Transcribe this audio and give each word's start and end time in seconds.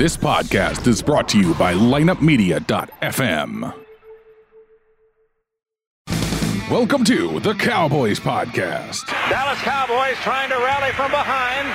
This 0.00 0.16
podcast 0.16 0.86
is 0.86 1.02
brought 1.02 1.28
to 1.28 1.36
you 1.38 1.52
by 1.56 1.74
lineupmedia.fm. 1.74 3.74
Welcome 6.70 7.04
to 7.04 7.38
the 7.40 7.52
Cowboys 7.52 8.18
Podcast. 8.18 9.04
Dallas 9.28 9.60
Cowboys 9.60 10.16
trying 10.24 10.48
to 10.48 10.56
rally 10.56 10.88
from 10.96 11.10
behind. 11.12 11.68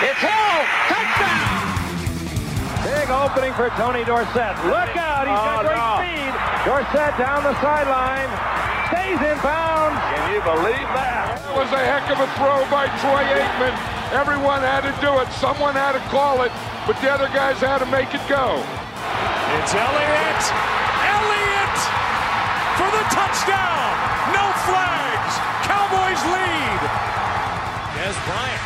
It's 0.00 0.16
Hill. 0.24 0.56
Touchdown. 0.88 1.60
Big 2.88 3.10
opening 3.12 3.52
for 3.52 3.68
Tony 3.76 4.00
Dorsett. 4.08 4.56
Look 4.64 4.96
out. 4.96 5.28
He's 5.28 5.36
got 5.36 5.60
Oh, 5.60 5.68
great 5.68 5.76
no. 5.76 6.00
speed. 6.00 6.32
Dorsett 6.64 7.20
down 7.20 7.44
the 7.44 7.52
sideline. 7.60 8.32
Stays 8.88 9.20
in 9.28 9.36
bounds. 9.44 10.00
Can 10.08 10.24
you 10.32 10.40
believe 10.40 10.88
that? 10.96 11.36
That 11.36 11.52
was 11.54 11.68
a 11.68 11.84
heck 11.84 12.08
of 12.08 12.16
a 12.16 12.24
throw 12.40 12.64
by 12.72 12.88
Troy 13.04 13.28
Aikman. 13.28 13.99
Everyone 14.10 14.58
had 14.58 14.82
to 14.82 14.94
do 14.98 15.22
it. 15.22 15.30
Someone 15.38 15.78
had 15.78 15.94
to 15.94 16.02
call 16.10 16.42
it, 16.42 16.50
but 16.82 16.98
the 16.98 17.06
other 17.06 17.30
guys 17.30 17.62
had 17.62 17.78
to 17.78 17.86
make 17.94 18.10
it 18.10 18.22
go. 18.26 18.58
It's 19.54 19.70
Elliott. 19.70 20.42
Elliott 21.06 21.78
for 22.74 22.90
the 22.90 23.04
touchdown. 23.14 23.86
No 24.34 24.46
flags. 24.66 25.32
Cowboys 25.62 26.22
lead. 26.26 26.80
Dez 27.94 28.18
Bryant 28.26 28.62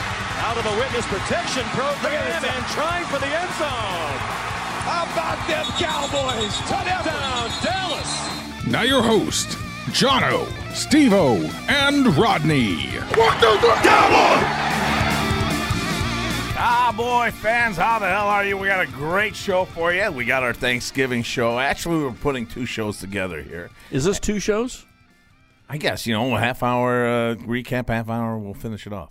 out 0.48 0.56
of 0.56 0.64
the 0.64 0.76
witness 0.80 1.04
protection 1.12 1.64
program 1.76 2.40
and 2.40 2.64
trying 2.72 3.04
for 3.12 3.20
the 3.20 3.28
end 3.28 3.52
zone. 3.60 4.16
How 4.88 5.04
about 5.12 5.36
them 5.44 5.68
Cowboys? 5.76 6.56
Touchdown, 6.72 7.52
Dallas. 7.60 8.66
Now, 8.66 8.82
your 8.82 9.02
host, 9.02 9.58
Johno, 9.92 10.46
Stevo, 10.72 11.36
and 11.68 12.16
Rodney. 12.16 12.96
Cowboy 16.68 17.30
fans, 17.30 17.76
how 17.76 17.98
the 17.98 18.06
hell 18.08 18.26
are 18.26 18.42
you? 18.42 18.56
We 18.56 18.68
got 18.68 18.80
a 18.80 18.90
great 18.90 19.36
show 19.36 19.66
for 19.66 19.92
you. 19.92 20.10
We 20.10 20.24
got 20.24 20.42
our 20.42 20.54
Thanksgiving 20.54 21.22
show. 21.22 21.58
Actually, 21.58 21.98
we 21.98 22.04
were 22.04 22.12
putting 22.12 22.46
two 22.46 22.64
shows 22.64 22.98
together 22.98 23.42
here. 23.42 23.68
Is 23.90 24.02
this 24.06 24.18
two 24.18 24.40
shows? 24.40 24.86
I 25.68 25.76
guess, 25.76 26.06
you 26.06 26.14
know, 26.14 26.34
a 26.34 26.40
half 26.40 26.62
hour 26.62 27.06
uh, 27.06 27.34
recap, 27.34 27.88
half 27.90 28.08
hour, 28.08 28.38
we'll 28.38 28.54
finish 28.54 28.86
it 28.86 28.94
off. 28.94 29.10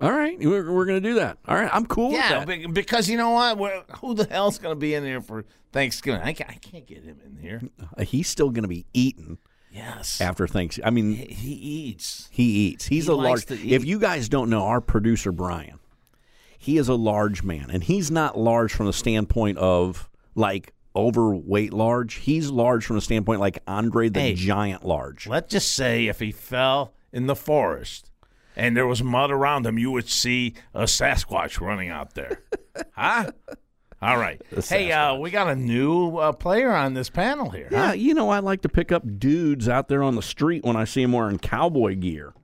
All 0.00 0.12
right, 0.12 0.38
we're, 0.38 0.70
we're 0.72 0.84
going 0.84 1.02
to 1.02 1.08
do 1.08 1.14
that. 1.16 1.38
All 1.48 1.56
right, 1.56 1.68
I'm 1.72 1.86
cool 1.86 2.12
Yeah, 2.12 2.38
with 2.38 2.46
that. 2.48 2.60
be- 2.60 2.66
because 2.68 3.08
you 3.10 3.16
know 3.16 3.30
what? 3.30 3.58
Well, 3.58 3.82
who 4.00 4.14
the 4.14 4.26
hell's 4.26 4.58
going 4.58 4.70
to 4.72 4.78
be 4.78 4.94
in 4.94 5.02
here 5.04 5.20
for 5.20 5.44
Thanksgiving? 5.72 6.20
I 6.22 6.34
can't, 6.34 6.50
I 6.50 6.54
can't 6.54 6.86
get 6.86 7.02
him 7.02 7.18
in 7.26 7.36
here. 7.42 7.62
Uh, 7.98 8.04
He's 8.04 8.28
still 8.28 8.50
going 8.50 8.62
to 8.62 8.68
be 8.68 8.86
eating 8.94 9.38
Yes. 9.72 10.20
after 10.20 10.46
Thanksgiving. 10.46 10.86
I 10.86 10.90
mean, 10.90 11.14
He, 11.16 11.24
he 11.34 11.52
eats. 11.90 12.28
he 12.30 12.44
eats. 12.44 12.86
He's 12.86 13.06
He 13.06 13.10
a 13.10 13.14
large. 13.16 13.50
If 13.50 13.84
you 13.84 13.98
guys 13.98 14.28
don't 14.28 14.50
know, 14.50 14.62
our 14.66 14.80
producer 14.80 15.32
Brian, 15.32 15.80
he 16.62 16.78
is 16.78 16.88
a 16.88 16.94
large 16.94 17.42
man, 17.42 17.70
and 17.70 17.82
he's 17.82 18.10
not 18.10 18.38
large 18.38 18.72
from 18.72 18.86
the 18.86 18.92
standpoint 18.92 19.58
of 19.58 20.08
like 20.36 20.72
overweight 20.94 21.72
large. 21.72 22.14
He's 22.14 22.50
large 22.50 22.84
from 22.86 22.96
the 22.96 23.02
standpoint 23.02 23.40
like 23.40 23.58
Andre 23.66 24.08
the 24.08 24.20
Hey. 24.20 24.34
Giant 24.34 24.84
large. 24.84 25.26
Let's 25.26 25.50
just 25.50 25.72
say 25.74 26.06
if 26.06 26.20
he 26.20 26.30
fell 26.30 26.94
in 27.12 27.26
the 27.26 27.34
forest 27.34 28.10
and 28.54 28.76
there 28.76 28.86
was 28.86 29.02
mud 29.02 29.30
around 29.30 29.66
him, 29.66 29.78
you 29.78 29.90
would 29.90 30.08
see 30.08 30.54
a 30.72 30.82
Sasquatch 30.84 31.60
running 31.60 31.88
out 31.88 32.14
there. 32.14 32.42
huh? 32.92 33.32
All 34.00 34.18
right. 34.18 34.40
Hey, 34.68 34.92
uh, 34.92 35.14
we 35.16 35.30
got 35.30 35.48
a 35.48 35.56
new 35.56 36.16
uh, 36.18 36.32
player 36.32 36.72
on 36.72 36.94
this 36.94 37.08
panel 37.10 37.50
here. 37.50 37.68
Yeah, 37.72 37.86
Huh? 37.88 37.92
you 37.94 38.14
know, 38.14 38.30
I 38.30 38.40
like 38.40 38.62
to 38.62 38.68
pick 38.68 38.92
up 38.92 39.02
dudes 39.18 39.68
out 39.68 39.88
there 39.88 40.02
on 40.02 40.14
the 40.16 40.22
street 40.22 40.64
when 40.64 40.76
I 40.76 40.84
see 40.84 41.02
them 41.02 41.12
wearing 41.12 41.38
cowboy 41.38 41.94
gear. 41.96 42.34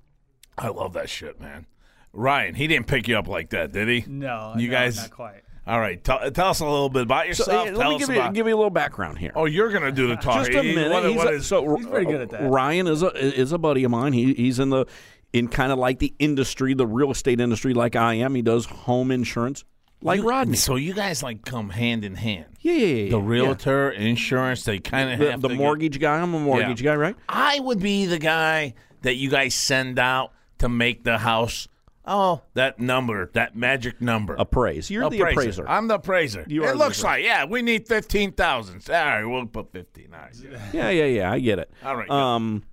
I 0.56 0.68
love 0.68 0.92
that 0.94 1.08
shit, 1.10 1.40
man. 1.40 1.66
Ryan, 2.12 2.54
he 2.54 2.66
didn't 2.66 2.86
pick 2.86 3.06
you 3.08 3.16
up 3.18 3.28
like 3.28 3.50
that, 3.50 3.72
did 3.72 3.88
he? 3.88 4.04
No, 4.08 4.54
You 4.56 4.68
no, 4.68 4.72
guys- 4.72 4.96
not 4.96 5.10
quite. 5.10 5.42
All 5.66 5.78
right. 5.78 6.02
Tell, 6.02 6.30
tell 6.30 6.48
us 6.48 6.60
a 6.60 6.64
little 6.64 6.88
bit 6.88 7.02
about 7.02 7.24
So, 7.24 7.28
yourself. 7.28 7.50
uh, 7.50 7.64
tell 7.72 7.78
let 7.78 7.88
me 7.90 7.94
us 7.96 8.06
give 8.06 8.16
you, 8.16 8.32
give 8.32 8.46
you 8.46 8.54
a 8.54 8.56
little 8.56 8.70
background 8.70 9.18
here. 9.18 9.32
oh, 9.34 9.44
you're 9.44 9.68
going 9.70 9.82
to 9.82 9.92
do 9.92 10.06
the 10.08 10.16
talking. 10.22 10.50
Just 10.50 10.58
a 10.58 10.62
minute. 10.62 10.90
What- 10.90 11.04
He's 11.04 11.16
what 11.16 11.26
a- 11.26 11.30
is- 11.32 11.46
so 11.46 11.76
He's 11.76 11.86
pretty 11.86 12.06
good 12.06 12.22
at 12.22 12.30
that. 12.30 12.48
Ryan 12.50 12.86
is 12.86 13.02
a 13.02 13.08
is 13.14 13.52
a 13.52 13.58
buddy 13.58 13.84
of 13.84 13.90
mine. 13.90 14.14
He 14.14 14.32
he's 14.32 14.58
in 14.58 14.70
the 14.70 14.86
in 15.34 15.46
kind 15.48 15.70
of 15.70 15.78
like 15.78 15.98
the 15.98 16.14
industry, 16.18 16.72
the 16.72 16.86
real 16.86 17.10
estate 17.10 17.38
industry, 17.38 17.74
like 17.74 17.96
I 17.96 18.14
am. 18.14 18.34
He 18.34 18.40
does 18.40 18.64
home 18.64 19.10
insurance, 19.10 19.62
like 20.00 20.20
you- 20.20 20.26
Rodney. 20.30 20.56
So 20.56 20.76
you 20.76 20.94
guys 20.94 21.22
like 21.22 21.44
come 21.44 21.68
hand 21.68 22.02
in 22.02 22.14
hand. 22.14 22.46
yeah, 22.62 22.72
yeah, 22.72 22.86
yeah, 22.86 23.10
The 23.10 23.18
yeah. 23.20 23.28
realtor, 23.28 23.90
insurance, 23.90 24.64
they 24.64 24.78
kind 24.78 25.12
of 25.12 25.18
the, 25.18 25.30
have 25.32 25.42
the 25.42 25.48
to 25.48 25.54
get- 25.54 25.58
mortgage 25.60 26.00
guy. 26.00 26.18
I'm 26.18 26.32
a 26.32 26.38
mortgage 26.40 26.80
Yeah. 26.80 26.92
guy, 26.92 26.96
right? 26.96 27.16
I 27.28 27.60
would 27.60 27.80
be 27.80 28.06
the 28.06 28.18
guy 28.18 28.72
that 29.02 29.16
you 29.16 29.28
guys 29.28 29.54
send 29.54 29.98
out 29.98 30.32
to 30.60 30.70
make 30.70 31.04
the 31.04 31.18
house. 31.18 31.68
Oh, 32.08 32.40
that 32.54 32.80
number, 32.80 33.30
that 33.34 33.54
magic 33.54 34.00
number. 34.00 34.34
Appraise. 34.34 34.90
You're 34.90 35.10
the 35.10 35.20
appraiser. 35.20 35.68
I'm 35.68 35.88
the 35.88 35.96
appraiser. 35.96 36.44
You 36.48 36.64
it 36.64 36.76
looks 36.76 37.00
appraiser. 37.00 37.06
like, 37.06 37.24
yeah, 37.24 37.44
we 37.44 37.60
need 37.62 37.86
15,000. 37.86 38.88
All 38.88 38.94
right, 38.94 39.24
we'll 39.24 39.46
put 39.46 39.70
15. 39.72 40.08
All 40.14 40.18
right. 40.18 40.34
yeah, 40.72 40.90
yeah, 40.90 41.04
yeah. 41.04 41.32
I 41.32 41.38
get 41.38 41.58
it. 41.58 41.70
All 41.84 41.94
right. 41.96 42.08
Um. 42.08 42.64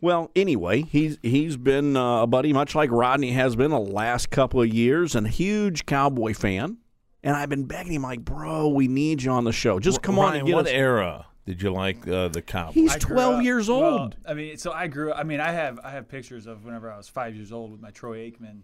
Well, 0.00 0.30
anyway, 0.36 0.82
he's 0.82 1.18
he's 1.22 1.56
been 1.56 1.96
uh, 1.96 2.22
a 2.22 2.26
buddy, 2.26 2.52
much 2.52 2.74
like 2.74 2.90
Rodney 2.90 3.30
has 3.30 3.56
been 3.56 3.70
the 3.70 3.78
last 3.80 4.28
couple 4.28 4.60
of 4.60 4.68
years, 4.68 5.14
and 5.14 5.26
a 5.26 5.30
huge 5.30 5.86
cowboy 5.86 6.34
fan. 6.34 6.76
And 7.22 7.34
I've 7.34 7.48
been 7.48 7.64
begging 7.64 7.94
him, 7.94 8.02
like, 8.02 8.20
bro, 8.20 8.68
we 8.68 8.86
need 8.86 9.22
you 9.22 9.30
on 9.30 9.44
the 9.44 9.52
show. 9.52 9.80
Just 9.80 10.02
come 10.02 10.18
on 10.18 10.26
Ryan, 10.26 10.38
and 10.40 10.46
get 10.46 10.54
what 10.56 10.66
us. 10.66 10.72
era 10.72 11.26
did 11.46 11.60
you 11.62 11.70
like 11.72 12.06
uh, 12.08 12.28
the 12.28 12.42
Cowboys? 12.42 12.74
He's 12.74 12.94
I 12.94 12.98
12 12.98 13.34
up- 13.36 13.42
years 13.44 13.68
well, 13.68 13.82
old. 13.84 14.16
I 14.26 14.34
mean, 14.34 14.56
so 14.58 14.72
I 14.72 14.86
grew. 14.86 15.12
I 15.12 15.22
mean, 15.24 15.40
I 15.40 15.52
have 15.52 15.78
I 15.84 15.90
have 15.90 16.08
pictures 16.08 16.46
of 16.46 16.64
whenever 16.64 16.90
I 16.90 16.96
was 16.96 17.08
five 17.08 17.34
years 17.34 17.52
old 17.52 17.72
with 17.72 17.80
my 17.80 17.90
Troy 17.90 18.30
Aikman 18.30 18.62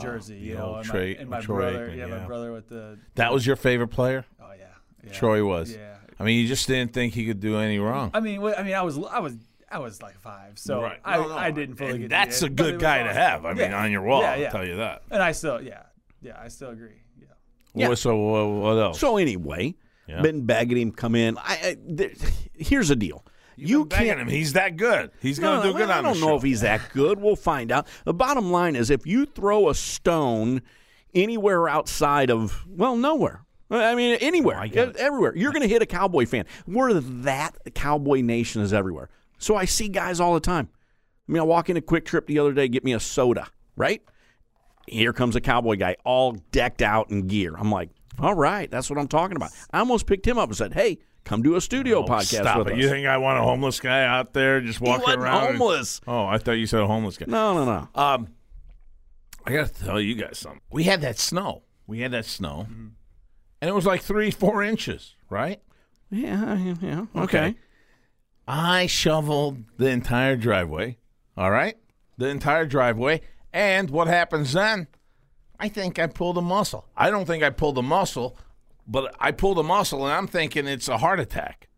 jersey. 0.00 0.36
You 0.36 0.52
the 0.54 0.58
know, 0.58 0.66
old 0.66 0.76
and, 0.78 0.84
Troy- 0.86 1.14
my, 1.14 1.20
and 1.20 1.30
my 1.30 1.40
Troy 1.40 1.56
brother. 1.56 1.88
Aikman, 1.90 1.96
yeah, 1.96 2.06
yeah. 2.06 2.18
my 2.18 2.26
brother 2.26 2.52
with 2.52 2.68
the. 2.68 2.98
that 3.14 3.32
was 3.32 3.46
your 3.46 3.56
favorite 3.56 3.88
player? 3.88 4.24
Oh 4.40 4.52
yeah, 4.58 4.66
yeah. 5.04 5.12
Troy 5.12 5.44
was. 5.44 5.74
Yeah. 5.74 5.94
I 6.20 6.24
mean, 6.24 6.40
you 6.40 6.48
just 6.48 6.66
didn't 6.66 6.92
think 6.92 7.14
he 7.14 7.26
could 7.26 7.38
do 7.40 7.58
any 7.58 7.78
wrong. 7.78 8.10
I 8.12 8.20
mean, 8.20 8.42
I 8.42 8.62
mean, 8.64 8.74
I 8.74 8.82
was 8.82 8.98
I 8.98 9.20
was 9.20 9.36
I 9.70 9.78
was 9.78 10.02
like 10.02 10.18
five, 10.18 10.58
so 10.58 10.82
Right. 10.82 10.98
I, 11.04 11.16
No, 11.18 11.28
no, 11.28 11.36
I 11.36 11.50
didn't 11.52 11.76
fully 11.76 11.90
and 11.92 12.00
get. 12.00 12.10
That's 12.10 12.40
to 12.40 12.46
a 12.46 12.48
it, 12.48 12.56
but 12.56 12.62
it 12.62 12.66
good 12.66 12.74
was 12.76 12.82
guy 12.82 13.02
to 13.04 13.12
have. 13.14 13.44
I 13.44 13.50
mean, 13.52 13.70
Yeah. 13.70 13.82
on 13.82 13.92
your 13.92 14.02
wall, 14.02 14.22
Yeah, 14.22 14.32
I'll 14.32 14.50
tell 14.50 14.66
you 14.66 14.76
that. 14.76 15.02
And 15.10 15.22
I 15.22 15.30
still, 15.32 15.62
yeah, 15.62 15.82
yeah, 16.22 16.40
I 16.42 16.48
still 16.48 16.70
agree. 16.70 17.02
Yeah. 17.20 17.26
Yeah. 17.74 17.86
Well, 17.88 17.96
so 17.96 18.34
uh, 18.34 18.60
what 18.60 18.78
else? 18.82 18.98
So 18.98 19.18
anyway, 19.18 19.76
Yeah. 20.08 20.22
been 20.22 20.46
begging 20.46 20.78
him 20.78 20.92
come 20.92 21.14
in. 21.14 21.36
I, 21.38 21.42
I 21.62 21.76
there, 21.84 22.10
here's 22.54 22.88
the 22.88 22.96
deal. 22.96 23.24
you 23.56 23.80
Been 23.84 23.88
begging 23.88 24.06
can't. 24.08 24.20
him. 24.20 24.28
He's 24.28 24.54
that 24.54 24.76
good. 24.76 25.10
He's 25.20 25.38
going 25.38 25.60
to 25.60 25.68
do 25.68 25.74
well, 25.74 25.86
good 25.86 25.90
on 25.90 25.98
I 25.98 26.02
don't 26.08 26.20
know 26.20 26.28
show. 26.28 26.36
if 26.36 26.42
he's 26.42 26.62
that 26.62 26.80
good. 26.92 27.20
We'll 27.20 27.36
find 27.36 27.70
out. 27.70 27.86
The 28.04 28.14
bottom 28.14 28.50
line 28.50 28.74
is, 28.76 28.88
if 28.90 29.06
you 29.06 29.26
throw 29.26 29.68
a 29.68 29.74
stone 29.74 30.62
anywhere 31.14 31.68
outside 31.68 32.30
of 32.30 32.64
well, 32.68 32.96
nowhere. 32.96 33.44
I 33.70 33.94
mean, 33.94 34.16
anywhere, 34.22 34.56
oh, 34.58 34.62
I 34.62 34.68
get 34.68 34.88
it. 34.88 34.96
everywhere. 34.96 35.36
You're 35.36 35.52
going 35.52 35.62
to 35.62 35.68
hit 35.68 35.82
a 35.82 35.86
cowboy 35.86 36.24
fan. 36.24 36.46
We're 36.66 36.94
that 36.94 37.54
cowboy 37.74 38.22
nation 38.22 38.62
is 38.62 38.72
everywhere. 38.72 39.10
So 39.36 39.56
I 39.56 39.66
see 39.66 39.88
guys 39.88 40.20
all 40.20 40.32
the 40.32 40.40
time. 40.40 40.70
I 41.28 41.32
mean, 41.32 41.40
I 41.40 41.44
walk 41.44 41.68
into 41.68 41.82
QuikTrip 41.82 42.24
the 42.26 42.38
other 42.38 42.54
day, 42.54 42.68
get 42.68 42.82
me 42.82 42.94
a 42.94 43.00
soda, 43.00 43.48
right? 43.76 44.00
Here 44.86 45.12
comes 45.12 45.36
a 45.36 45.40
cowboy 45.42 45.76
guy, 45.76 45.96
all 46.02 46.32
decked 46.50 46.80
out 46.80 47.10
in 47.10 47.26
gear. 47.26 47.54
I'm 47.58 47.70
like, 47.70 47.90
all 48.20 48.34
right, 48.34 48.70
that's 48.70 48.88
what 48.90 48.98
I'm 48.98 49.08
talking 49.08 49.36
about. 49.36 49.50
I 49.72 49.78
almost 49.80 50.06
picked 50.06 50.26
him 50.26 50.38
up 50.38 50.48
and 50.48 50.56
said, 50.56 50.72
hey, 50.74 50.98
come 51.24 51.42
do 51.42 51.56
a 51.56 51.60
studio 51.60 51.98
Oh, 51.98 52.04
podcast 52.06 52.40
Stop 52.42 52.58
with 52.58 52.68
it. 52.68 52.72
us. 52.74 52.78
You 52.80 52.88
think 52.88 53.06
I 53.06 53.18
want 53.18 53.38
a 53.38 53.42
homeless 53.42 53.80
guy 53.80 54.04
out 54.04 54.32
there 54.32 54.60
just 54.60 54.80
walking 54.80 55.14
around? 55.14 55.48
and- 55.48 55.58
homeless. 55.58 56.00
Oh, 56.06 56.24
I 56.26 56.38
thought 56.38 56.52
you 56.52 56.66
said 56.66 56.80
a 56.80 56.86
homeless 56.86 57.16
guy. 57.18 57.26
no, 57.28 57.54
no, 57.54 57.64
no. 57.64 57.88
Um, 58.00 58.28
I 59.44 59.52
got 59.52 59.72
to 59.74 59.84
tell 59.84 60.00
you 60.00 60.14
guys 60.14 60.38
something. 60.38 60.60
We 60.70 60.84
had 60.84 61.00
that 61.02 61.18
snow. 61.18 61.62
We 61.86 62.00
had 62.00 62.10
that 62.12 62.26
snow, 62.26 62.66
Mm-hmm. 62.70 62.88
and 63.62 63.68
it 63.70 63.74
was 63.74 63.86
like 63.86 64.02
three, 64.02 64.30
four 64.30 64.62
inches, 64.62 65.14
right? 65.30 65.60
Yeah, 66.10 66.56
yeah, 66.58 66.74
yeah. 66.82 67.00
Okay. 67.16 67.38
Okay. 67.38 67.54
I 68.46 68.86
shoveled 68.86 69.64
the 69.76 69.88
entire 69.88 70.36
driveway. 70.36 70.98
All 71.36 71.50
right, 71.50 71.76
the 72.16 72.26
entire 72.28 72.66
driveway. 72.66 73.20
And 73.52 73.88
what 73.90 74.06
happens 74.08 74.52
then? 74.52 74.88
I 75.60 75.68
think 75.68 75.98
I 75.98 76.06
pulled 76.06 76.38
a 76.38 76.42
muscle. 76.42 76.86
I 76.96 77.10
don't 77.10 77.24
think 77.26 77.42
I 77.42 77.50
pulled 77.50 77.78
a 77.78 77.82
muscle, 77.82 78.36
but 78.86 79.14
I 79.18 79.32
pulled 79.32 79.58
a 79.58 79.62
muscle, 79.62 80.04
and 80.06 80.14
I'm 80.14 80.26
thinking 80.26 80.66
it's 80.66 80.88
a 80.88 80.98
heart 80.98 81.20
attack. 81.20 81.68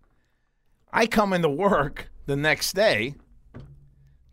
I 0.93 1.07
come 1.07 1.33
into 1.33 1.49
work 1.49 2.11
the 2.27 2.37
next 2.37 2.75
day. 2.75 3.15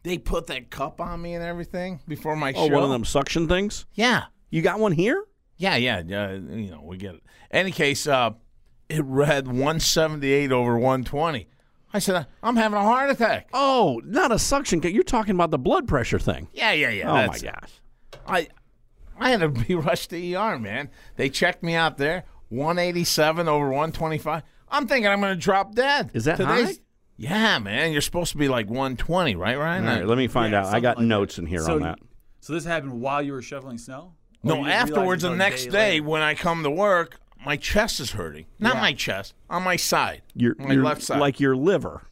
They 0.03 0.17
put 0.17 0.47
that 0.47 0.69
cup 0.69 1.01
on 1.01 1.21
me 1.21 1.33
and 1.33 1.43
everything 1.43 1.99
before 2.07 2.35
my 2.35 2.53
Oh, 2.55 2.67
show. 2.67 2.73
one 2.73 2.83
of 2.83 2.89
them 2.89 3.03
suction 3.05 3.47
things? 3.47 3.85
Yeah, 3.93 4.25
You 4.49 4.61
got 4.61 4.79
one 4.79 4.93
here? 4.93 5.23
yeah, 5.57 5.75
yeah, 5.75 6.01
yeah. 6.05 6.31
You 6.33 6.71
know, 6.71 6.81
we 6.83 6.97
get 6.97 7.15
it. 7.15 7.23
Any 7.51 7.71
case, 7.71 8.07
uh, 8.07 8.31
it 8.89 9.03
read 9.03 9.47
178 9.47 10.51
over 10.51 10.77
120. 10.77 11.47
I 11.93 11.99
said, 11.99 12.25
I'm 12.43 12.55
having 12.57 12.77
a 12.77 12.83
heart 12.83 13.09
attack. 13.09 13.49
Oh, 13.53 14.01
not 14.05 14.31
a 14.31 14.39
suction 14.39 14.81
cup. 14.81 14.91
You're 14.91 15.03
talking 15.03 15.35
about 15.35 15.51
the 15.51 15.57
blood 15.57 15.87
pressure 15.87 16.19
thing. 16.19 16.47
Yeah, 16.53 16.71
yeah, 16.73 16.89
yeah. 16.89 17.09
Oh, 17.09 17.13
my 17.13 17.27
that's 17.27 17.43
it. 17.43 17.53
gosh. 17.53 17.71
I 18.27 18.47
I 19.19 19.29
had 19.31 19.39
to 19.41 19.49
be 19.49 19.75
rushed 19.75 20.09
to 20.11 20.33
ER, 20.35 20.57
man. 20.59 20.89
They 21.15 21.29
checked 21.29 21.63
me 21.63 21.73
out 21.75 21.97
there, 21.97 22.25
187 22.49 23.47
over 23.47 23.65
125. 23.69 24.43
I'm 24.69 24.87
thinking 24.87 25.07
I'm 25.07 25.21
going 25.21 25.33
to 25.33 25.39
drop 25.39 25.75
dead. 25.75 26.11
Is 26.13 26.25
that 26.25 26.37
Today's- 26.37 26.77
high? 26.77 26.83
Yeah, 27.19 27.57
man. 27.57 27.91
You're 27.93 28.01
supposed 28.01 28.31
to 28.33 28.37
be 28.37 28.47
like 28.47 28.67
120, 28.69 29.35
right, 29.35 29.57
Ryan? 29.57 29.87
All 29.87 29.95
right, 29.95 30.05
let 30.05 30.17
me 30.19 30.27
find 30.27 30.53
Yeah, 30.53 30.67
out. 30.67 30.73
I 30.73 30.79
got 30.79 30.97
like 30.97 31.05
notes 31.07 31.39
in 31.39 31.47
here 31.47 31.61
so, 31.61 31.73
on 31.75 31.81
that. 31.81 31.97
So 32.41 32.53
this 32.53 32.63
happened 32.63 33.01
while 33.01 33.23
you 33.23 33.31
were 33.31 33.41
shoveling 33.41 33.79
snow? 33.79 34.13
you 34.43 34.53
No, 34.53 34.65
afterwards, 34.67 35.23
the 35.23 35.35
next 35.35 35.65
day 35.65 35.71
day 35.71 35.99
when 36.01 36.21
I 36.21 36.35
come 36.35 36.61
to 36.61 36.69
work, 36.69 37.19
my 37.43 37.57
chest 37.57 37.99
is 37.99 38.11
hurting. 38.11 38.45
Not 38.59 38.75
Yeah. 38.75 38.81
my 38.81 38.93
chest, 38.93 39.33
on 39.49 39.63
my 39.63 39.77
side, 39.77 40.21
Your, 40.35 40.53
my 40.59 40.73
your- 40.73 40.83
left 40.83 41.01
side. 41.01 41.19
like 41.19 41.39
your 41.39 41.55
liver. 41.55 42.03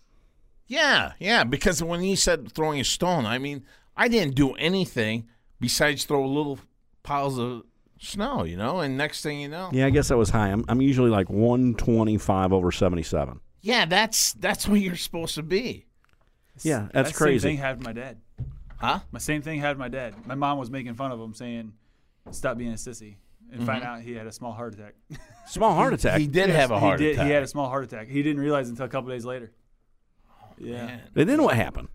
yeah, 0.68 1.12
yeah. 1.20 1.44
Because 1.44 1.84
when 1.84 2.00
he 2.02 2.16
said 2.16 2.52
throwing 2.52 2.80
a 2.80 2.84
stone, 2.84 3.28
I 3.28 3.38
mean, 3.38 3.64
I 3.96 4.08
didn't 4.08 4.34
do 4.34 4.54
anything 4.54 5.28
besides 5.60 6.06
throw 6.06 6.26
a 6.26 6.28
little 6.28 6.58
piles 7.06 7.40
of 7.40 7.64
snow, 8.00 8.44
you 8.44 8.58
know. 8.58 8.80
And 8.82 8.98
next 8.98 9.22
thing 9.22 9.40
you 9.40 9.48
know, 9.48 9.70
Yeah, 9.72 9.86
I 9.86 9.90
guess 9.90 10.10
that 10.10 10.18
was 10.18 10.30
high. 10.30 10.50
I'm, 10.50 10.66
I'm 10.68 10.82
usually 10.82 11.10
like 11.10 11.30
125 11.30 12.52
over 12.54 12.72
77. 12.72 13.40
yeah, 13.62 13.86
that's 13.86 14.34
that's 14.34 14.68
where 14.68 14.78
you're 14.78 14.96
supposed 14.96 15.36
to 15.36 15.44
be, 15.44 15.86
Yeah, 16.62 16.88
that's 16.94 17.12
that 17.12 17.16
crazy. 17.18 17.40
Same 17.40 17.50
thing 17.52 17.58
happened 17.58 17.84
to 17.84 17.90
my 17.90 17.94
dad. 17.94 18.18
huh? 18.78 19.00
My 19.12 19.20
same 19.20 19.42
thing 19.42 19.60
happened 19.60 19.78
to 19.80 19.84
my 19.86 19.90
dad. 19.90 20.14
My 20.28 20.36
mom 20.36 20.58
was 20.58 20.70
making 20.70 20.96
fun 20.96 21.12
of 21.12 21.20
him, 21.20 21.34
saying, 21.34 21.74
"Stop 22.32 22.58
being 22.58 22.72
a 22.72 22.76
sissy," 22.76 23.16
and 23.52 23.66
find 23.66 23.84
out 23.84 24.02
he 24.02 24.14
had 24.14 24.28
a 24.28 24.32
small 24.32 24.52
heart 24.52 24.74
attack. 24.74 24.96
Small 25.48 25.76
heart 25.76 25.94
attack. 25.94 26.20
He 26.20 26.26
did 26.26 26.50
have 26.50 26.72
a 26.72 26.80
heart 26.80 27.00
he 27.00 27.06
did, 27.06 27.14
attack. 27.14 27.26
He 27.28 27.32
had 27.32 27.44
a 27.44 27.48
small 27.48 27.70
heart 27.70 27.84
attack. 27.84 28.08
He 28.08 28.24
didn't 28.24 28.42
realize 28.42 28.68
until 28.68 28.86
a 28.86 28.90
couple 28.90 29.12
days 29.12 29.26
later. 29.26 29.52
Yeah, 30.58 30.86
Man. 30.88 31.02
and 31.16 31.30
then 31.30 31.44
what 31.44 31.56
happened? 31.56 31.90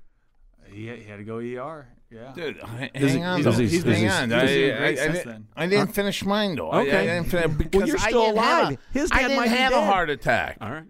he, 0.73 0.87
had- 0.87 0.99
he 1.01 1.05
had 1.07 1.17
to 1.17 1.25
go 1.25 1.39
ER. 1.39 1.89
Yeah, 2.13 2.33
Dude, 2.35 2.57
h- 2.57 2.91
hang 2.93 3.09
he- 3.19 3.23
on. 3.23 3.39
is 3.39 3.45
though. 3.45 3.53
he- 3.53 3.79
hang 3.79 4.09
on. 4.11 4.33
I, 4.33 4.37
I- 4.37 4.41
I 4.41 4.95
since 4.97 5.13
didn't- 5.19 5.27
then. 5.29 5.47
I 5.57 5.67
didn't 5.69 5.95
finish 5.95 6.25
mine 6.25 6.57
though. 6.57 6.71
I- 6.71 6.79
I, 6.79 6.81
Okay. 6.83 7.07
didn't 7.07 7.25
finish 7.31 7.57
because 7.57 7.89
you're 7.89 7.99
still 7.99 8.25
didn't 8.27 8.39
have 8.43 8.63
alive. 8.65 8.79
a- 8.95 8.99
His 8.99 9.11
I 9.13 9.17
dad 9.17 9.23
didn't 9.29 9.37
might 9.37 9.43
be 9.45 9.57
have 9.57 9.73
a 9.73 9.77
dead. 9.77 9.85
heart 9.87 10.11
attack. 10.11 10.57
All 10.61 10.71
right. 10.73 10.85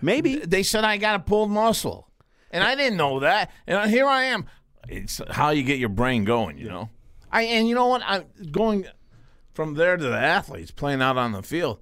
Maybe. 0.00 0.36
They 0.36 0.62
said 0.62 0.84
I 0.84 0.96
got 0.96 1.16
a 1.16 1.18
pulled 1.18 1.50
muscle, 1.50 2.08
and 2.52 2.62
I 2.62 2.74
didn't 2.76 2.96
know 2.96 3.18
that. 3.20 3.50
And 3.66 3.90
here 3.90 4.06
I 4.06 4.24
am. 4.24 4.46
It's 4.88 5.20
how 5.30 5.50
you 5.50 5.62
get 5.64 5.78
your 5.80 5.88
brain 5.88 6.24
going, 6.24 6.56
you 6.56 6.68
know. 6.68 6.88
I 7.32 7.42
and 7.42 7.68
you 7.68 7.74
know 7.74 7.86
what? 7.88 8.02
I'm 8.06 8.26
going 8.52 8.86
from 9.52 9.74
there 9.74 9.96
to 9.96 10.04
the 10.04 10.16
athletes 10.18 10.70
playing 10.70 11.02
out 11.02 11.16
on 11.16 11.32
the 11.32 11.42
field. 11.42 11.80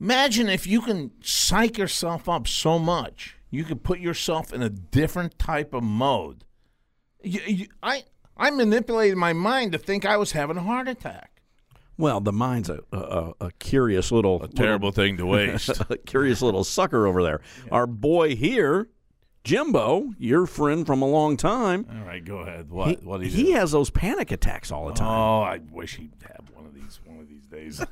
Imagine 0.00 0.48
if 0.48 0.66
you 0.66 0.80
can 0.80 1.12
psych 1.22 1.78
yourself 1.78 2.28
up 2.28 2.48
so 2.48 2.78
much, 2.80 3.36
you 3.50 3.62
can 3.64 3.78
put 3.78 4.00
yourself 4.00 4.52
in 4.52 4.60
a 4.60 4.68
different 4.68 5.38
type 5.38 5.72
of 5.72 5.82
mode. 5.84 6.44
You, 7.22 7.40
you, 7.46 7.66
I 7.82 8.02
I 8.36 8.50
manipulated 8.50 9.16
my 9.16 9.32
mind 9.32 9.72
to 9.72 9.78
think 9.78 10.04
I 10.04 10.16
was 10.16 10.32
having 10.32 10.56
a 10.56 10.62
heart 10.62 10.88
attack. 10.88 11.42
Well, 11.96 12.20
the 12.20 12.32
mind's 12.32 12.68
a, 12.68 12.80
a, 12.92 13.32
a 13.40 13.52
curious 13.52 14.10
little 14.10 14.42
a 14.42 14.48
terrible 14.48 14.90
thing 14.90 15.16
to 15.18 15.26
waste. 15.26 15.80
a 15.90 15.96
curious 15.96 16.42
little 16.42 16.64
sucker 16.64 17.06
over 17.06 17.22
there. 17.22 17.40
Our 17.70 17.86
boy 17.86 18.34
here, 18.34 18.88
Jimbo, 19.44 20.14
your 20.18 20.46
friend 20.46 20.84
from 20.84 21.02
a 21.02 21.06
long 21.06 21.36
time. 21.36 21.86
All 21.88 22.04
right, 22.04 22.24
go 22.24 22.38
ahead. 22.38 22.70
What? 22.70 22.88
He, 22.88 22.94
what 22.96 23.20
do 23.20 23.26
you 23.26 23.32
he 23.32 23.44
do? 23.44 23.52
has 23.52 23.70
those 23.70 23.90
panic 23.90 24.32
attacks 24.32 24.72
all 24.72 24.86
the 24.86 24.94
time. 24.94 25.08
Oh, 25.08 25.42
I 25.42 25.60
wish 25.70 25.96
he'd 25.96 26.10
have 26.22 26.50
one 26.52 26.66
of 26.66 26.74
these 26.74 26.98
one 27.04 27.20
of 27.20 27.28
these 27.28 27.46
days. 27.46 27.84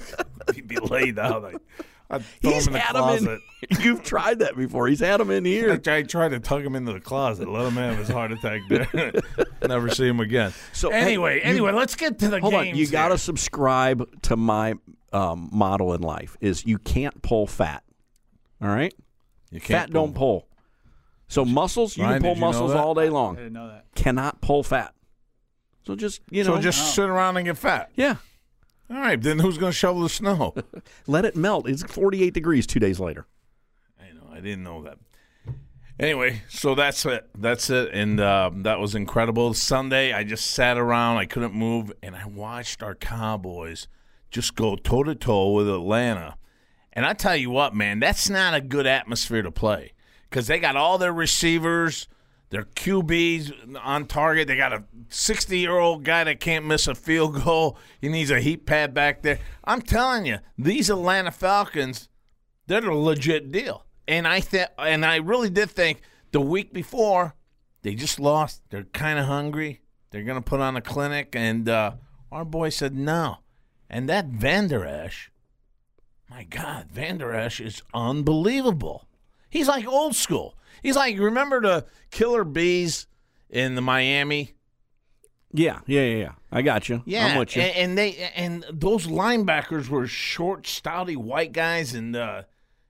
he'd 0.54 0.68
be 0.68 0.78
laid 0.78 1.18
out. 1.18 1.44
I, 1.44 1.54
I'd 2.10 2.24
throw 2.24 2.50
He's 2.52 2.66
him 2.66 2.68
in 2.68 2.72
the 2.74 2.78
had 2.80 2.96
closet. 2.96 3.28
him 3.28 3.40
in. 3.70 3.80
You've 3.82 4.02
tried 4.02 4.40
that 4.40 4.56
before. 4.56 4.88
He's 4.88 4.98
had 5.00 5.20
him 5.20 5.30
in 5.30 5.44
here. 5.44 5.80
I, 5.86 5.96
I 5.96 6.02
tried 6.02 6.30
to 6.30 6.40
tug 6.40 6.64
him 6.64 6.74
into 6.74 6.92
the 6.92 7.00
closet, 7.00 7.48
let 7.48 7.66
him 7.66 7.74
have 7.74 7.98
his 7.98 8.08
heart 8.08 8.32
attack 8.32 8.62
there. 8.68 9.12
Never 9.66 9.90
see 9.90 10.08
him 10.08 10.18
again. 10.20 10.50
So, 10.72 10.88
So 10.88 10.90
hey, 10.90 10.98
anyway, 11.02 11.36
you- 11.36 11.42
anyway, 11.42 11.72
let's 11.72 11.94
get 11.94 12.18
to 12.18 12.28
the 12.28 12.40
Hold 12.40 12.54
on, 12.54 12.64
games 12.64 12.78
you 12.78 12.88
got 12.88 13.08
to 13.08 13.18
subscribe 13.18 14.22
to 14.22 14.36
my 14.36 14.74
um, 15.12 15.48
motto 15.52 15.92
in 15.92 16.00
life: 16.02 16.36
is 16.40 16.64
you 16.66 16.78
can't 16.78 17.22
pull 17.22 17.46
fat. 17.46 17.84
All 18.62 18.68
right, 18.68 18.92
You 19.50 19.60
can't 19.60 19.88
fat 19.88 19.90
don't 19.90 20.14
pull. 20.14 20.46
So 21.28 21.44
muscles, 21.44 21.96
you 21.96 22.02
Ryan, 22.02 22.14
can 22.14 22.22
pull 22.22 22.34
you 22.34 22.40
muscles 22.40 22.72
all 22.72 22.94
day 22.94 23.08
long. 23.08 23.24
I 23.24 23.28
long. 23.28 23.34
didn't 23.36 23.52
know 23.52 23.68
that. 23.68 23.84
Cannot 23.94 24.40
pull 24.40 24.62
fat. 24.64 24.92
So 25.86 25.94
just 25.94 26.20
you 26.30 26.42
know, 26.44 26.56
So 26.56 26.60
just 26.62 26.94
sit 26.94 27.08
around 27.08 27.36
and 27.36 27.46
get 27.46 27.56
fat. 27.56 27.90
yeah, 27.94 28.16
All 28.90 28.96
right, 28.96 29.20
then 29.20 29.38
who's 29.38 29.56
going 29.56 29.70
to 29.70 29.76
shovel 29.76 30.02
the 30.02 30.08
snow? 30.08 30.54
let 31.06 31.24
it 31.24 31.36
melt. 31.36 31.68
It's 31.68 31.82
48 31.84 32.34
degrees 32.34 32.66
two 32.66 32.80
days 32.80 32.98
later. 32.98 33.26
I 34.00 34.12
know. 34.12 34.28
I 34.32 34.40
didn't 34.40 34.64
know 34.64 34.82
that. 34.82 34.98
Anyway, 36.00 36.42
so 36.48 36.74
that's 36.74 37.04
it. 37.04 37.28
That's 37.36 37.68
it, 37.68 37.90
and 37.92 38.18
uh, 38.18 38.50
that 38.54 38.80
was 38.80 38.94
incredible. 38.94 39.52
Sunday, 39.52 40.14
I 40.14 40.24
just 40.24 40.50
sat 40.50 40.78
around. 40.78 41.18
I 41.18 41.26
couldn't 41.26 41.52
move, 41.52 41.92
and 42.02 42.16
I 42.16 42.24
watched 42.26 42.82
our 42.82 42.94
Cowboys 42.94 43.86
just 44.30 44.56
go 44.56 44.76
toe 44.76 45.02
to 45.02 45.14
toe 45.14 45.52
with 45.52 45.68
Atlanta. 45.68 46.36
And 46.92 47.04
I 47.04 47.12
tell 47.12 47.36
you 47.36 47.50
what, 47.50 47.74
man, 47.74 48.00
that's 48.00 48.30
not 48.30 48.54
a 48.54 48.60
good 48.60 48.86
atmosphere 48.86 49.42
to 49.42 49.50
play 49.50 49.92
because 50.28 50.46
they 50.46 50.58
got 50.58 50.74
all 50.74 50.96
their 50.96 51.12
receivers, 51.12 52.08
their 52.50 52.64
QBs 52.64 53.78
on 53.82 54.06
target. 54.06 54.48
They 54.48 54.56
got 54.56 54.72
a 54.72 54.84
60 55.08 55.58
year 55.58 55.78
old 55.78 56.04
guy 56.04 56.24
that 56.24 56.40
can't 56.40 56.66
miss 56.66 56.86
a 56.86 56.94
field 56.94 57.42
goal. 57.44 57.78
He 58.00 58.08
needs 58.08 58.30
a 58.30 58.40
heat 58.40 58.66
pad 58.66 58.92
back 58.92 59.22
there. 59.22 59.38
I'm 59.64 59.82
telling 59.82 60.26
you, 60.26 60.38
these 60.58 60.90
Atlanta 60.90 61.30
Falcons, 61.30 62.08
they're 62.66 62.80
the 62.80 62.92
legit 62.92 63.50
deal. 63.50 63.86
And 64.06 64.26
I 64.26 64.40
th- 64.40 64.68
and 64.78 65.06
I 65.06 65.16
really 65.16 65.50
did 65.50 65.70
think 65.70 66.02
the 66.32 66.40
week 66.40 66.72
before 66.72 67.34
they 67.82 67.94
just 67.94 68.20
lost. 68.20 68.62
They're 68.70 68.84
kind 68.84 69.18
of 69.18 69.26
hungry. 69.26 69.80
They're 70.10 70.24
going 70.24 70.42
to 70.42 70.48
put 70.48 70.60
on 70.60 70.76
a 70.76 70.80
clinic, 70.80 71.34
and 71.36 71.68
uh, 71.68 71.92
our 72.32 72.44
boy 72.44 72.70
said 72.70 72.96
no. 72.96 73.38
And 73.88 74.08
that 74.08 74.26
Vander 74.26 74.84
Esch, 74.84 75.30
my 76.28 76.44
God, 76.44 76.88
Vander 76.90 77.32
Esch 77.32 77.60
is 77.60 77.82
unbelievable. 77.94 79.06
He's 79.48 79.68
like 79.68 79.86
old 79.86 80.14
school. 80.14 80.56
He's 80.82 80.96
like 80.96 81.18
remember 81.18 81.60
the 81.60 81.86
Killer 82.10 82.44
Bees 82.44 83.06
in 83.48 83.74
the 83.74 83.82
Miami 83.82 84.54
Yeah, 85.52 85.80
yeah, 85.86 86.02
yeah, 86.02 86.16
yeah. 86.16 86.32
I 86.52 86.62
got 86.62 86.88
you. 86.88 87.02
yeah, 87.06 87.26
I'm 87.26 87.38
with 87.38 87.56
you. 87.56 87.62
And, 87.62 87.76
and 87.76 87.98
they 87.98 88.30
and 88.34 88.64
those 88.72 89.06
linebackers 89.06 89.88
were 89.88 90.06
short, 90.06 90.64
stouty 90.64 91.16
white 91.16 91.52
guys, 91.52 91.94
and 91.94 92.14
uh, 92.16 92.42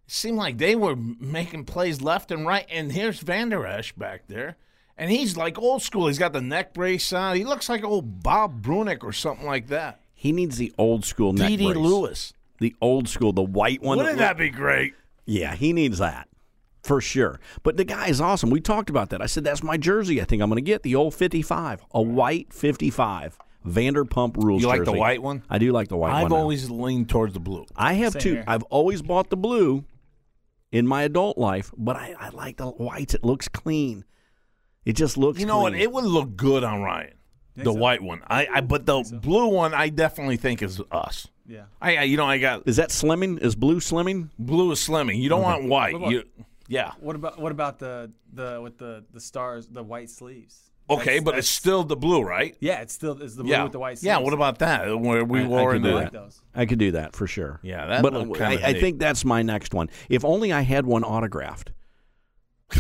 it 0.07 0.13
seemed 0.13 0.37
like 0.39 0.59
they 0.59 0.75
were 0.77 0.97
making 0.97 1.65
plays 1.65 2.01
left 2.03 2.31
and 2.31 2.47
right. 2.47 2.67
And 2.71 2.93
here's 2.93 3.21
Vander 3.21 3.67
Esch 3.67 3.93
back 3.93 4.27
there, 4.29 4.57
and 4.97 5.11
he's 5.11 5.37
like 5.37 5.59
old 5.59 5.83
school. 5.83 6.07
He's 6.07 6.19
got 6.19 6.33
the 6.33 6.41
neck 6.43 6.75
brace 6.75 7.13
on. 7.13 7.37
He 7.37 7.45
looks 7.45 7.69
like 7.69 7.85
old 7.85 8.23
Bob 8.23 8.63
Brunick 8.63 9.03
or 9.03 9.13
something 9.13 9.47
like 9.47 9.69
that. 9.69 10.01
he 10.15 10.33
needs 10.33 10.57
the 10.59 10.73
old 10.79 11.05
school 11.05 11.33
neck 11.33 11.49
D.D. 11.49 11.65
brace. 11.65 11.77
Lewis. 11.77 12.33
The 12.61 12.75
old 12.83 13.09
school, 13.09 13.33
the 13.33 13.41
white 13.43 13.81
one. 13.83 13.97
Wouldn't 13.97 14.19
that 14.19 14.37
be 14.37 14.51
great? 14.51 14.93
Yeah, 15.25 15.55
he 15.55 15.73
needs 15.73 15.97
that 15.99 16.29
for 16.83 17.01
sure. 17.01 17.41
But 17.63 17.77
the 17.77 17.85
guy 17.85 18.09
is 18.09 18.21
awesome. 18.21 18.51
We 18.51 18.61
talked 18.61 18.91
about 18.91 19.11
that. 19.11 19.21
I 19.23 19.27
said 19.27 19.45
that's 19.45 19.63
my 19.63 19.77
jersey. 19.77 20.21
I 20.21 20.25
think 20.25 20.43
I'm 20.43 20.49
going 20.49 20.57
to 20.57 20.63
get 20.63 20.83
the 20.83 20.95
old 20.95 21.15
55, 21.15 21.85
a 21.93 22.03
white 22.03 22.53
55 22.53 23.39
Vanderpump 23.67 24.37
Rules. 24.43 24.63
You 24.63 24.69
like 24.69 24.85
the 24.85 24.93
white 24.93 25.23
one? 25.23 25.43
I 25.51 25.59
do 25.59 25.73
like 25.73 25.89
the 25.89 25.97
white 25.97 26.13
one. 26.13 26.23
I've 26.25 26.31
now. 26.31 26.37
always 26.37 26.71
leaned 26.71 27.09
towards 27.09 27.35
the 27.35 27.41
blue. 27.41 27.67
I 27.77 27.95
have 27.95 28.15
Same 28.15 28.23
two. 28.23 28.33
here. 28.35 28.45
I've 28.47 28.63
always 28.65 29.03
bought 29.03 29.31
the 29.31 29.37
blue 29.37 29.85
in 30.73 30.87
my 30.87 31.03
adult 31.03 31.37
life, 31.37 31.73
but 31.77 31.97
I, 31.97 32.15
I 32.19 32.29
like 32.31 32.57
the 32.57 32.67
whites. 32.67 33.15
It 33.15 33.25
looks 33.25 33.49
clean. 33.49 34.05
It 34.85 34.95
just 34.95 35.19
looks. 35.19 35.39
You 35.39 35.47
know 35.47 35.61
what? 35.61 35.75
It 35.75 35.93
would 35.93 36.05
look 36.05 36.37
good 36.37 36.65
on 36.65 36.81
Ryan. 36.83 37.15
The 37.57 37.65
so? 37.65 37.73
white 37.73 38.03
one. 38.03 38.23
I, 38.29 38.47
I 38.51 38.61
but 38.63 38.87
the 38.87 39.03
blue 39.21 39.49
one 39.49 39.75
I 39.75 39.89
definitely 39.91 40.37
think 40.37 40.63
is 40.63 40.81
us. 40.91 41.29
Yeah. 41.47 41.65
I 41.81 41.97
I- 41.97 42.03
you 42.05 42.17
know 42.17 42.25
I 42.25 42.39
got 42.39 42.67
is 42.67 42.77
that 42.77 42.91
slimming? 42.91 43.43
Is 43.43 43.55
blue 43.57 43.81
slimming? 43.81 44.31
blue 44.39 44.71
is 44.71 44.79
slimming. 44.79 45.21
You 45.21 45.29
don't 45.29 45.43
want 45.43 45.65
white. 45.65 46.01
You, 46.11 46.23
yeah. 46.71 46.93
What 47.01 47.17
about 47.17 47.39
what 47.39 47.53
about 47.53 47.79
the 47.79 48.11
the 48.33 48.61
with 48.63 48.79
the 48.79 49.05
the 49.13 49.21
stars, 49.21 49.67
the 49.69 49.83
white 49.83 50.09
sleeves? 50.09 50.71
Okay, 50.89 51.05
That's- 51.05 51.25
but 51.25 51.39
it's 51.39 51.49
still 51.49 51.85
the 51.85 51.95
blue, 51.97 52.23
right? 52.23 52.57
yeah, 52.61 52.81
it's 52.81 52.93
still 52.95 53.21
it's 53.23 53.37
the 53.37 53.43
blue 53.45 53.53
yeah. 53.53 53.63
with 53.63 53.73
the 53.73 53.79
white 53.79 53.99
sleeves. 53.99 54.07
yeah. 54.07 54.19
What 54.19 54.33
about 54.33 54.59
that? 54.59 54.99
Where 54.99 55.25
we 55.25 55.41
I- 55.41 55.45
I 55.45 55.47
wore 55.47 55.71
could 55.73 55.77
in 55.77 55.83
do 55.83 55.89
the 55.91 55.95
I 55.95 55.99
that. 55.99 56.05
like 56.05 56.13
those. 56.13 56.41
I 56.55 56.67
could 56.67 56.79
do 56.81 56.91
that 56.93 57.15
for 57.15 57.27
sure. 57.27 57.61
Yeah, 57.63 57.87
that 57.87 58.03
but 58.03 58.13
looked 58.13 58.41
uh, 58.41 58.49
kinda 58.49 58.67
I, 58.67 58.71
I 58.71 58.81
think 58.81 58.99
that's 58.99 59.25
my 59.25 59.43
next 59.43 59.75
one. 59.75 59.89
If 60.09 60.25
only 60.25 60.53
I 60.53 60.63
had 60.63 60.87
one 60.87 61.05
autographed. 61.05 61.71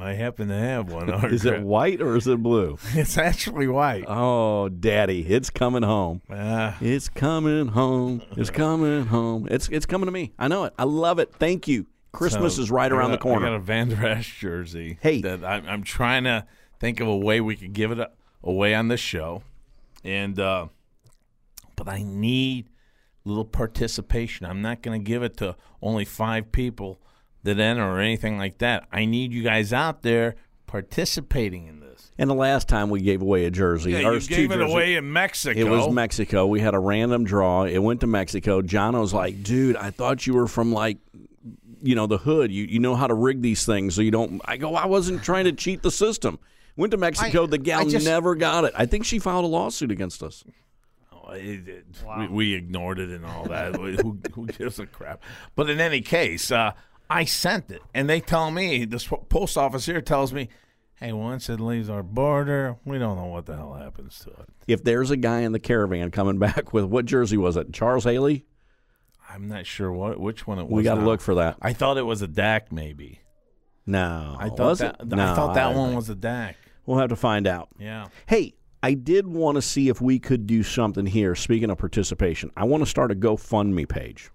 I 0.00 0.12
happen 0.12 0.48
to 0.48 0.54
have 0.54 0.90
one. 0.92 1.08
Is 1.34 1.44
it 1.44 1.62
white 1.62 2.00
or 2.00 2.16
is 2.16 2.26
it 2.28 2.40
blue? 2.42 2.78
It's 2.94 3.18
actually 3.18 3.66
white. 3.66 4.04
Oh, 4.06 4.68
daddy, 4.68 5.26
it's 5.26 5.50
coming 5.50 5.82
home. 5.82 6.22
Ah, 6.30 6.76
It's 6.80 7.08
coming 7.08 7.68
home. 7.68 8.22
It's 8.36 8.50
coming 8.50 9.06
home. 9.06 9.48
It's 9.50 9.68
it's 9.68 9.86
coming 9.86 10.06
to 10.06 10.12
me. 10.12 10.32
I 10.38 10.46
know 10.48 10.64
it. 10.64 10.74
I 10.78 10.84
love 10.84 11.18
it. 11.18 11.32
Thank 11.34 11.66
you. 11.66 11.86
Christmas 12.12 12.56
so 12.56 12.62
is 12.62 12.70
right 12.70 12.90
around 12.90 13.10
got- 13.10 13.18
the 13.20 13.22
corner. 13.22 13.46
I 13.46 13.50
got 13.50 13.56
a 13.56 13.60
Vander 13.60 14.06
Esch 14.06 14.40
jersey. 14.40 14.98
Hey. 15.00 15.20
that 15.22 15.44
I'm, 15.44 15.66
I'm 15.66 15.82
trying 15.82 16.24
to 16.24 16.46
think 16.78 17.00
of 17.00 17.08
a 17.08 17.16
way 17.16 17.40
we 17.40 17.56
could 17.56 17.72
give 17.72 17.90
it 17.92 17.98
a, 17.98 18.10
away 18.42 18.74
on 18.74 18.88
this 18.88 19.00
show, 19.00 19.42
and 20.04 20.38
uh, 20.38 20.66
but 21.76 21.88
I 21.88 22.02
need 22.02 22.68
little 23.24 23.44
participation. 23.44 24.46
I'm 24.46 24.62
not 24.62 24.82
going 24.82 24.98
to 25.02 25.04
give 25.06 25.22
it 25.22 25.36
to 25.38 25.56
only 25.82 26.04
five 26.04 26.52
people 26.52 27.00
that 27.42 27.58
enter 27.58 27.84
or 27.84 28.00
anything 28.00 28.38
like 28.38 28.58
that. 28.58 28.86
I 28.92 29.04
need 29.04 29.32
you 29.32 29.42
guys 29.42 29.72
out 29.72 30.02
there 30.02 30.36
participating 30.66 31.66
in 31.66 31.80
this. 31.80 32.10
and 32.18 32.30
the 32.30 32.34
last 32.34 32.68
time 32.68 32.90
we 32.90 33.00
gave 33.00 33.20
away 33.22 33.44
a 33.44 33.50
jersey, 33.50 33.92
Yeah, 33.92 33.98
you 34.10 34.20
gave 34.20 34.50
it 34.50 34.56
jerseys. 34.56 34.72
away 34.72 34.94
in 34.96 35.12
Mexico. 35.12 35.58
It 35.58 35.64
was 35.68 35.92
Mexico. 35.92 36.46
We 36.46 36.60
had 36.60 36.74
a 36.74 36.78
random 36.78 37.24
draw. 37.24 37.64
It 37.64 37.78
went 37.78 38.00
to 38.00 38.06
Mexico. 38.06 38.62
John 38.62 38.98
was 38.98 39.12
like, 39.12 39.42
"Dude, 39.42 39.76
I 39.76 39.90
thought 39.90 40.26
you 40.26 40.34
were 40.34 40.46
from 40.46 40.72
like, 40.72 40.98
you 41.82 41.94
know, 41.94 42.06
the 42.06 42.18
hood. 42.18 42.50
You 42.52 42.64
you 42.64 42.78
know 42.78 42.94
how 42.94 43.06
to 43.06 43.14
rig 43.14 43.42
these 43.42 43.64
things, 43.66 43.94
so 43.94 44.02
you 44.02 44.10
don't." 44.10 44.40
I 44.44 44.56
go, 44.56 44.74
"I 44.74 44.86
wasn't 44.86 45.22
trying 45.22 45.44
to 45.44 45.52
cheat 45.52 45.82
the 45.82 45.90
system." 45.90 46.38
Went 46.76 46.92
to 46.92 46.96
Mexico. 46.96 47.44
I- 47.44 47.46
the 47.46 47.58
gal 47.58 47.86
just- 47.86 48.06
never 48.06 48.34
got 48.34 48.64
it. 48.64 48.72
I 48.76 48.86
think 48.86 49.04
she 49.04 49.18
filed 49.18 49.44
a 49.44 49.48
lawsuit 49.48 49.90
against 49.90 50.22
us. 50.22 50.44
it, 51.32 51.68
it, 51.68 51.84
we, 52.18 52.28
we 52.28 52.54
ignored 52.54 52.98
it 52.98 53.10
and 53.10 53.24
all 53.24 53.44
that. 53.44 53.76
who, 53.76 54.18
who 54.34 54.46
gives 54.46 54.78
a 54.78 54.86
crap? 54.86 55.22
But 55.54 55.70
in 55.70 55.80
any 55.80 56.00
case, 56.00 56.50
uh, 56.50 56.72
I 57.08 57.24
sent 57.24 57.70
it, 57.70 57.82
and 57.94 58.08
they 58.08 58.20
tell 58.20 58.50
me 58.50 58.84
this 58.84 59.06
post 59.28 59.56
office 59.56 59.86
here 59.86 60.00
tells 60.00 60.32
me, 60.32 60.48
"Hey, 60.94 61.12
once 61.12 61.48
it 61.48 61.60
leaves 61.60 61.88
our 61.90 62.02
border, 62.02 62.76
we 62.84 62.98
don't 62.98 63.16
know 63.16 63.26
what 63.26 63.46
the 63.46 63.56
hell 63.56 63.74
happens 63.74 64.18
to 64.20 64.30
it." 64.30 64.48
If 64.66 64.84
there's 64.84 65.10
a 65.10 65.16
guy 65.16 65.40
in 65.40 65.52
the 65.52 65.58
caravan 65.60 66.10
coming 66.10 66.38
back 66.46 66.72
with 66.72 66.84
what 66.84 67.04
jersey 67.06 67.36
was 67.36 67.56
it? 67.56 67.72
Charles 67.72 68.04
Haley. 68.04 68.44
I'm 69.32 69.48
not 69.48 69.66
sure 69.66 69.92
what 69.92 70.18
which 70.18 70.46
one 70.46 70.58
it 70.58 70.64
was. 70.64 70.72
We 70.72 70.82
got 70.82 70.96
to 70.96 71.02
look 71.02 71.20
for 71.20 71.36
that. 71.36 71.56
I 71.62 71.72
thought 71.72 71.98
it 71.98 72.02
was 72.02 72.22
a 72.22 72.28
Dak, 72.28 72.72
maybe. 72.72 73.20
No, 73.86 74.36
I 74.38 74.48
thought 74.50 74.78
that. 74.78 74.96
it? 75.00 75.12
I 75.18 75.34
thought 75.34 75.54
that 75.54 75.72
I 75.72 75.74
one 75.76 75.94
was 75.94 76.08
a 76.10 76.14
Dak. 76.14 76.56
We'll 76.86 76.98
have 76.98 77.10
to 77.10 77.16
find 77.16 77.46
out. 77.46 77.68
Yeah. 77.78 78.08
Hey, 78.26 78.54
I 78.82 78.94
did 78.94 79.26
want 79.26 79.56
to 79.56 79.62
see 79.62 79.88
if 79.88 80.00
we 80.00 80.18
could 80.18 80.46
do 80.46 80.62
something 80.62 81.06
here. 81.06 81.34
Speaking 81.34 81.70
of 81.70 81.78
participation, 81.78 82.50
I 82.56 82.64
want 82.64 82.82
to 82.82 82.86
start 82.88 83.12
a 83.12 83.14
GoFundMe 83.14 83.88
page. 83.88 84.30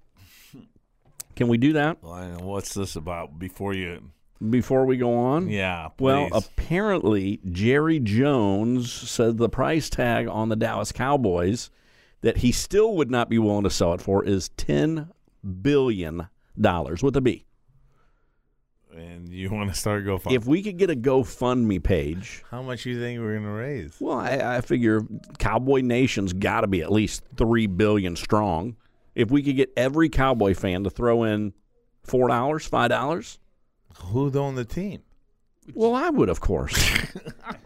Can 1.36 1.50
we 1.50 1.58
do 1.58 1.74
that 1.74 2.02
Well, 2.02 2.40
What's 2.44 2.74
this 2.74 2.96
about? 2.96 3.38
Before 3.38 3.74
you, 3.74 4.12
before 4.50 4.86
we 4.86 4.96
go 4.98 5.16
on? 5.18 5.50
yeah. 5.50 5.90
Well, 6.00 6.30
apparently 6.32 7.42
Jerry 7.52 8.00
Jones 8.00 8.92
said 8.92 9.38
the 9.38 9.50
price 9.50 9.90
tag 9.90 10.28
on 10.28 10.48
the 10.50 10.56
Dallas 10.56 10.92
Cowboys 10.94 11.70
that 12.26 12.38
he 12.38 12.52
still 12.52 12.96
would 12.98 13.12
not 13.12 13.30
be 13.30 13.38
willing 13.38 13.64
to 13.64 13.70
sell 13.70 13.94
it 13.94 14.02
for 14.02 14.26
is 14.26 14.50
ten 14.58 15.10
billion 15.62 16.28
dollars 16.60 17.04
with 17.04 17.16
a 17.16 17.22
B. 17.22 17.46
and 18.98 19.30
you 19.30 19.52
want 19.52 19.72
to 19.72 19.80
start 19.80 20.04
go? 20.06 20.20
If 20.30 20.48
we 20.48 20.64
could 20.64 20.78
get 20.78 20.90
a 20.90 20.96
GoFundMe 20.96 21.84
page, 21.84 22.44
How 22.50 22.64
much 22.64 22.84
you 22.86 23.00
think 23.00 23.20
we're 23.20 23.36
gonna 23.38 23.54
raise? 23.54 23.96
well, 24.00 24.18
I, 24.18 24.58
I 24.58 24.62
figure 24.62 25.02
Cowboy 25.38 25.82
Nation's 25.82 26.34
got 26.34 26.62
to 26.62 26.68
be 26.68 26.82
at 26.82 26.92
least 26.92 27.22
three 27.38 27.68
billion 27.68 28.16
strong. 28.16 28.76
If 29.14 29.30
we 29.30 29.44
could 29.44 29.56
get 29.56 29.72
every 29.78 30.10
Cowboy 30.10 30.56
fan 30.56 30.84
to 30.86 30.90
throw 30.90 31.24
in 31.26 31.54
four 32.04 32.28
dollars, 32.28 32.66
five 32.66 32.90
dollars, 32.90 33.38
Who'd 34.00 34.36
own 34.36 34.56
the 34.56 34.66
team? 34.66 35.04
well, 35.76 35.94
I 35.94 36.10
would, 36.10 36.30
of 36.30 36.40
course. 36.42 36.76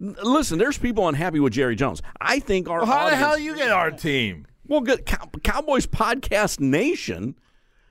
Listen, 0.00 0.58
there's 0.58 0.78
people 0.78 1.08
unhappy 1.08 1.40
with 1.40 1.52
Jerry 1.52 1.74
Jones. 1.76 2.02
I 2.20 2.38
think 2.38 2.68
our 2.68 2.78
Well, 2.78 2.86
how 2.86 3.10
the 3.10 3.16
hell 3.16 3.38
you 3.38 3.56
get 3.56 3.70
our 3.70 3.90
team? 3.90 4.46
Well, 4.66 4.80
good 4.80 5.04
Cow- 5.06 5.30
Cowboys 5.42 5.86
Podcast 5.86 6.60
Nation, 6.60 7.34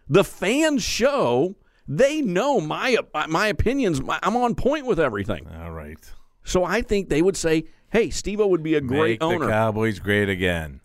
the 0.08 0.24
fans 0.24 0.84
show. 0.84 1.56
They 1.88 2.22
know 2.22 2.60
my 2.62 2.98
my 3.30 3.48
opinions. 3.48 4.02
My, 4.02 4.20
I'm 4.22 4.36
on 4.36 4.56
point 4.56 4.86
with 4.86 5.00
everything. 5.00 5.48
All 5.62 5.72
right. 5.72 5.98
So 6.44 6.64
I 6.64 6.82
think 6.82 7.10
they 7.10 7.22
would 7.22 7.36
say, 7.38 7.66
"Hey, 7.92 8.10
Steve 8.10 8.40
would 8.40 8.64
be 8.64 8.76
a 8.76 8.82
great 8.82 9.20
Make 9.20 9.24
owner." 9.24 9.46
the 9.46 9.52
Cowboys 9.52 10.00
great 10.00 10.30
again. 10.30 10.82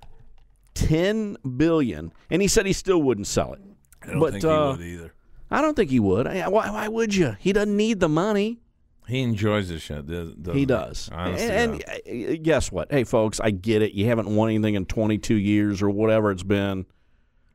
Ten 0.74 1.36
billion, 1.56 2.12
and 2.30 2.40
he 2.40 2.48
said 2.48 2.66
he 2.66 2.72
still 2.72 3.02
wouldn't 3.02 3.26
sell 3.26 3.52
it. 3.52 3.60
I 4.02 4.06
don't 4.06 4.20
But, 4.20 4.32
think 4.32 4.44
uh, 4.44 4.72
he 4.72 4.78
would 4.78 4.86
either. 4.86 5.14
I 5.50 5.60
don't 5.60 5.74
think 5.74 5.90
he 5.90 6.00
would. 6.00 6.26
I, 6.26 6.48
why, 6.48 6.70
why 6.70 6.88
would 6.88 7.14
you? 7.14 7.36
He 7.38 7.52
doesn't 7.52 7.76
need 7.76 8.00
the 8.00 8.08
money. 8.08 8.60
He 9.08 9.20
enjoys 9.20 9.68
this 9.68 9.82
shit. 9.82 10.06
doesn't 10.06 10.54
He 10.54 10.64
does. 10.64 11.08
Honestly, 11.12 11.48
and 11.48 11.84
and, 12.06 12.32
uh, 12.32 12.36
guess 12.42 12.70
what? 12.70 12.90
Hey, 12.92 13.04
folks, 13.04 13.40
I 13.40 13.50
get 13.50 13.82
it. 13.82 13.92
You 13.92 14.06
haven't 14.06 14.34
won 14.34 14.48
anything 14.50 14.74
in 14.74 14.86
22 14.86 15.34
years 15.34 15.82
or 15.82 15.90
whatever 15.90 16.30
it's 16.30 16.42
been. 16.44 16.86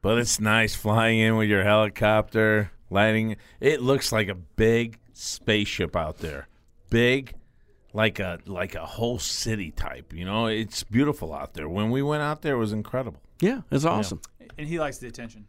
but 0.02 0.18
it's 0.18 0.40
nice 0.40 0.76
flying 0.76 1.20
in 1.20 1.38
with 1.38 1.50
your 1.50 1.64
helicopter, 1.64 2.72
lighting. 2.90 3.38
It 3.60 3.82
looks 3.82 4.12
like 4.12 4.28
a 4.28 4.36
big 4.36 5.00
spaceship 5.14 5.96
out 5.96 6.20
there. 6.20 6.48
Big, 6.90 7.34
like 7.94 8.20
a 8.20 8.40
like 8.46 8.76
a 8.76 8.86
whole 8.86 9.20
city 9.20 9.72
type. 9.72 10.14
You 10.14 10.26
know, 10.26 10.48
it's 10.48 10.84
beautiful 10.84 11.34
out 11.34 11.54
there. 11.54 11.68
When 11.70 11.90
we 11.92 12.02
went 12.04 12.22
out 12.24 12.42
there, 12.42 12.56
it 12.56 12.60
was 12.60 12.74
incredible. 12.74 13.22
Yeah, 13.42 13.62
it's 13.72 13.86
awesome. 13.86 14.22
And 14.58 14.68
he 14.68 14.80
likes 14.80 14.98
the 15.00 15.08
attention. 15.08 15.48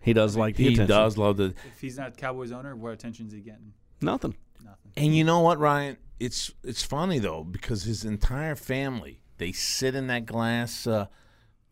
He 0.00 0.12
does 0.12 0.36
like 0.36 0.56
the 0.56 0.64
He 0.64 0.74
attention. 0.74 0.88
does 0.88 1.16
love 1.16 1.36
the. 1.38 1.54
If 1.72 1.80
he's 1.80 1.96
not 1.98 2.16
Cowboys 2.16 2.52
owner, 2.52 2.76
what 2.76 2.92
attention 2.92 3.26
is 3.26 3.32
he 3.32 3.40
getting? 3.40 3.72
Nothing. 4.00 4.34
And 4.96 5.14
you 5.14 5.24
know 5.24 5.40
what, 5.40 5.58
Ryan? 5.58 5.96
It's 6.20 6.52
it's 6.62 6.82
funny 6.82 7.18
though 7.18 7.44
because 7.44 7.82
his 7.84 8.04
entire 8.04 8.54
family 8.54 9.20
they 9.38 9.52
sit 9.52 9.94
in 9.94 10.06
that 10.08 10.26
glass. 10.26 10.86
Uh, 10.86 11.06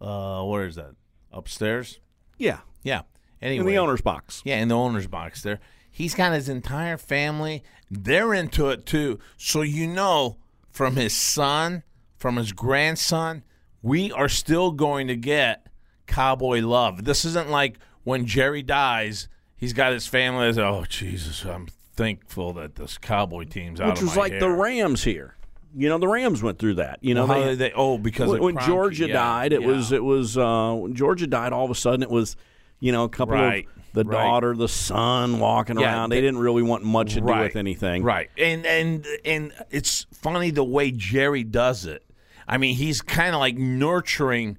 uh, 0.00 0.42
where 0.44 0.66
is 0.66 0.74
that? 0.76 0.94
Upstairs. 1.32 2.00
Yeah. 2.38 2.60
Yeah. 2.82 3.02
Anyway, 3.40 3.60
In 3.60 3.66
the 3.66 3.78
owner's 3.78 4.00
box. 4.00 4.42
Yeah, 4.44 4.58
in 4.58 4.68
the 4.68 4.76
owner's 4.76 5.06
box 5.06 5.42
there. 5.42 5.60
He's 5.90 6.14
got 6.14 6.32
his 6.32 6.48
entire 6.48 6.96
family. 6.96 7.62
They're 7.90 8.34
into 8.34 8.70
it 8.70 8.86
too. 8.86 9.18
So 9.36 9.62
you 9.62 9.86
know, 9.86 10.38
from 10.70 10.96
his 10.96 11.14
son, 11.14 11.82
from 12.16 12.36
his 12.36 12.52
grandson, 12.52 13.42
we 13.82 14.10
are 14.12 14.28
still 14.28 14.72
going 14.72 15.08
to 15.08 15.16
get 15.16 15.66
cowboy 16.06 16.60
love. 16.60 17.04
This 17.04 17.24
isn't 17.24 17.50
like 17.50 17.78
when 18.04 18.26
Jerry 18.26 18.62
dies, 18.62 19.28
he's 19.56 19.72
got 19.72 19.92
his 19.92 20.06
family. 20.06 20.46
That's, 20.46 20.58
oh 20.58 20.84
Jesus, 20.88 21.44
I'm 21.44 21.68
thankful 21.94 22.52
that 22.54 22.74
this 22.76 22.98
cowboy 22.98 23.44
team's 23.44 23.80
out 23.80 23.90
Which 23.90 24.02
was 24.02 24.16
like 24.16 24.38
the. 24.38 24.48
Rams 24.50 25.04
here. 25.04 25.36
You 25.74 25.88
know, 25.88 25.96
the 25.98 26.08
Rams 26.08 26.42
went 26.42 26.58
through 26.58 26.74
that. 26.74 26.98
You 27.00 27.14
know, 27.14 27.24
Well, 27.26 27.44
they, 27.46 27.54
they? 27.54 27.72
Oh, 27.72 27.96
because 27.96 28.28
when, 28.28 28.42
when 28.42 28.58
Georgia 28.58 29.06
yeah, 29.06 29.14
died, 29.14 29.52
it 29.54 29.62
yeah. 29.62 29.66
was 29.68 29.90
it 29.92 30.04
was 30.04 30.36
uh, 30.36 30.74
when 30.74 30.94
Georgia 30.94 31.26
died. 31.26 31.52
All 31.52 31.64
of 31.64 31.70
a 31.70 31.74
sudden, 31.74 32.02
it 32.02 32.10
was 32.10 32.36
you 32.78 32.92
know 32.92 33.04
a 33.04 33.08
couple 33.08 33.34
Right, 33.34 33.66
of 33.66 33.92
the 33.94 34.04
right. 34.04 34.22
daughter, 34.22 34.54
the 34.54 34.68
son 34.68 35.38
walking 35.40 35.78
Yeah, 35.78 35.86
around. 35.86 36.10
They, 36.10 36.16
they- 36.16 36.20
didn't 36.22 36.40
really 36.40 36.62
want 36.62 36.84
much 36.84 37.14
to 37.14 37.20
do 37.20 37.26
with 37.26 37.56
anything. 37.56 38.02
Right. 38.02 38.28
And 38.36 38.66
and 38.66 39.06
and 39.24 39.52
it's 39.70 40.06
funny 40.12 40.50
the 40.50 40.64
way 40.64 40.90
Jerry 40.90 41.42
does 41.44 41.86
it. 41.86 42.04
I 42.46 42.58
mean, 42.58 42.74
he's 42.74 43.00
kind 43.00 43.34
of 43.34 43.40
like 43.40 43.56
nurturing 43.56 44.58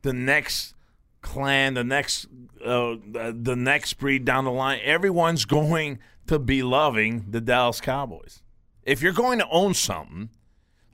the 0.00 0.14
next 0.14 0.74
clan, 1.20 1.74
the 1.74 1.84
next 1.84 2.26
uh, 2.64 2.94
the 3.04 3.54
next 3.54 3.94
breed 3.94 4.24
down 4.24 4.44
the 4.44 4.50
line. 4.50 4.80
Everyone's 4.82 5.44
going 5.44 5.98
to 6.26 6.38
be 6.38 6.62
loving 6.62 7.26
the 7.30 7.40
Dallas 7.40 7.80
Cowboys. 7.80 8.42
If 8.82 9.02
you're 9.02 9.12
going 9.12 9.38
to 9.38 9.48
own 9.48 9.74
something, 9.74 10.30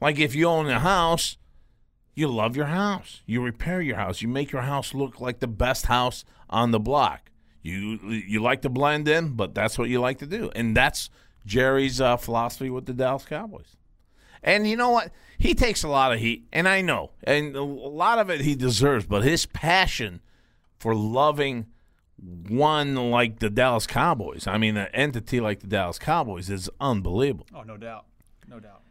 like 0.01 0.19
if 0.19 0.35
you 0.35 0.47
own 0.47 0.69
a 0.69 0.81
house, 0.81 1.37
you 2.15 2.29
love 2.29 2.57
your 2.57 2.67
house. 2.67 3.23
You 3.27 3.43
repair 3.43 3.81
your 3.81 3.97
house. 3.97 4.23
You 4.23 4.29
make 4.29 4.53
your 4.53 4.63
house 4.63 4.95
look 4.95 5.21
like 5.21 5.41
the 5.41 5.47
best 5.47 5.87
house 5.87 6.25
on 6.49 6.71
the 6.71 6.81
block. 6.81 7.31
You 7.63 7.99
you 8.09 8.41
like 8.41 8.63
to 8.63 8.69
blend 8.71 9.07
in, 9.07 9.35
but 9.35 9.55
that's 9.55 9.79
what 9.79 9.91
you 9.91 10.01
like 10.01 10.19
to 10.19 10.27
do, 10.27 10.51
and 10.55 10.75
that's 10.75 11.11
Jerry's 11.45 12.01
uh, 12.01 12.17
philosophy 12.17 12.71
with 12.71 12.87
the 12.87 12.95
Dallas 12.95 13.25
Cowboys. 13.25 13.77
And 14.43 14.69
you 14.69 14.77
know 14.77 14.91
what? 14.91 15.13
He 15.39 15.55
takes 15.55 15.83
a 15.83 15.89
lot 15.89 16.13
of 16.13 16.21
heat, 16.21 16.47
and 16.53 16.67
I 16.67 16.81
know, 16.81 17.11
and 17.23 17.55
a 17.55 17.63
lot 17.63 18.19
of 18.19 18.31
it 18.31 18.41
he 18.41 18.55
deserves. 18.55 19.07
But 19.07 19.25
his 19.25 19.45
passion 19.45 20.23
for 20.79 20.95
loving 20.95 21.67
one 22.49 22.95
like 23.11 23.39
the 23.39 23.51
Dallas 23.51 23.87
Cowboys, 23.87 24.47
I 24.47 24.59
mean, 24.59 24.77
an 24.77 24.89
entity 24.93 25.41
like 25.41 25.61
the 25.61 25.67
Dallas 25.67 25.99
Cowboys, 25.99 26.51
is 26.51 26.69
unbelievable. 26.81 27.47
Oh, 27.55 27.63
no 27.63 27.77
doubt. 27.77 28.07
No 28.49 28.61
doubt. 28.61 28.83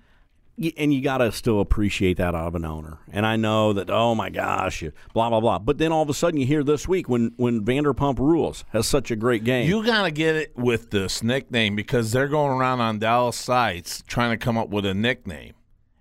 And 0.77 0.93
you 0.93 1.01
got 1.01 1.19
to 1.19 1.31
still 1.31 1.61
appreciate 1.61 2.17
that 2.17 2.35
out 2.35 2.47
of 2.47 2.55
an 2.55 2.65
owner. 2.65 2.97
And 3.13 3.25
I 3.25 3.37
know 3.37 3.71
that, 3.71 3.89
oh 3.89 4.13
my 4.13 4.29
gosh, 4.29 4.83
blah 5.13 5.29
blah 5.29 5.39
blah. 5.39 5.57
But 5.59 5.77
then 5.77 5.93
all 5.93 6.03
of 6.03 6.09
a 6.09 6.13
sudden, 6.13 6.37
you 6.37 6.45
hear 6.45 6.65
this 6.65 6.85
week 6.85 7.07
when 7.07 7.31
when 7.37 7.63
Vanderpump 7.63 8.19
Rules 8.19 8.65
has 8.71 8.85
such 8.85 9.09
a 9.09 9.15
great 9.15 9.45
game. 9.45 9.69
You 9.69 9.85
got 9.85 10.03
to 10.03 10.11
get 10.11 10.35
it 10.35 10.57
with 10.57 10.91
this 10.91 11.23
nickname 11.23 11.77
because 11.77 12.11
they're 12.11 12.27
going 12.27 12.51
around 12.51 12.81
on 12.81 12.99
Dallas 12.99 13.37
sites 13.37 14.03
trying 14.05 14.31
to 14.31 14.37
come 14.37 14.57
up 14.57 14.67
with 14.67 14.85
a 14.85 14.93
nickname. 14.93 15.53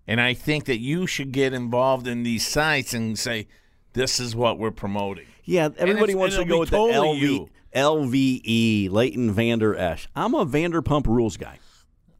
And 0.09 0.21
I 0.21 0.35
think 0.35 0.65
that 0.65 0.79
you 0.79 1.07
should 1.07 1.31
get 1.31 1.53
involved 1.53 2.09
in 2.09 2.25
these 2.25 2.45
sites 2.45 2.95
and 2.95 3.17
say, 3.17 3.47
this 3.93 4.19
is 4.19 4.35
what 4.35 4.59
we're 4.59 4.73
promoting. 4.73 5.27
Yeah, 5.49 5.69
everybody 5.79 6.15
wants 6.15 6.37
to 6.37 6.45
go 6.45 6.61
with 6.61 6.71
totally 6.71 7.21
the 7.21 7.27
LV, 7.27 7.31
you. 7.31 7.49
LVE, 7.75 8.91
Leighton 8.91 9.33
Vander 9.33 9.75
Esch. 9.77 10.09
I'm 10.15 10.35
a 10.35 10.45
Vanderpump 10.47 11.07
Rules 11.07 11.37
guy. 11.37 11.59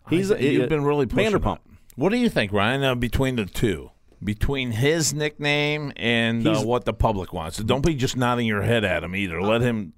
He's 0.09 0.31
I- 0.31 0.37
a, 0.37 0.41
you've 0.41 0.69
been 0.69 0.85
really 0.85 1.07
pushing 1.07 1.33
Vanderpump. 1.33 1.57
it. 1.57 1.63
What 1.97 2.11
do 2.11 2.17
you 2.17 2.29
think, 2.29 2.53
Ryan, 2.53 2.83
uh, 2.85 2.95
between 2.95 3.37
the 3.37 3.45
two? 3.45 3.91
Between 4.23 4.73
his 4.73 5.13
nickname 5.15 5.93
and 5.97 6.47
uh, 6.47 6.61
what 6.63 6.85
the 6.85 6.93
public 6.93 7.33
wants. 7.33 7.59
Don't 7.59 7.85
be 7.87 7.95
just 7.95 8.17
nodding 8.17 8.47
your 8.47 8.63
head 8.63 8.85
at 8.85 9.05
him 9.05 9.15
either. 9.15 9.41
Let 9.41 9.61
him 9.61 9.93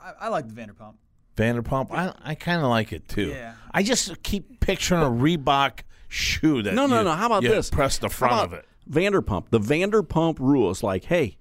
I, 0.00 0.12
I 0.20 0.28
like 0.28 0.46
the 0.48 0.54
Vanderpump. 0.54 0.94
Vanderpump. 1.36 1.90
I 1.90 2.12
I 2.22 2.34
kind 2.36 2.60
of 2.62 2.68
like 2.68 2.92
it 2.92 3.08
too. 3.08 3.28
Yeah. 3.30 3.54
I 3.72 3.82
just 3.82 4.22
keep 4.22 4.60
picturing 4.60 5.02
a 5.02 5.06
Reebok 5.06 5.80
shoe 6.08 6.62
that 6.62 6.74
No, 6.74 6.86
no, 6.86 6.98
you- 6.98 7.04
no. 7.04 7.12
How 7.12 7.26
about 7.26 7.42
you 7.42 7.48
this? 7.48 7.68
Press 7.70 7.98
the 7.98 8.08
front 8.08 8.32
about 8.34 8.44
of 8.46 8.52
it. 8.52 8.64
Vanderpump. 8.88 9.46
The 9.50 9.58
Vanderpump 9.60 10.38
rules 10.38 10.82
like, 10.84 11.04
hey, 11.04 11.36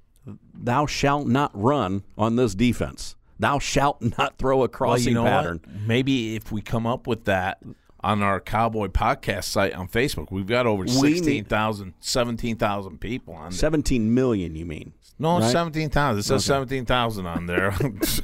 thou 0.54 0.86
shalt 0.86 1.28
not 1.28 1.52
run 1.54 2.04
on 2.18 2.36
this 2.36 2.54
defense. 2.56 3.16
Thou 3.40 3.60
shalt 3.60 4.02
not 4.18 4.38
throw 4.38 4.58
a 4.58 4.60
Well, 4.60 4.68
crossing 4.70 5.10
you 5.10 5.14
know 5.16 5.24
pattern. 5.26 5.62
what? 5.64 5.76
Maybe 5.88 6.36
if 6.36 6.52
we 6.52 6.62
come 6.62 6.86
up 6.86 7.08
with 7.08 7.26
that 7.26 7.60
on 8.04 8.22
our 8.24 8.40
Cowboy 8.40 8.88
podcast 8.88 9.46
site 9.46 9.74
on 9.74 9.88
Facebook, 9.88 10.32
we've 10.32 10.48
got 10.48 10.66
over 10.68 10.84
We 10.84 10.90
need- 10.92 11.16
16,000, 11.16 11.94
17,000 12.00 13.00
people 13.00 13.34
on 13.36 13.50
there. 13.50 13.58
17 13.58 14.14
million, 14.14 14.56
you 14.56 14.66
mean? 14.66 14.94
No, 15.20 15.40
right? 15.40 15.52
17,000. 15.52 16.20
It 16.20 16.24
says 16.24 16.44
17,000 16.46 17.28
on 17.28 17.46
there. 17.46 17.76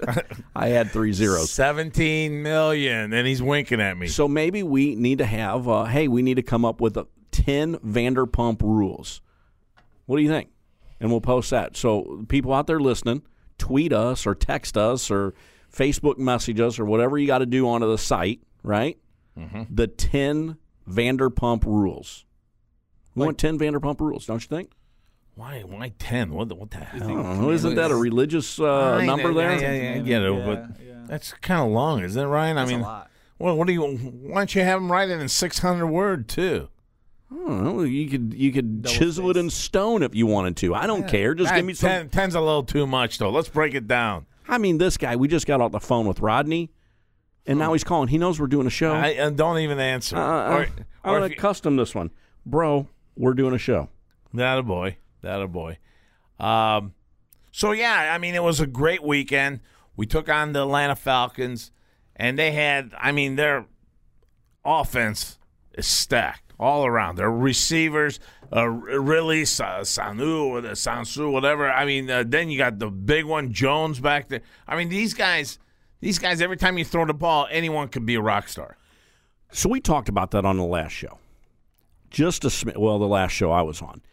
I 0.56 0.70
had 0.70 0.90
three 0.90 1.14
zeros. 1.14 1.52
17 1.52 2.42
million. 2.42 3.14
And 3.14 3.28
he's 3.28 3.40
winking 3.42 3.80
at 3.80 3.98
me. 3.98 4.08
So 4.08 4.28
maybe 4.28 4.64
we 4.64 4.96
need 4.96 5.20
to 5.20 5.26
have, 5.26 5.68
uh, 5.68 5.84
hey, 5.86 6.08
we 6.08 6.24
need 6.24 6.36
to 6.38 6.42
come 6.44 6.66
up 6.66 6.82
with 6.82 6.98
a 6.98 7.06
10 7.32 7.76
Vanderpump 7.78 8.64
rules. 8.64 9.22
What 10.08 10.18
do 10.18 10.24
you 10.24 10.30
think? 10.30 10.50
And 11.00 11.10
we'll 11.12 11.22
post 11.22 11.50
that. 11.52 11.76
So 11.78 12.26
people 12.28 12.54
out 12.54 12.68
there 12.68 12.80
listening, 12.80 13.24
tweet 13.58 13.94
us 13.94 14.26
or 14.26 14.36
text 14.36 14.78
us 14.78 15.10
or 15.12 15.34
Facebook 15.74 16.18
message 16.18 16.60
us 16.60 16.80
or 16.80 16.86
whatever 16.86 17.18
you 17.18 17.28
got 17.28 17.40
to 17.40 17.46
do 17.46 17.68
onto 17.68 17.88
the 17.90 17.98
site, 17.98 18.42
right? 18.64 18.98
The 19.70 19.88
10 19.88 20.58
Vanderpump 20.90 21.64
rules. 21.66 22.26
We 23.14 23.26
want 23.26 23.38
10 23.38 23.60
Vanderpump 23.60 24.00
rules, 24.00 24.26
don't 24.26 24.42
you 24.42 24.48
think? 24.48 24.72
Why? 25.36 25.62
Why 25.62 25.94
ten? 26.00 26.34
What? 26.34 26.50
The, 26.50 26.56
what 26.56 26.72
the 26.72 26.78
hell? 26.78 27.04
I 27.04 27.08
don't 27.14 27.42
know. 27.42 27.52
Isn't 27.52 27.76
that 27.76 27.92
a 27.92 27.96
religious 27.96 28.60
uh, 28.60 29.04
number 29.04 29.32
there? 29.32 29.52
Yeah, 29.54 29.72
yeah, 29.72 29.94
yeah, 29.94 29.96
I 29.96 30.00
get 30.00 30.22
it, 30.24 30.34
Yeah, 30.34 30.46
but 30.46 30.82
yeah. 30.84 30.94
that's 31.06 31.32
kind 31.34 31.62
of 31.62 31.72
long, 31.72 32.04
isn't 32.04 32.20
it, 32.20 32.26
Ryan? 32.26 32.56
That's 32.56 32.72
I 32.72 32.74
mean, 32.74 32.82
a 32.82 32.88
lot. 32.88 33.12
Well, 33.38 33.56
what 33.56 33.68
do 33.68 33.74
you? 33.74 33.84
Why 33.84 34.40
don't 34.40 34.56
you 34.56 34.64
have 34.64 34.82
them 34.82 34.92
write 34.92 35.12
it 35.12 35.22
in 35.22 35.30
six 35.30 35.60
hundred 35.60 35.88
word 35.90 36.28
too? 36.28 36.70
I. 37.32 37.84
You 37.84 38.10
could 38.10 38.34
you 38.34 38.52
could 38.52 38.84
Double 38.84 38.96
chisel 38.96 39.30
it 39.30 39.38
in 39.38 39.50
stone 39.50 40.04
if 40.04 40.16
you 40.16 40.26
wanted 40.28 40.56
to. 40.58 40.74
I 40.74 40.88
don't 40.88 41.08
care. 41.08 41.34
Just 41.34 41.50
That 41.50 41.58
give 41.58 41.66
me 41.66 41.74
some. 41.74 41.90
ten, 41.90 42.10
ten's 42.10 42.36
a 42.36 42.42
little 42.42 42.64
too 42.64 42.88
much, 42.88 43.18
though. 43.18 43.30
Let's 43.30 43.50
break 43.50 43.74
it 43.74 43.88
down. 43.88 44.26
I 44.48 44.58
mean, 44.58 44.78
this 44.78 44.98
guy. 44.98 45.16
We 45.16 45.28
just 45.28 45.46
got 45.46 45.60
off 45.60 45.72
the 45.72 45.80
phone 45.80 46.08
with 46.08 46.22
Rodney, 46.22 46.72
and 47.46 47.60
now 47.60 47.74
he's 47.74 47.84
calling. 47.84 48.08
He 48.08 48.18
knows 48.18 48.40
we're 48.40 48.48
doing 48.48 48.68
a 48.68 48.72
show. 48.72 48.94
I, 48.94 49.08
and 49.10 49.38
don't 49.38 49.60
even 49.60 49.80
answer. 49.80 50.16
Uh, 50.16 50.22
uh, 50.22 50.50
or, 50.50 50.68
I'm 51.04 51.16
or 51.16 51.20
gonna 51.20 51.36
custom 51.36 51.76
this 51.76 51.94
one, 51.94 52.12
bro. 52.46 52.88
We're 53.18 53.34
doing 53.34 53.54
a 53.54 53.58
show. 53.58 53.90
That 54.34 54.58
a 54.58 54.64
boy. 54.64 54.98
That 55.22 55.42
a 55.42 55.48
boy. 55.48 55.80
Um, 56.40 56.94
so 57.52 57.72
yeah, 57.72 58.14
I 58.14 58.18
mean, 58.20 58.36
it 58.36 58.44
was 58.44 58.62
a 58.62 58.68
great 58.68 59.04
weekend. 59.04 59.60
We 59.98 60.06
took 60.06 60.30
on 60.30 60.54
the 60.54 60.62
Atlanta 60.62 60.96
Falcons, 60.96 61.72
and 62.16 62.40
they 62.40 62.52
had. 62.52 62.94
I 62.98 63.12
mean, 63.12 63.36
their 63.36 63.66
offense 64.64 65.40
is 65.74 65.88
stacked 65.88 66.47
all 66.60 66.86
around. 66.86 67.18
Their 67.18 67.32
receivers, 67.32 68.20
uh, 68.56 68.68
really 68.68 69.46
Sa- 69.46 69.82
Sanu 69.82 70.46
or 70.46 70.62
the 70.62 70.70
Sansu, 70.70 71.32
whatever. 71.32 71.70
I 71.70 71.86
mean, 71.86 72.10
uh, 72.10 72.24
then 72.26 72.50
you 72.50 72.58
got 72.58 72.80
the 72.80 72.90
big 72.90 73.26
one 73.26 73.54
Jones 73.54 74.00
back 74.00 74.30
there. 74.30 74.42
I 74.68 74.76
mean, 74.76 74.90
these 74.90 75.14
guys. 75.14 75.60
These 76.00 76.20
guys, 76.20 76.42
every 76.42 76.58
time 76.58 76.78
you 76.78 76.86
throw 76.86 77.08
the 77.08 77.14
ball, 77.16 77.48
anyone 77.50 77.88
could 77.88 78.06
be 78.06 78.14
a 78.14 78.22
rock 78.22 78.50
star. 78.50 78.78
So 79.52 79.68
we 79.68 79.80
talked 79.82 80.10
about 80.10 80.30
that 80.30 80.46
on 80.46 80.58
the 80.58 80.64
last 80.64 80.92
show. 80.92 81.18
Just 82.12 82.46
a 82.46 82.52
sm- 82.52 82.70
well, 82.76 83.00
the 83.00 83.08
last 83.08 83.32
show 83.32 83.52
I 83.52 83.64
was 83.64 83.82
on. 83.82 84.04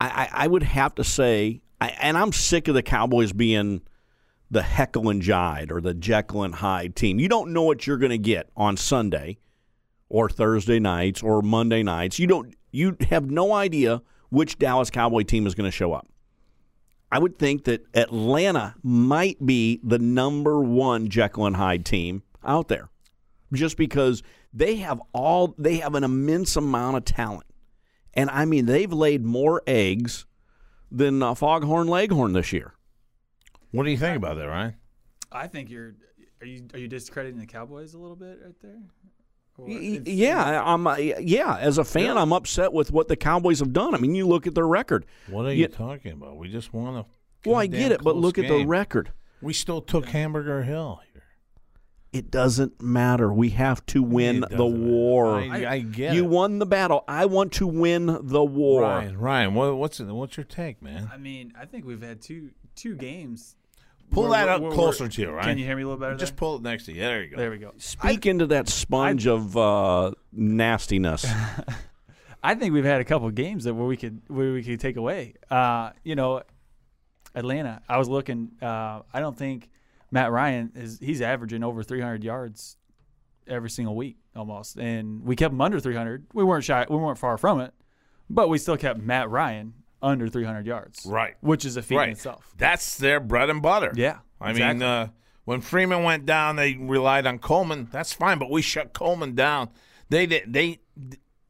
I, 0.00 0.08
I, 0.32 0.44
I 0.44 0.46
would 0.48 0.64
have 0.64 0.94
to 0.96 1.04
say, 1.04 1.62
I, 1.80 1.90
and 2.00 2.18
I'm 2.18 2.32
sick 2.32 2.66
of 2.66 2.74
the 2.74 2.82
Cowboys 2.82 3.32
being 3.32 3.82
the 4.50 4.62
Heckle 4.62 5.08
and 5.08 5.22
Jide 5.22 5.70
or 5.70 5.80
the 5.80 5.94
Jekyll 5.94 6.42
and 6.42 6.56
Hyde 6.56 6.96
team. 6.96 7.20
You 7.20 7.28
don't 7.28 7.52
know 7.52 7.62
what 7.62 7.86
you're 7.86 7.98
going 7.98 8.10
to 8.10 8.18
get 8.18 8.50
on 8.56 8.76
Sunday 8.76 9.38
or 10.10 10.28
Thursday 10.28 10.78
nights 10.78 11.22
or 11.22 11.40
Monday 11.40 11.82
nights. 11.82 12.18
You 12.18 12.26
don't. 12.26 12.54
You 12.70 12.96
have 13.08 13.30
no 13.30 13.52
idea 13.52 14.02
which 14.28 14.58
Dallas 14.58 14.90
Cowboy 14.90 15.22
team 15.22 15.46
is 15.46 15.54
going 15.54 15.68
to 15.68 15.74
show 15.74 15.92
up. 15.92 16.06
I 17.10 17.18
would 17.18 17.38
think 17.38 17.64
that 17.64 17.84
Atlanta 17.94 18.74
might 18.82 19.44
be 19.44 19.80
the 19.82 19.98
number 19.98 20.60
one 20.60 21.08
Jekyll 21.08 21.46
and 21.46 21.56
Hyde 21.56 21.84
team 21.84 22.22
out 22.44 22.68
there 22.68 22.88
just 23.52 23.76
because 23.76 24.22
they 24.52 24.76
have 24.76 25.00
all 25.12 25.54
they 25.58 25.76
have 25.76 25.94
an 25.94 26.04
immense 26.04 26.54
amount 26.56 26.96
of 26.96 27.04
talent. 27.04 27.46
And 28.14 28.30
I 28.30 28.44
mean 28.44 28.66
they've 28.66 28.92
laid 28.92 29.24
more 29.24 29.62
eggs 29.66 30.26
than 30.90 31.22
uh, 31.22 31.34
Foghorn 31.34 31.88
Leghorn 31.88 32.32
this 32.32 32.52
year. 32.52 32.74
What 33.72 33.84
do 33.84 33.90
you 33.90 33.98
think 33.98 34.16
about 34.16 34.36
that, 34.36 34.48
Ryan? 34.48 34.76
I 35.32 35.46
think 35.46 35.70
you're. 35.70 35.94
Are 36.40 36.46
you 36.46 36.66
are 36.72 36.78
you 36.78 36.88
discrediting 36.88 37.38
the 37.38 37.46
Cowboys 37.46 37.94
a 37.94 37.98
little 37.98 38.16
bit 38.16 38.40
right 38.42 38.54
there? 38.62 38.80
Or 39.62 39.68
Yeah, 39.70 40.62
I'm 40.64 40.86
uh, 40.86 40.96
yeah, 40.96 41.56
as 41.58 41.78
a 41.78 41.84
fan 41.84 42.16
I'm 42.18 42.32
upset 42.32 42.72
with 42.72 42.90
what 42.92 43.08
the 43.08 43.16
Cowboys 43.16 43.58
have 43.60 43.72
done. 43.72 43.94
I 43.94 43.98
mean, 43.98 44.14
you 44.14 44.26
look 44.26 44.46
at 44.46 44.54
their 44.54 44.66
record. 44.66 45.06
What 45.28 45.46
are 45.46 45.52
you 45.52 45.62
Yeah. 45.62 45.66
talking 45.68 46.12
about? 46.12 46.36
We 46.36 46.48
just 46.48 46.72
won 46.72 46.96
a. 46.96 47.06
Well, 47.44 47.56
I 47.56 47.66
get 47.66 47.92
it, 47.92 48.02
but 48.02 48.12
close 48.12 48.22
look 48.22 48.38
at 48.38 48.48
the 48.48 48.64
record. 48.64 49.12
We 49.42 49.52
still 49.52 49.80
took 49.80 50.06
Hamburger 50.06 50.62
Hill 50.62 51.00
here. 51.12 51.22
It 52.12 52.30
doesn't 52.30 52.82
matter. 52.82 53.32
We 53.32 53.50
have 53.50 53.86
to 53.86 54.02
win 54.02 54.44
the 54.50 54.66
war. 54.66 55.36
I, 55.40 55.66
I 55.74 55.78
get 55.78 56.14
you 56.14 56.24
it. 56.24 56.28
won 56.28 56.58
the 56.58 56.66
battle. 56.66 57.04
I 57.06 57.26
want 57.26 57.52
to 57.52 57.66
win 57.68 58.06
the 58.22 58.42
war. 58.44 58.82
Ryan, 58.82 59.16
Ryan, 59.18 59.54
what, 59.54 59.76
what's 59.76 60.00
what's 60.00 60.36
your 60.36 60.44
take, 60.44 60.82
man? 60.82 61.08
I 61.12 61.16
mean, 61.16 61.52
I 61.58 61.66
think 61.66 61.86
we've 61.86 62.02
had 62.02 62.20
two 62.20 62.50
two 62.74 62.96
games. 62.96 63.54
Pull 64.10 64.24
where- 64.24 64.30
that 64.32 64.46
where- 64.46 64.54
up 64.54 64.62
where- 64.62 64.72
closer 64.72 65.04
where- 65.04 65.08
to 65.10 65.22
you, 65.22 65.30
Ryan. 65.30 65.44
Can 65.44 65.58
you 65.58 65.64
hear 65.64 65.76
me 65.76 65.82
a 65.82 65.86
little 65.86 66.00
better? 66.00 66.16
Just 66.16 66.32
there? 66.32 66.38
pull 66.38 66.56
it 66.56 66.62
next 66.62 66.84
to 66.86 66.92
you. 66.92 67.00
There 67.00 67.22
you 67.22 67.30
go. 67.30 67.36
There 67.36 67.50
we 67.50 67.58
go. 67.58 67.72
Speak 67.78 68.26
into 68.26 68.46
that 68.48 68.68
sponge 68.68 69.26
of 69.26 69.56
uh, 69.56 70.12
nastiness. 70.32 71.26
I 72.42 72.54
think 72.54 72.72
we've 72.72 72.84
had 72.84 73.00
a 73.00 73.04
couple 73.04 73.28
of 73.28 73.34
games 73.34 73.64
that 73.64 73.74
where 73.74 73.86
we 73.86 73.96
could 73.96 74.22
where 74.28 74.52
we 74.52 74.62
could 74.62 74.80
take 74.80 74.96
away. 74.96 75.34
Uh, 75.50 75.90
you 76.04 76.14
know, 76.14 76.42
Atlanta. 77.34 77.82
I 77.88 77.98
was 77.98 78.08
looking. 78.08 78.52
Uh, 78.62 79.02
I 79.12 79.20
don't 79.20 79.36
think 79.36 79.68
Matt 80.10 80.32
Ryan 80.32 80.72
is. 80.74 80.98
He's 81.00 81.20
averaging 81.20 81.62
over 81.62 81.82
300 81.82 82.24
yards 82.24 82.76
every 83.46 83.70
single 83.70 83.94
week 83.94 84.16
almost, 84.34 84.78
and 84.78 85.22
we 85.22 85.36
kept 85.36 85.52
him 85.52 85.60
under 85.60 85.78
300. 85.80 86.26
We 86.32 86.42
weren't 86.44 86.64
shy. 86.64 86.86
We 86.88 86.96
weren't 86.96 87.18
far 87.18 87.36
from 87.36 87.60
it, 87.60 87.74
but 88.30 88.48
we 88.48 88.56
still 88.58 88.76
kept 88.76 89.00
Matt 89.00 89.28
Ryan 89.28 89.74
under 90.02 90.28
300 90.28 90.66
yards. 90.66 91.04
Right. 91.06 91.34
which 91.40 91.64
is 91.64 91.76
a 91.76 91.82
feat 91.82 91.96
in 92.00 92.10
itself. 92.10 92.52
That's 92.56 92.96
their 92.96 93.20
bread 93.20 93.50
and 93.50 93.60
butter. 93.62 93.92
Yeah, 93.94 94.18
I 94.40 94.52
mean, 94.52 94.82
uh, 94.82 95.08
when 95.44 95.60
Freeman 95.60 96.02
went 96.04 96.26
down, 96.26 96.56
they 96.56 96.74
relied 96.74 97.26
on 97.26 97.38
Coleman. 97.38 97.88
That's 97.90 98.12
fine, 98.12 98.38
but 98.38 98.50
we 98.50 98.62
shut 98.62 98.92
Coleman 98.92 99.34
down. 99.34 99.70
They 100.08 100.26
did. 100.26 100.52
They 100.52 100.80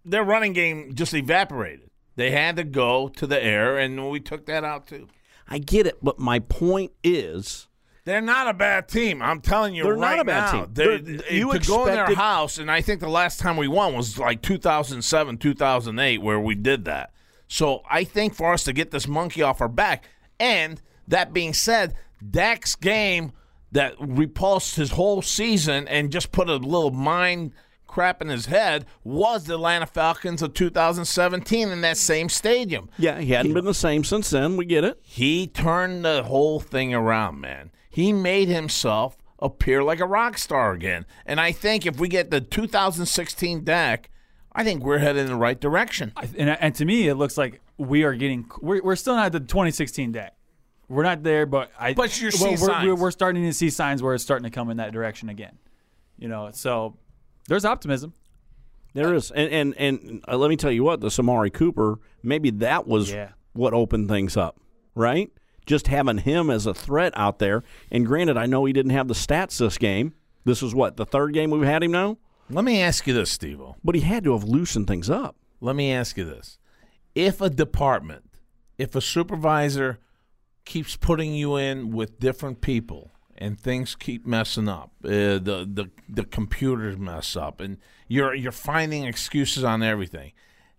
their 0.04 0.24
running 0.24 0.52
game 0.52 0.94
just 0.94 1.12
evaporated. 1.14 1.90
They 2.16 2.30
had 2.30 2.56
to 2.56 2.64
go 2.64 3.08
to 3.08 3.26
the 3.26 3.42
air, 3.42 3.78
and 3.78 4.10
we 4.10 4.20
took 4.20 4.46
that 4.46 4.64
out 4.64 4.86
too. 4.86 5.08
I 5.48 5.58
get 5.58 5.86
it, 5.86 5.98
but 6.02 6.18
my 6.18 6.38
point 6.38 6.92
is 7.02 7.66
They're 8.04 8.20
not 8.20 8.48
a 8.48 8.54
bad 8.54 8.88
team. 8.88 9.20
I'm 9.22 9.40
telling 9.40 9.74
you 9.74 9.82
They're 9.84 9.94
right 9.94 10.16
not 10.16 10.20
a 10.20 10.24
bad 10.24 10.52
now. 10.52 10.60
team. 10.64 10.70
They're, 10.72 10.98
They're- 10.98 11.32
you 11.32 11.52
to 11.52 11.58
go 11.66 11.86
in 11.86 11.94
their 11.94 12.14
house, 12.14 12.58
and 12.58 12.70
I 12.70 12.80
think 12.82 13.00
the 13.00 13.08
last 13.08 13.40
time 13.40 13.56
we 13.56 13.68
won 13.68 13.94
was 13.94 14.18
like 14.18 14.42
2007, 14.42 15.38
2008, 15.38 16.18
where 16.22 16.38
we 16.40 16.54
did 16.54 16.84
that. 16.86 17.12
So 17.50 17.82
I 17.90 18.04
think 18.04 18.34
for 18.34 18.52
us 18.52 18.62
to 18.64 18.72
get 18.72 18.92
this 18.92 19.08
monkey 19.08 19.42
off 19.42 19.60
our 19.60 19.68
back, 19.68 20.04
and 20.38 20.80
that 21.08 21.32
being 21.32 21.52
said, 21.52 21.96
Dak's 22.30 22.76
game 22.76 23.32
that 23.72 23.96
repulsed 23.98 24.76
his 24.76 24.92
whole 24.92 25.20
season 25.20 25.88
and 25.88 26.12
just 26.12 26.30
put 26.30 26.48
a 26.48 26.56
little 26.56 26.92
mind 26.92 27.52
crap 27.88 28.22
in 28.22 28.28
his 28.28 28.46
head 28.46 28.86
was 29.02 29.44
the 29.44 29.54
Atlanta 29.54 29.84
Falcons 29.86 30.42
of 30.42 30.54
2017 30.54 31.70
in 31.70 31.80
that 31.80 31.96
same 31.96 32.28
stadium. 32.28 32.88
yeah, 32.98 33.18
he 33.18 33.32
hadn't 33.32 33.52
been 33.52 33.64
the 33.64 33.74
same 33.74 34.04
since 34.04 34.30
then. 34.30 34.56
We 34.56 34.64
get 34.64 34.84
it. 34.84 35.00
He 35.02 35.48
turned 35.48 36.04
the 36.04 36.22
whole 36.22 36.60
thing 36.60 36.94
around, 36.94 37.40
man. 37.40 37.72
He 37.90 38.12
made 38.12 38.46
himself 38.46 39.18
appear 39.40 39.82
like 39.82 39.98
a 39.98 40.06
rock 40.06 40.38
star 40.38 40.70
again. 40.70 41.04
And 41.26 41.40
I 41.40 41.50
think 41.50 41.84
if 41.84 41.98
we 41.98 42.06
get 42.06 42.30
the 42.30 42.40
2016 42.40 43.64
Dak, 43.64 44.08
I 44.52 44.64
think 44.64 44.82
we're 44.82 44.98
headed 44.98 45.22
in 45.22 45.26
the 45.28 45.36
right 45.36 45.58
direction. 45.60 46.12
I- 46.16 46.28
and, 46.36 46.50
and 46.50 46.74
to 46.76 46.84
me, 46.84 47.08
it 47.08 47.14
looks 47.14 47.38
like 47.38 47.60
we 47.78 48.02
are 48.04 48.14
getting. 48.14 48.50
We're, 48.60 48.82
we're 48.82 48.96
still 48.96 49.14
not 49.14 49.26
at 49.26 49.32
the 49.32 49.40
2016 49.40 50.12
Dak. 50.12 50.34
We're 50.88 51.04
not 51.04 51.22
there, 51.22 51.46
but 51.46 51.70
I. 51.78 51.94
But 51.94 52.20
you're 52.20 52.30
well, 52.32 52.38
seeing 52.38 52.50
we're, 52.52 52.66
signs. 52.66 52.86
We're, 52.86 52.94
we're 52.96 53.10
starting 53.12 53.44
to 53.44 53.52
see 53.52 53.70
signs 53.70 54.02
where 54.02 54.14
it's 54.14 54.24
starting 54.24 54.44
to 54.44 54.50
come 54.50 54.70
in 54.70 54.78
that 54.78 54.92
direction 54.92 55.28
again. 55.28 55.56
You 56.18 56.28
know, 56.28 56.50
so 56.52 56.96
there's 57.48 57.64
optimism. 57.64 58.12
There 58.92 59.14
is, 59.14 59.30
and 59.30 59.52
and, 59.52 59.74
and 59.78 60.24
uh, 60.26 60.36
let 60.36 60.50
me 60.50 60.56
tell 60.56 60.72
you 60.72 60.82
what, 60.82 61.00
the 61.00 61.08
Samari 61.08 61.52
Cooper, 61.52 62.00
maybe 62.24 62.50
that 62.50 62.88
was 62.88 63.10
Yeah. 63.12 63.30
what 63.52 63.72
opened 63.72 64.08
things 64.08 64.36
up, 64.36 64.58
right? 64.96 65.30
Just 65.64 65.86
having 65.86 66.18
him 66.18 66.50
as 66.50 66.66
a 66.66 66.74
threat 66.74 67.12
out 67.16 67.38
there. 67.38 67.62
And 67.92 68.04
granted, 68.04 68.36
I 68.36 68.46
know 68.46 68.64
he 68.64 68.72
didn't 68.72 68.90
have 68.90 69.06
the 69.06 69.14
stats 69.14 69.58
this 69.58 69.78
game. 69.78 70.14
This 70.44 70.60
is 70.60 70.74
what 70.74 70.96
the 70.96 71.06
third 71.06 71.32
game 71.34 71.50
we've 71.50 71.62
had 71.62 71.84
him 71.84 71.92
now, 71.92 72.18
Let 72.50 72.64
me 72.64 72.80
ask 72.82 73.06
you 73.06 73.14
this, 73.14 73.30
Steve. 73.30 73.60
but 73.84 73.94
he 73.94 74.00
had 74.00 74.24
to 74.24 74.32
have 74.32 74.44
loosened 74.44 74.86
things 74.88 75.08
up. 75.08 75.36
Let 75.60 75.76
me 75.76 75.92
ask 75.92 76.16
you 76.16 76.24
this. 76.24 76.58
If 77.14 77.40
a 77.40 77.48
department, 77.50 78.30
if 78.76 78.94
a 78.94 79.00
supervisor 79.00 79.98
keeps 80.64 80.96
putting 80.96 81.34
you 81.34 81.56
in 81.56 81.90
with 81.90 82.18
different 82.18 82.60
people 82.60 83.12
and 83.36 83.58
things 83.58 83.94
keep 83.94 84.26
messing 84.26 84.68
up, 84.68 84.90
uh, 85.04 85.08
the, 85.08 85.68
the 85.70 85.90
the 86.08 86.24
computers 86.24 86.96
mess 86.96 87.36
up, 87.36 87.60
and 87.60 87.78
you're 88.08 88.34
you're 88.34 88.52
finding 88.52 89.04
excuses 89.04 89.64
on 89.64 89.82
everything. 89.82 90.32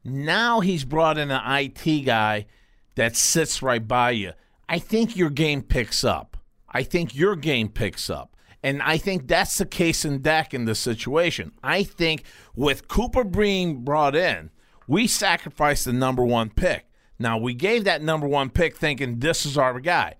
Now 0.03 0.59
he's 0.59 0.83
brought 0.83 1.17
in 1.17 1.31
an 1.31 1.41
IT 1.45 2.01
guy 2.05 2.47
that 2.95 3.15
sits 3.15 3.61
right 3.61 3.87
by 3.87 4.11
you. 4.11 4.33
I 4.67 4.79
think 4.79 5.15
your 5.15 5.29
game 5.29 5.61
picks 5.61 6.03
up. 6.03 6.37
I 6.69 6.83
think 6.83 7.15
your 7.15 7.35
game 7.35 7.69
picks 7.69 8.09
up. 8.09 8.30
And 8.63 8.81
I 8.81 8.97
think 8.97 9.27
that's 9.27 9.57
the 9.57 9.65
case 9.65 10.05
in 10.05 10.21
Dak 10.21 10.53
in 10.53 10.65
this 10.65 10.79
situation. 10.79 11.51
I 11.63 11.83
think 11.83 12.23
with 12.55 12.87
Cooper 12.87 13.23
being 13.23 13.83
brought 13.83 14.15
in, 14.15 14.51
we 14.87 15.07
sacrificed 15.07 15.85
the 15.85 15.93
number 15.93 16.23
one 16.23 16.49
pick. 16.49 16.85
Now, 17.17 17.37
we 17.37 17.53
gave 17.53 17.83
that 17.85 18.01
number 18.01 18.27
one 18.27 18.49
pick 18.49 18.75
thinking 18.75 19.19
this 19.19 19.45
is 19.45 19.57
our 19.57 19.79
guy. 19.79 20.15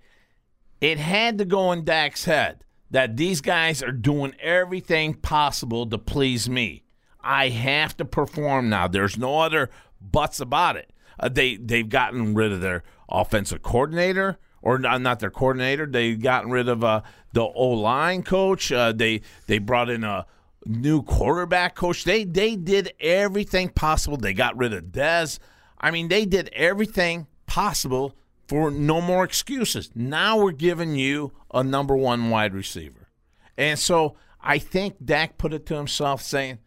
It 0.80 0.98
had 0.98 1.38
to 1.38 1.44
go 1.44 1.72
in 1.72 1.84
Dak's 1.84 2.24
head 2.24 2.64
that 2.90 3.16
these 3.16 3.40
guys 3.40 3.82
are 3.82 3.92
doing 3.92 4.34
everything 4.40 5.14
possible 5.14 5.86
to 5.86 5.98
please 5.98 6.48
me. 6.48 6.84
I 7.20 7.48
have 7.48 7.96
to 7.98 8.04
perform 8.04 8.68
now. 8.68 8.88
There's 8.88 9.16
no 9.16 9.40
other 9.40 9.70
buts 10.00 10.40
about 10.40 10.76
it. 10.76 10.92
Uh, 11.18 11.28
they 11.28 11.56
they've 11.56 11.88
gotten 11.88 12.34
rid 12.34 12.52
of 12.52 12.60
their 12.60 12.82
offensive 13.08 13.62
coordinator, 13.62 14.38
or 14.62 14.78
not, 14.78 15.20
their 15.20 15.30
coordinator. 15.30 15.86
They 15.86 16.14
gotten 16.14 16.50
rid 16.50 16.68
of 16.68 16.82
uh, 16.82 17.02
the 17.32 17.42
O 17.42 17.68
line 17.68 18.22
coach. 18.22 18.72
Uh, 18.72 18.92
they 18.92 19.22
they 19.46 19.58
brought 19.58 19.90
in 19.90 20.04
a 20.04 20.26
new 20.64 21.02
quarterback 21.02 21.74
coach. 21.74 22.04
They 22.04 22.24
they 22.24 22.56
did 22.56 22.94
everything 23.00 23.68
possible. 23.68 24.16
They 24.16 24.34
got 24.34 24.56
rid 24.56 24.72
of 24.72 24.84
Dez. 24.84 25.38
I 25.80 25.90
mean, 25.90 26.08
they 26.08 26.24
did 26.24 26.48
everything 26.52 27.26
possible 27.46 28.16
for 28.46 28.70
no 28.70 29.00
more 29.00 29.24
excuses. 29.24 29.90
Now 29.94 30.38
we're 30.38 30.52
giving 30.52 30.94
you 30.94 31.32
a 31.52 31.64
number 31.64 31.96
one 31.96 32.30
wide 32.30 32.54
receiver. 32.54 33.08
And 33.56 33.78
so 33.78 34.16
I 34.40 34.58
think 34.58 34.96
Dak 35.04 35.38
put 35.38 35.52
it 35.52 35.66
to 35.66 35.76
himself 35.76 36.22
saying, 36.22 36.58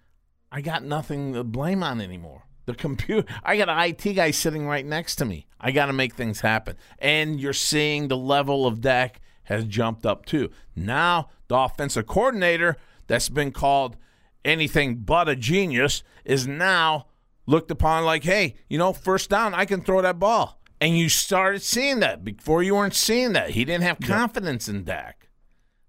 I 0.52 0.62
got 0.62 0.84
nothing 0.84 1.34
to 1.34 1.44
blame 1.44 1.84
on 1.84 2.02
anymore. 2.02 2.44
The 2.66 2.74
computer, 2.74 3.28
I 3.44 3.58
got 3.58 3.70
an 3.70 3.80
IT 3.80 4.14
guy 4.14 4.32
sitting 4.32 4.68
right 4.68 4.86
next 4.86 5.18
to 5.18 5.26
me. 5.26 5.48
I 5.66 5.72
got 5.72 5.88
to 5.88 5.94
make 5.94 6.14
things 6.14 6.42
happen. 6.42 6.78
And 7.00 7.40
you're 7.40 7.52
seeing 7.52 8.08
the 8.08 8.16
level 8.16 8.68
of 8.68 8.82
Dak 8.82 9.20
has 9.46 9.66
jumped 9.66 10.06
up 10.06 10.24
too. 10.24 10.52
Now, 10.76 11.30
the 11.48 11.58
offensive 11.58 12.06
coordinator 12.06 12.78
that's 13.08 13.30
been 13.30 13.52
called 13.52 13.98
anything 14.46 14.98
but 14.98 15.28
a 15.28 15.36
genius 15.36 16.04
is 16.24 16.46
now 16.46 17.08
looked 17.48 17.72
upon 17.72 18.06
like, 18.06 18.24
hey, 18.24 18.54
you 18.70 18.78
know, 18.78 18.94
first 18.94 19.32
down, 19.32 19.56
I 19.56 19.66
can 19.66 19.82
throw 19.82 20.04
that 20.04 20.20
ball. 20.20 20.62
And 20.80 21.00
you 21.00 21.10
started 21.10 21.64
seeing 21.64 22.00
that. 22.02 22.24
Before 22.24 22.62
you 22.62 22.76
weren't 22.76 22.94
seeing 22.94 23.34
that. 23.34 23.50
He 23.50 23.66
didn't 23.66 23.86
have 23.86 24.00
confidence 24.00 24.70
in 24.70 24.84
Dak. 24.84 25.30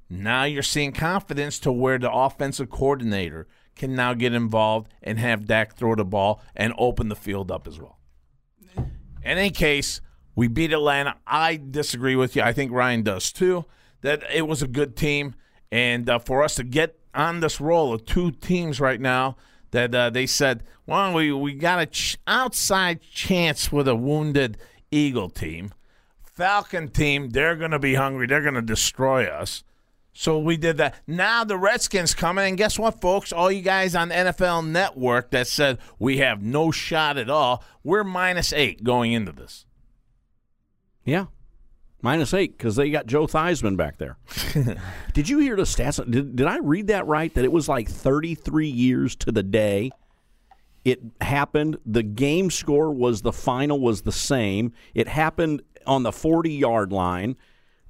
Now 0.09 0.45
you're 0.45 0.62
seeing 0.62 0.93
confidence 0.93 1.59
to 1.59 1.71
where 1.71 1.99
the 1.99 2.11
offensive 2.11 2.71
coordinator 2.71 3.47
can 3.75 3.95
now 3.95 4.15
get 4.15 4.33
involved 4.33 4.91
and 5.03 5.19
have 5.19 5.45
Dak 5.45 5.77
throw 5.77 5.95
the 5.97 6.05
ball 6.07 6.41
and 6.55 6.73
open 6.79 7.11
the 7.11 7.15
field 7.15 7.51
up 7.51 7.69
as 7.69 7.79
well. 7.79 7.96
In 9.27 9.39
any 9.39 9.51
case, 9.51 10.01
we 10.37 10.47
beat 10.47 10.73
Atlanta. 10.73 11.17
I 11.27 11.61
disagree 11.71 12.15
with 12.15 12.37
you. 12.37 12.43
I 12.43 12.53
think 12.53 12.71
Ryan 12.71 13.03
does 13.03 13.33
too. 13.33 13.65
That 14.03 14.23
it 14.33 14.47
was 14.47 14.62
a 14.62 14.69
good 14.69 14.97
team, 14.97 15.35
and 15.73 16.09
uh, 16.09 16.21
for 16.21 16.45
us 16.45 16.55
to 16.57 16.65
get 16.65 16.97
on 17.12 17.41
this 17.41 17.61
roll 17.61 17.93
of 17.93 18.05
two 18.05 18.31
teams 18.31 18.79
right 18.79 19.01
now, 19.01 19.37
that 19.73 19.93
uh, 19.95 20.11
they 20.11 20.27
said, 20.27 20.62
well, 20.87 21.12
we 21.12 21.33
we 21.33 21.55
got 21.55 21.81
a 21.81 21.87
ch- 21.87 22.19
outside 22.27 23.01
chance 23.01 23.73
with 23.73 23.89
a 23.89 23.97
wounded 23.97 24.59
Eagle 24.93 25.29
team, 25.29 25.75
Falcon 26.23 26.89
team. 26.89 27.31
They're 27.31 27.57
going 27.57 27.73
to 27.73 27.81
be 27.81 27.95
hungry. 27.95 28.29
They're 28.29 28.43
going 28.43 28.55
to 28.55 28.62
destroy 28.62 29.27
us. 29.27 29.65
So 30.18 30.38
we 30.38 30.57
did 30.57 30.79
that. 30.79 30.94
Now 31.07 31.44
the 31.44 31.59
Redskins 31.59 32.14
coming, 32.14 32.46
and 32.46 32.57
guess 32.57 32.79
what, 32.79 33.00
folks? 33.00 33.33
All 33.33 33.52
you 33.52 33.61
guys 33.61 33.94
on 33.94 34.09
NFL 34.09 34.66
Network 34.66 35.31
that 35.31 35.46
said 35.46 35.79
we 35.98 36.18
have 36.18 36.42
no 36.42 36.70
shot 36.70 37.18
at 37.18 37.29
all, 37.29 37.62
we're 37.85 38.05
minus 38.05 38.52
eight 38.52 38.83
going 38.83 39.12
into 39.12 39.33
this. 39.33 39.66
Yeah. 41.05 41.26
Minus 42.00 42.33
eight 42.33 42.57
because 42.57 42.76
they 42.76 42.90
got 42.90 43.07
Joe 43.07 43.26
Theismann 43.26 43.76
back 43.76 43.98
there. 43.98 44.16
did 45.12 45.29
you 45.29 45.38
hear 45.38 45.57
the 45.57 45.62
stats? 45.62 46.02
Did, 46.11 46.37
did 46.37 46.46
I 46.46 46.59
read 46.59 46.87
that 46.87 47.07
right? 47.07 47.33
That 47.35 47.44
it 47.44 47.52
was 47.52 47.68
like 47.68 47.88
33 47.88 48.68
years 48.68 49.16
to 49.16 49.33
the 49.33 49.42
day 49.42 49.90
it 50.87 51.00
happened. 51.20 51.79
The 51.85 52.05
game 52.05 52.48
score 52.48 52.92
was 52.92 53.22
the 53.22 53.33
final 53.33 53.81
was 53.81 54.02
the 54.02 54.12
same. 54.12 54.72
It 54.94 55.09
happened 55.09 55.62
on 55.85 56.05
the 56.05 56.12
40 56.12 56.52
yard 56.52 56.92
line. 56.92 57.35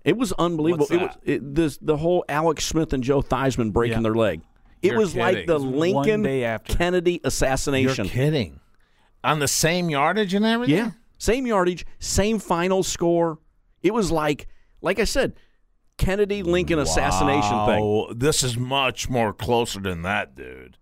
It 0.07 0.17
was 0.17 0.33
unbelievable. 0.33 0.87
What's 0.89 0.93
It 0.93 1.01
was 1.03 1.11
that? 1.25 1.31
it, 1.33 1.55
this, 1.55 1.79
the 1.83 1.97
whole 1.99 2.25
Alex 2.29 2.65
Smith 2.65 2.93
and 2.95 3.03
Joe 3.05 3.21
Theismann 3.23 3.73
breaking 3.73 3.99
Yeah. 3.99 4.03
their 4.05 4.15
leg. 4.15 4.41
It 4.81 4.93
You're 4.93 4.99
was 4.99 5.15
like 5.17 5.47
the 5.47 5.55
It 5.55 5.55
was 5.55 5.63
one 5.65 5.79
Lincoln 5.79 6.23
day 6.23 6.45
after. 6.45 6.75
Kennedy 6.77 7.13
You're 7.15 7.21
assassination. 7.25 8.09
kidding. 8.09 8.61
On 9.25 9.41
the 9.41 9.49
same 9.49 9.91
yardage 9.91 10.33
and 10.33 10.45
everything? 10.47 10.77
Yeah. 10.77 10.91
Same 11.19 11.47
yardage, 11.47 11.85
same 11.99 12.39
final 12.39 12.83
score. 12.83 13.39
It 13.83 13.93
was 13.93 14.11
like, 14.13 14.47
like 14.81 14.99
I 15.01 15.05
said, 15.05 15.33
Kennedy 15.99 16.43
Lincoln 16.45 16.79
assassination 16.79 17.67
thing. 17.67 17.81
Wow, 17.85 18.09
This 18.15 18.43
is 18.45 18.57
much 18.57 19.09
more 19.09 19.33
closer 19.33 19.81
than 19.81 20.03
that, 20.03 20.37
dude. 20.37 20.77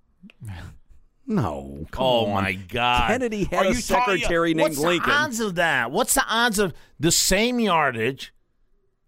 No, 1.26 1.86
come 1.90 2.04
oh 2.04 2.26
on. 2.26 2.42
my 2.44 2.52
God! 2.52 3.08
Kennedy 3.08 3.44
had 3.44 3.64
Are 3.66 3.70
a 3.70 3.74
you 3.74 3.80
talking- 3.80 4.18
secretary 4.18 4.52
named 4.52 4.70
What's 4.70 4.78
Lincoln. 4.78 5.08
the 5.08 5.14
odds 5.16 5.40
of 5.40 5.54
that? 5.54 5.90
What's 5.90 6.12
the 6.14 6.24
odds 6.28 6.58
of 6.58 6.74
the 7.00 7.10
same 7.10 7.58
yardage, 7.60 8.33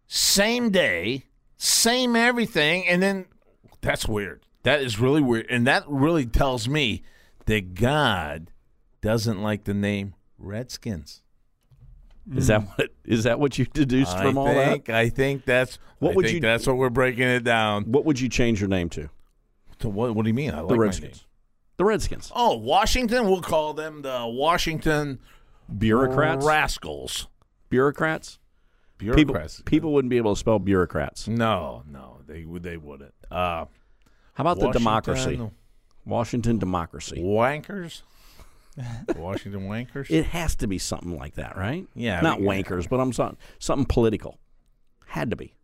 same 0.06 0.70
day, 0.70 1.24
same 1.56 2.16
everything, 2.16 2.86
and 2.86 3.02
then 3.02 3.26
that's 3.80 4.06
weird. 4.06 4.42
That 4.62 4.80
is 4.80 4.98
really 4.98 5.22
weird, 5.22 5.46
and 5.48 5.66
that 5.66 5.84
really 5.86 6.26
tells 6.26 6.68
me 6.68 7.02
that 7.46 7.74
God 7.74 8.50
doesn't 9.00 9.40
like 9.42 9.64
the 9.64 9.74
name 9.74 10.14
Redskins. 10.38 11.22
Is 12.34 12.48
that 12.48 12.62
mm. 12.62 12.68
what 12.76 12.90
is 13.04 13.22
that 13.24 13.38
what 13.38 13.56
you 13.56 13.66
deduced 13.66 14.18
from 14.18 14.36
all 14.36 14.46
think, 14.46 14.86
that? 14.86 14.96
I 14.96 15.08
think 15.08 15.44
that's. 15.44 15.78
What 16.00 16.12
I 16.12 16.14
would 16.16 16.24
think 16.24 16.34
you- 16.34 16.40
That's 16.40 16.66
what 16.66 16.76
we're 16.76 16.90
breaking 16.90 17.22
it 17.22 17.44
down. 17.44 17.84
What 17.84 18.04
would 18.04 18.18
you 18.18 18.28
change 18.28 18.60
your 18.60 18.68
name 18.68 18.88
to? 18.90 19.08
To 19.78 19.88
what? 19.88 20.14
What 20.14 20.24
do 20.24 20.28
you 20.28 20.34
mean? 20.34 20.50
I 20.50 20.60
like 20.60 20.68
The 20.68 20.74
my 20.74 20.82
Redskins. 20.82 21.18
name. 21.18 21.26
The 21.76 21.84
Redskins. 21.84 22.32
Oh, 22.34 22.56
Washington. 22.56 23.26
We'll 23.26 23.42
call 23.42 23.74
them 23.74 24.02
the 24.02 24.26
Washington 24.26 25.20
Bureaucrats. 25.78 26.44
rascals. 26.44 27.28
bureaucrats. 27.68 28.38
People, 28.98 29.14
Bureaucrats. 29.16 29.62
people 29.66 29.92
wouldn't 29.92 30.08
be 30.10 30.16
able 30.16 30.34
to 30.34 30.38
spell 30.38 30.58
bureaucrats. 30.58 31.28
No, 31.28 31.82
no, 31.90 32.18
they 32.26 32.44
would. 32.44 32.62
They 32.62 32.76
wouldn't. 32.78 33.12
Uh, 33.30 33.66
How 34.34 34.38
about 34.38 34.58
the 34.58 34.70
democracy? 34.70 35.38
Washington 36.06 36.58
democracy. 36.58 37.16
Wankers. 37.22 38.02
Washington 39.16 39.68
wankers. 39.68 40.10
It 40.10 40.26
has 40.26 40.54
to 40.56 40.66
be 40.66 40.78
something 40.78 41.16
like 41.16 41.34
that, 41.34 41.56
right? 41.56 41.86
Yeah, 41.94 42.20
Not 42.20 42.40
we- 42.40 42.46
wankers, 42.46 42.88
but 42.88 43.00
I'm 43.00 43.12
something 43.12 43.38
something 43.58 43.86
political. 43.86 44.38
Had 45.06 45.30
to 45.30 45.36
be. 45.36 45.54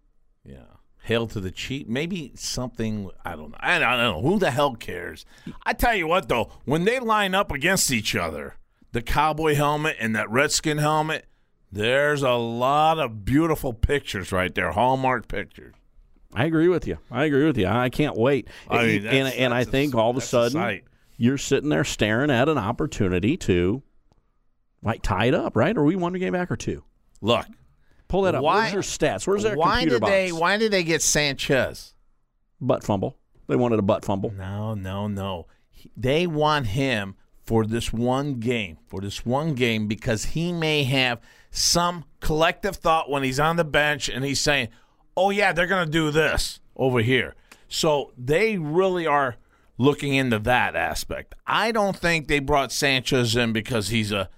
yeah. 0.45 0.57
Hail 1.05 1.27
to 1.27 1.41
the 1.41 1.51
chief. 1.51 1.89
Maybe 1.89 2.31
something. 2.37 3.11
I 3.25 3.35
don't 3.35 3.51
know. 3.51 3.57
I 3.59 3.79
don't 3.81 3.99
know. 3.99 4.23
Who 4.23 4.39
the 4.39 4.53
hell 4.53 4.77
cares? 4.77 5.27
I 5.67 5.73
tell 5.73 5.97
you 5.97 6.07
what, 6.07 6.29
though, 6.29 6.49
when 6.65 6.85
they 6.85 7.01
line 7.01 7.35
up 7.35 7.51
against 7.51 7.91
each 7.91 8.15
other, 8.15 8.55
the 8.93 9.03
cowboy 9.03 9.57
helmet 9.57 9.97
and 9.99 10.15
that 10.15 10.31
redskin 10.31 10.79
helmet, 10.79 11.27
there's 11.73 12.23
a 12.23 12.33
lot 12.33 12.99
of 12.99 13.25
beautiful 13.25 13.73
pictures 13.73 14.31
right 14.31 14.55
there. 14.55 14.73
Hallmark 14.73 15.27
pictures. 15.29 15.75
I 16.35 16.45
agree 16.47 16.69
with 16.69 16.87
you. 16.87 16.99
I 17.11 17.25
agree 17.25 17.45
with 17.47 17.59
you. 17.59 17.67
I 17.67 17.89
can't 17.91 18.17
wait. 18.17 18.49
I 18.69 18.87
mean, 18.87 19.07
and 19.07 19.29
and 19.35 19.53
I 19.55 19.61
a- 19.63 19.65
think 19.65 19.95
all 19.95 20.11
of 20.11 20.17
a 20.17 20.21
that's 20.21 20.33
a 20.33 20.51
sudden 20.51 20.81
you're 21.17 21.39
sitting 21.39 21.69
there 21.69 21.85
staring 21.85 22.31
at 22.31 22.49
an 22.49 22.59
opportunity 22.59 23.37
to 23.39 23.83
like 24.83 25.03
tie 25.03 25.27
it 25.27 25.35
up, 25.35 25.57
right? 25.57 25.77
Or 25.77 25.85
we 25.85 25.97
one 25.97 26.13
to 26.15 26.19
game 26.19 26.33
back 26.33 26.51
or 26.51 26.57
two? 26.57 26.85
Look, 27.21 27.47
Pull 28.09 28.23
that 28.23 28.35
up. 28.35 28.43
Why- 28.43 28.71
Where's 28.71 28.73
their 28.99 29.09
stats? 29.11 29.27
Where's 29.27 29.43
their 29.43 29.57
why 29.57 29.81
computer 29.81 29.99
did 30.01 30.09
they? 30.09 30.33
Why 30.33 30.57
did 30.59 30.71
they 30.73 30.85
get 30.85 31.01
Sanchez? 31.03 31.95
butt 32.61 32.85
fumble? 32.85 33.17
They 33.49 33.57
wanted 33.57 33.79
a 33.79 33.83
butt 33.83 34.05
fumble. 34.05 34.31
No, 34.37 34.75
no, 34.75 35.09
no. 35.09 35.47
He- 35.71 35.91
They 35.97 36.27
want 36.27 36.67
him 36.69 37.17
for 37.53 37.67
this 37.67 37.93
one 37.93 38.41
game, 38.41 38.79
for 38.87 39.03
this 39.03 39.27
one 39.27 39.53
game, 39.53 39.87
because 39.87 40.25
he 40.25 40.55
may 40.55 40.85
have 40.85 41.21
some 41.51 42.03
collective 42.21 42.77
thought 42.77 43.11
when 43.11 43.23
he's 43.23 43.39
on 43.39 43.57
the 43.57 43.65
bench 43.65 44.09
and 44.09 44.25
he's 44.25 44.41
saying, 44.41 44.69
"Oh 45.19 45.29
yeah, 45.29 45.53
they're 45.53 45.67
going 45.67 45.85
to 45.85 45.93
do 45.93 46.11
this 46.11 46.61
over 46.77 47.01
here." 47.01 47.35
So 47.69 48.15
they 48.17 48.57
really 48.57 49.07
are 49.07 49.37
looking 49.77 50.15
into 50.15 50.39
that 50.39 50.75
aspect. 50.75 51.35
I 51.47 51.73
don't 51.73 51.95
think 51.95 52.27
they 52.27 52.39
brought 52.39 52.73
Sanchez 52.73 53.37
in 53.37 53.53
because 53.53 53.89
he's 53.89 54.13
a 54.13 54.31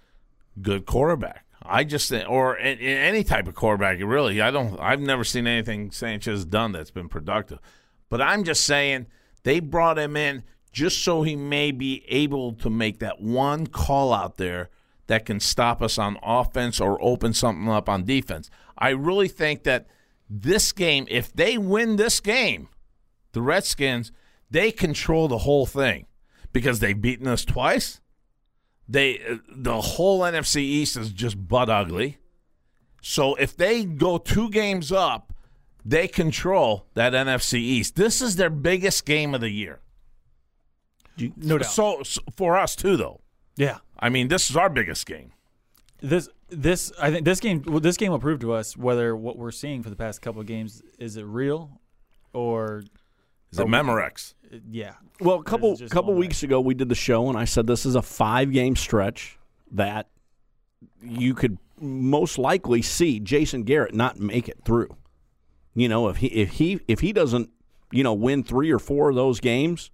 good 0.61 0.85
quarterback. 0.85 1.45
I 1.63 1.85
just 1.85 2.09
think, 2.09 2.29
or 2.29 2.59
any 2.59 3.23
type 3.23 3.47
of 3.47 3.55
quarterback, 3.55 4.01
really. 4.01 4.41
I 4.41 4.51
don't. 4.51 4.77
I've 4.81 4.99
never 4.99 5.23
seen 5.23 5.47
anything 5.47 5.93
Sanchez 5.93 6.45
done 6.45 6.73
that's 6.73 6.91
been 6.91 7.09
productive. 7.09 7.61
But 8.09 8.21
I'm 8.21 8.43
just 8.43 8.65
saying 8.65 9.07
they 9.45 9.61
brought 9.61 10.01
him 10.01 10.17
in 10.17 10.43
just 10.75 11.05
so 11.05 11.23
he 11.23 11.37
may 11.37 11.71
be 11.71 12.05
able 12.09 12.53
to 12.53 12.69
make 12.69 12.99
that 12.99 13.23
one 13.23 13.67
call 13.67 14.13
out 14.13 14.37
there 14.37 14.71
that 15.07 15.25
can 15.25 15.39
stop 15.39 15.81
us 15.81 15.99
on 15.99 16.19
offense 16.23 16.81
or 16.81 17.03
open 17.03 17.33
something 17.33 17.69
up 17.69 17.89
on 17.89 18.05
defense. 18.05 18.51
I 18.77 18.91
really 18.91 19.29
think 19.29 19.63
that 19.63 19.87
this 20.29 20.73
game, 20.73 21.07
if 21.09 21.33
they 21.33 21.57
win 21.57 21.95
this 21.95 22.19
game, 22.19 22.69
the 23.33 23.41
Redskins, 23.41 24.11
they 24.51 24.73
control 24.73 25.29
the 25.29 25.39
whole 25.39 25.65
thing 25.65 26.07
because 26.53 26.81
they've 26.81 27.01
beaten 27.01 27.29
us 27.29 27.45
twice. 27.45 28.01
They 28.89 29.21
the 29.49 29.81
whole 29.81 30.21
NFC 30.21 30.57
East 30.57 30.97
is 30.97 31.13
just 31.13 31.49
butt 31.49 31.71
ugly. 31.71 32.19
So 33.01 33.37
if 33.37 33.57
they 33.57 33.85
go 33.85 34.19
two 34.19 34.51
games 34.51 34.91
up, 34.91 35.33
they 35.85 36.09
control 36.09 36.87
that 36.95 37.13
NFC 37.13 37.59
East. 37.59 37.95
This 37.95 38.21
is 38.21 38.37
their 38.37 38.51
biggest 38.51 39.07
game 39.07 39.35
of 39.35 39.41
the 39.41 39.51
year. 39.51 39.81
No 41.37 41.59
doubt. 41.59 41.71
So, 41.71 42.03
so 42.03 42.21
for 42.37 42.57
us 42.57 42.75
too, 42.77 42.97
though. 42.97 43.21
Yeah. 43.57 43.79
I 43.99 44.09
mean, 44.09 44.29
this 44.29 44.51
is 44.51 44.57
our 44.57 44.69
biggest 44.69 45.07
game. 45.07 45.33
This 46.01 46.29
this 46.51 46.93
I 47.01 47.11
think 47.11 47.25
this 47.25 47.41
game 47.41 47.63
well, 47.67 47.81
this 47.81 47.97
game 47.97 48.11
will 48.11 48.19
prove 48.19 48.41
to 48.41 48.53
us 48.53 48.77
whether 48.77 49.17
what 49.17 49.39
we're 49.39 49.51
seeing 49.51 49.83
for 49.83 49.91
the 49.91 49.97
past 49.97 50.21
couple 50.23 50.41
of 50.41 50.47
games 50.47 50.83
is 50.99 51.17
it 51.17 51.23
real 51.25 51.81
or 52.33 52.83
Is 53.53 53.59
it 53.59 53.67
Memorex? 53.67 54.35
uh, 54.53 54.59
yeah. 54.71 54.95
Well, 55.21 55.37
a 55.37 55.45
couple 55.45 55.77
couple 55.89 56.13
one 56.13 56.17
way? 56.17 56.27
weeks 56.27 56.43
ago, 56.43 56.61
we 56.61 56.75
did 56.75 56.89
the 56.89 56.95
show, 56.95 57.29
and 57.29 57.39
I 57.39 57.45
said 57.45 57.67
this 57.67 57.87
is 57.87 57.95
a 57.95 58.03
five 58.03 58.53
game 58.53 58.77
stretch 58.77 59.39
that 59.71 60.09
you 61.03 61.35
could 61.35 61.59
most 61.81 62.39
likely 62.39 62.83
see 62.83 63.21
Jason 63.21 63.63
Garrett 63.63 63.95
not 63.95 64.19
make 64.19 64.49
it 64.49 64.59
through. 64.65 64.95
You 65.75 65.89
know, 65.89 66.09
if 66.09 66.19
he 66.19 66.27
if 66.27 66.51
he 66.51 66.81
if 66.87 67.01
he 67.01 67.13
doesn't, 67.13 67.51
you 67.91 68.03
know, 68.03 68.13
win 68.15 68.43
three 68.45 68.71
or 68.71 68.79
four 68.79 69.09
of 69.11 69.17
those 69.17 69.41
games, 69.41 69.91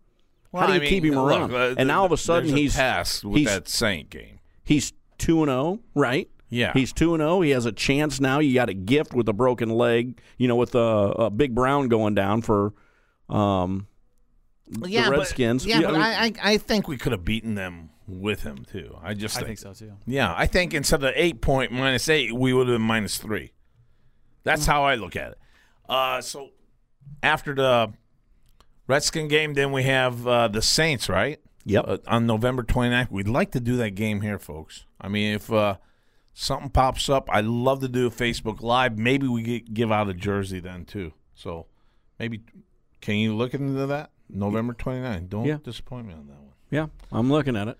how 0.54 0.66
do 0.66 0.74
you 0.74 0.80
I 0.82 0.86
keep 0.86 1.02
mean, 1.04 1.12
him 1.12 1.20
look, 1.20 1.30
around? 1.50 1.54
uh, 1.54 1.74
and 1.78 1.88
now 1.88 2.00
all 2.00 2.06
of 2.06 2.12
a 2.12 2.16
sudden 2.16 2.48
there's 2.48 2.60
he's 2.60 2.74
task 2.74 3.24
with 3.24 3.36
he's 3.36 3.46
that 3.48 3.68
Saint 3.68 4.10
game. 4.10 4.40
he's 4.64 4.92
two 5.18 5.42
and 5.42 5.48
zero, 5.50 5.80
right? 5.94 6.28
Yeah. 6.48 6.72
he's 6.72 6.92
two 6.92 7.14
and 7.14 7.20
zero. 7.20 7.40
He 7.42 7.50
has 7.50 7.66
a 7.66 7.72
chance 7.72 8.20
now. 8.20 8.40
You 8.40 8.54
got 8.54 8.68
a 8.68 8.74
gift 8.74 9.14
with 9.14 9.28
a 9.28 9.32
broken 9.32 9.68
leg, 9.70 10.20
you 10.38 10.48
know, 10.48 10.56
with 10.56 10.74
a, 10.74 10.78
a 10.78 11.30
big 11.30 11.54
Brown 11.54 11.86
going 11.88 12.14
down 12.16 12.42
for 12.42 12.72
um, 13.28 13.86
yeah, 14.84 15.04
the 15.04 15.10
Redskins. 15.12 15.64
But, 15.64 15.70
yeah, 15.70 15.80
Yeah, 15.80 15.86
but 15.86 15.94
I 15.94 15.98
mean- 16.26 16.36
I, 16.40 16.50
I, 16.50 16.52
I 16.54 16.58
think 16.58 16.88
we 16.88 16.96
could 16.96 17.12
have 17.12 17.24
beaten 17.24 17.54
them 17.54 17.90
with 18.08 18.42
him 18.42 18.64
too. 18.64 18.96
I 19.00 19.14
just 19.14 19.36
I 19.36 19.42
think, 19.42 19.60
think 19.60 19.76
so 19.76 19.86
too. 19.86 19.92
Yeah, 20.06 20.34
I 20.36 20.46
think 20.46 20.74
instead 20.74 21.04
of 21.04 21.12
eight 21.14 21.40
point 21.40 21.70
minus 21.70 22.08
eight, 22.08 22.32
we 22.34 22.52
would 22.52 22.66
have 22.66 22.74
been 22.76 22.82
minus 22.86 23.18
three. 23.18 23.52
That's 24.42 24.66
how 24.66 24.82
I 24.82 24.96
look 24.96 25.14
at 25.14 25.32
it. 25.32 25.38
Uh, 25.88 26.20
so 26.20 26.48
after 27.22 27.54
the 27.54 27.92
Redskin 28.90 29.28
game, 29.28 29.54
then 29.54 29.70
we 29.70 29.84
have 29.84 30.26
uh, 30.26 30.48
the 30.48 30.60
Saints, 30.60 31.08
right? 31.08 31.40
Yep. 31.64 31.84
Uh, 31.86 31.98
on 32.08 32.26
November 32.26 32.64
29th. 32.64 33.10
We'd 33.10 33.28
like 33.28 33.52
to 33.52 33.60
do 33.60 33.76
that 33.76 33.90
game 33.90 34.20
here, 34.20 34.38
folks. 34.38 34.84
I 35.00 35.06
mean, 35.06 35.34
if 35.34 35.52
uh, 35.52 35.76
something 36.34 36.70
pops 36.70 37.08
up, 37.08 37.28
I'd 37.32 37.44
love 37.44 37.80
to 37.82 37.88
do 37.88 38.08
a 38.08 38.10
Facebook 38.10 38.60
Live. 38.62 38.98
Maybe 38.98 39.28
we 39.28 39.42
get, 39.42 39.72
give 39.72 39.92
out 39.92 40.08
a 40.08 40.14
jersey 40.14 40.58
then, 40.58 40.84
too. 40.86 41.12
So 41.36 41.66
maybe, 42.18 42.40
can 43.00 43.14
you 43.14 43.36
look 43.36 43.54
into 43.54 43.86
that? 43.86 44.10
November 44.28 44.74
29th. 44.74 45.28
Don't 45.28 45.44
Yeah. 45.44 45.58
disappoint 45.62 46.06
me 46.08 46.14
on 46.14 46.26
that 46.26 46.40
one. 46.40 46.52
Yeah, 46.70 46.86
I'm 47.12 47.30
looking 47.30 47.56
at 47.56 47.68
it. 47.68 47.78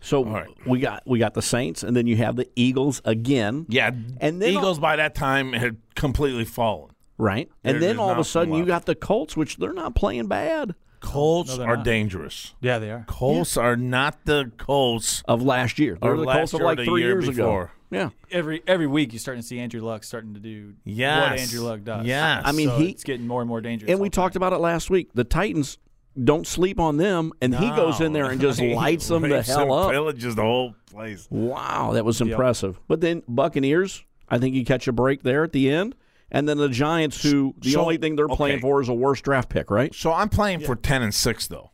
So 0.00 0.24
right. 0.24 0.48
we 0.66 0.80
got 0.80 1.02
we 1.06 1.18
got 1.18 1.32
the 1.34 1.40
Saints, 1.40 1.82
and 1.82 1.96
then 1.96 2.06
you 2.06 2.16
have 2.18 2.36
the 2.36 2.46
Eagles 2.56 3.00
again. 3.06 3.64
Yeah, 3.70 3.90
And 4.20 4.42
then- 4.42 4.50
Eagles 4.50 4.78
by 4.78 4.96
that 4.96 5.14
time 5.14 5.52
had 5.54 5.78
completely 5.94 6.44
fallen. 6.44 6.90
Right, 7.16 7.48
There- 7.62 7.74
and 7.74 7.82
then 7.82 7.98
all 7.98 8.06
of 8.10 8.16
a 8.16 8.20
nothing 8.20 8.24
sudden 8.30 8.54
you 8.54 8.64
got 8.66 8.86
the 8.86 8.94
Colts, 8.94 9.36
which 9.36 9.56
they're 9.58 9.72
not 9.72 9.94
playing 9.94 10.26
bad 10.26 10.74
Colts 11.00 11.50
No, 11.50 11.56
they're 11.58 11.68
are 11.68 11.76
not. 11.76 11.84
dangerous. 11.84 12.54
Yeah, 12.62 12.78
they 12.78 12.90
are. 12.90 13.04
Colts 13.06 13.56
are 13.58 13.76
not 13.76 14.24
the 14.24 14.50
Colts 14.56 15.22
of 15.28 15.42
last 15.42 15.78
year. 15.78 15.98
They're 16.00 16.14
Or 16.14 16.16
the 16.16 16.22
last 16.24 16.36
Colts 16.36 16.54
of 16.54 16.60
year 16.60 16.64
or 16.64 16.70
like 16.70 16.78
the 16.78 16.84
three 16.86 17.02
year 17.02 17.10
years 17.20 17.26
before. 17.28 17.62
ago. 17.64 17.70
Yeah, 17.90 18.08
Every 18.32 18.62
every 18.66 18.86
week 18.88 19.12
you're 19.12 19.20
starting 19.20 19.42
to 19.42 19.46
see 19.46 19.60
Andrew 19.60 19.82
Luck 19.82 20.02
starting 20.02 20.34
to 20.34 20.40
do 20.40 20.72
Yes. 20.84 21.30
what 21.30 21.38
Andrew 21.40 21.60
Luck 21.60 21.84
does. 21.84 22.06
Yes. 22.06 22.42
I 22.44 22.52
mean, 22.52 22.68
So 22.70 22.76
he- 22.78 22.88
it's 22.88 23.04
getting 23.04 23.26
more 23.28 23.40
and 23.42 23.48
more 23.48 23.60
dangerous. 23.60 23.90
and 23.90 24.00
we 24.00 24.06
all 24.06 24.10
the 24.10 24.14
talked 24.14 24.32
time. 24.34 24.42
about 24.42 24.52
it 24.54 24.58
last 24.60 24.88
week. 24.90 25.10
The 25.14 25.22
Titans 25.24 25.78
don't 26.20 26.46
sleep 26.46 26.80
on 26.80 26.96
them, 26.96 27.32
and 27.42 27.54
he 27.54 27.68
goes 27.70 28.00
in 28.00 28.12
there 28.14 28.30
and 28.30 28.40
just 28.40 28.58
He 28.60 28.74
lights 28.74 29.06
them 29.08 29.22
the 29.22 29.28
rapes 29.28 29.48
and 29.50 29.58
hell 29.68 29.72
up. 29.74 29.92
Pillages 29.92 30.34
the 30.36 30.42
whole 30.42 30.74
place. 30.90 31.28
Wow, 31.30 31.90
that 31.92 32.04
was 32.04 32.20
impressive. 32.20 32.80
But 32.88 33.00
then 33.02 33.22
Buccaneers, 33.28 34.04
I 34.28 34.38
think 34.38 34.54
you 34.56 34.64
catch 34.64 34.88
a 34.88 34.92
break 34.92 35.22
there 35.22 35.44
at 35.44 35.52
the 35.52 35.70
end, 35.70 35.94
and 36.30 36.48
then 36.48 36.58
the 36.58 36.68
Giants, 36.68 37.22
who 37.22 37.54
the 37.58 37.72
So- 37.72 37.80
only 37.82 37.96
thing 37.96 38.16
they're 38.16 38.28
playing 38.28 38.60
for 38.60 38.80
is 38.80 38.88
a 38.88 38.94
worse 38.94 39.20
draft 39.20 39.48
pick, 39.48 39.70
right? 39.70 39.94
So 39.94 40.12
I'm 40.12 40.28
playing 40.28 40.60
for 40.60 40.74
ten 40.76 41.02
and 41.02 41.14
six 41.14 41.46
though. 41.46 41.70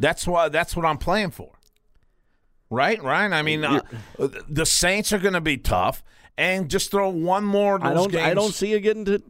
That's 0.00 0.26
why. 0.26 0.48
That's 0.48 0.76
what 0.76 0.84
I'm 0.84 0.98
playing 0.98 1.30
for. 1.30 1.52
Right, 2.68 3.02
Ryan. 3.02 3.32
I 3.32 3.42
mean, 3.42 3.64
uh, 3.64 3.80
the 4.18 4.66
Saints 4.66 5.12
are 5.12 5.18
going 5.18 5.34
to 5.34 5.40
be 5.40 5.56
tough, 5.56 6.02
and 6.36 6.68
just 6.68 6.90
throw 6.90 7.08
one 7.08 7.44
more. 7.44 7.76
Of 7.76 7.82
those 7.82 7.90
I 7.90 7.94
don't. 7.94 8.12
Games. 8.12 8.24
I 8.26 8.34
don't 8.34 8.52
see 8.52 8.70
you 8.72 8.80
getting 8.80 9.04
to. 9.04 9.22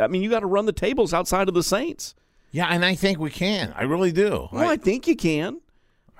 I 0.00 0.08
mean, 0.08 0.22
you 0.22 0.28
got 0.30 0.40
to 0.40 0.46
run 0.46 0.66
the 0.66 0.72
tables 0.72 1.14
outside 1.14 1.48
of 1.48 1.54
the 1.54 1.62
Saints. 1.62 2.14
Yeah, 2.50 2.66
and 2.66 2.84
I 2.84 2.94
think 2.94 3.18
we 3.18 3.30
can. 3.30 3.72
I 3.74 3.84
really 3.84 4.12
do. 4.12 4.48
Well, 4.52 4.68
I 4.68 4.76
think 4.76 5.06
you 5.08 5.16
can, 5.16 5.60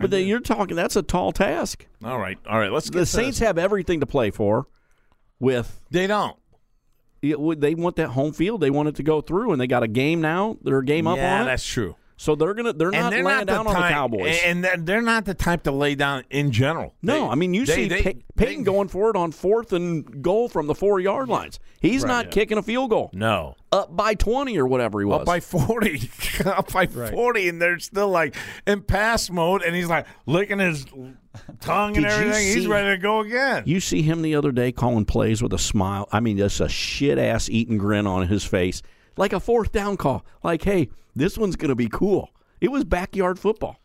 but 0.00 0.10
then 0.10 0.26
you're 0.26 0.40
talking. 0.40 0.74
That's 0.74 0.96
a 0.96 1.02
tall 1.02 1.30
task. 1.30 1.86
all 2.02 2.18
right, 2.18 2.38
all 2.48 2.58
right. 2.58 2.72
Let's 2.72 2.88
get 2.88 3.00
The 3.00 3.04
to 3.04 3.06
Saints 3.06 3.38
this. 3.38 3.46
have 3.46 3.58
everything 3.58 4.00
to 4.00 4.06
play 4.06 4.30
for. 4.30 4.66
With 5.38 5.80
They 5.90 6.06
don't. 6.06 6.36
It 7.22 7.60
they 7.60 7.74
want 7.74 7.96
that 7.96 8.08
home 8.08 8.32
field. 8.32 8.60
They 8.60 8.70
want 8.70 8.88
it 8.88 8.96
to 8.96 9.02
go 9.02 9.20
through, 9.20 9.52
and 9.52 9.60
they 9.60 9.66
got 9.66 9.82
a 9.82 9.88
game 9.88 10.20
now. 10.20 10.58
They're 10.62 10.78
a 10.78 10.84
game 10.84 11.06
up 11.06 11.16
yeah, 11.16 11.36
on 11.36 11.42
it. 11.42 11.44
that's 11.46 11.64
true. 11.64 11.96
So 12.22 12.36
they're 12.36 12.54
gonna. 12.54 12.72
They're 12.72 12.92
not 12.92 13.10
they're 13.10 13.24
laying 13.24 13.38
not 13.38 13.46
down 13.48 13.64
the 13.64 13.70
on 13.72 13.82
the 13.82 13.88
Cowboys. 13.88 14.40
and 14.44 14.62
they're, 14.62 14.76
they're 14.76 15.02
not 15.02 15.24
the 15.24 15.34
type 15.34 15.64
to 15.64 15.72
lay 15.72 15.96
down 15.96 16.22
in 16.30 16.52
general. 16.52 16.94
no, 17.02 17.14
They- 17.14 17.28
I 17.30 17.34
mean 17.34 17.52
you 17.52 17.66
they- 17.66 17.74
see 17.74 17.88
they- 17.88 18.02
Pey- 18.02 18.24
Payton 18.36 18.58
they- 18.58 18.70
going 18.70 18.86
for 18.86 19.10
it 19.10 19.16
on 19.16 19.32
fourth 19.32 19.72
and 19.72 20.22
goal 20.22 20.48
from 20.48 20.68
the 20.68 20.74
four 20.76 21.00
yard 21.00 21.28
lines. 21.28 21.58
He's 21.80 22.04
not 22.04 22.30
kicking 22.30 22.58
a 22.58 22.62
field 22.62 22.90
goal. 22.90 23.10
No, 23.12 23.56
Up 23.72 23.96
by 23.96 24.14
twenty 24.14 24.56
or 24.56 24.68
whatever 24.68 25.00
he 25.00 25.04
was. 25.04 25.20
up 25.22 25.26
by 25.26 25.40
40 25.40 26.10
up 26.46 26.72
by 26.72 26.86
40 26.86 27.48
and 27.48 27.60
they're 27.60 27.80
still 27.80 28.08
like 28.10 28.36
in 28.68 28.82
pass 28.82 29.28
mode 29.28 29.62
and 29.62 29.74
he's 29.74 29.88
like 29.88 30.06
licking 30.24 30.60
his 30.60 30.86
tongue 31.60 31.96
and 31.96 32.04
Did 32.06 32.12
you 32.12 32.18
everything 32.28 32.46
he's 32.54 32.66
ready 32.68 32.88
to 32.96 32.98
go 33.02 33.20
again 33.20 33.64
You 33.66 33.80
see 33.80 34.02
him 34.02 34.22
the 34.22 34.36
other 34.36 34.52
day 34.52 34.70
calling 34.70 35.06
plays 35.06 35.42
with 35.42 35.52
a 35.54 35.58
smile. 35.58 36.08
I 36.12 36.20
mean, 36.20 36.36
just 36.38 36.60
a 36.60 36.68
shit 36.68 37.18
ass 37.18 37.48
eating 37.50 37.78
grin 37.78 38.06
on 38.06 38.28
his 38.28 38.44
face, 38.44 38.80
like 39.16 39.32
a 39.32 39.40
fourth 39.40 39.72
down 39.72 39.96
call. 39.96 40.24
Like, 40.44 40.62
hey, 40.62 40.88
this 41.14 41.36
one's 41.38 41.56
going 41.56 41.68
to 41.70 41.74
be 41.74 41.88
cool. 41.88 42.30
It 42.60 42.70
was 42.70 42.84
backyard 42.84 43.38
football. 43.38 43.76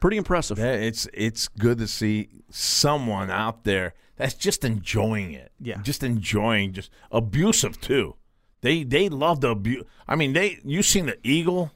Pretty 0.00 0.16
impressive. 0.16 0.58
Yeah, 0.58 0.72
it's 0.72 1.06
it's 1.12 1.48
good 1.48 1.78
to 1.78 1.86
see 1.86 2.28
someone 2.50 3.30
out 3.30 3.64
there 3.64 3.94
that's 4.16 4.34
just 4.34 4.64
enjoying 4.64 5.32
it 5.32 5.52
Yeah. 5.60 5.80
just 5.82 6.02
enjoying 6.02 6.72
just 6.72 6.90
abusive 7.10 7.80
too 7.80 8.16
they 8.60 8.82
they 8.82 9.08
love 9.08 9.40
the 9.40 9.48
abuse 9.50 9.84
i 10.08 10.14
mean 10.16 10.32
they 10.34 10.58
you 10.64 10.82
seen 10.82 11.06
the 11.06 11.16
eagle 11.22 11.70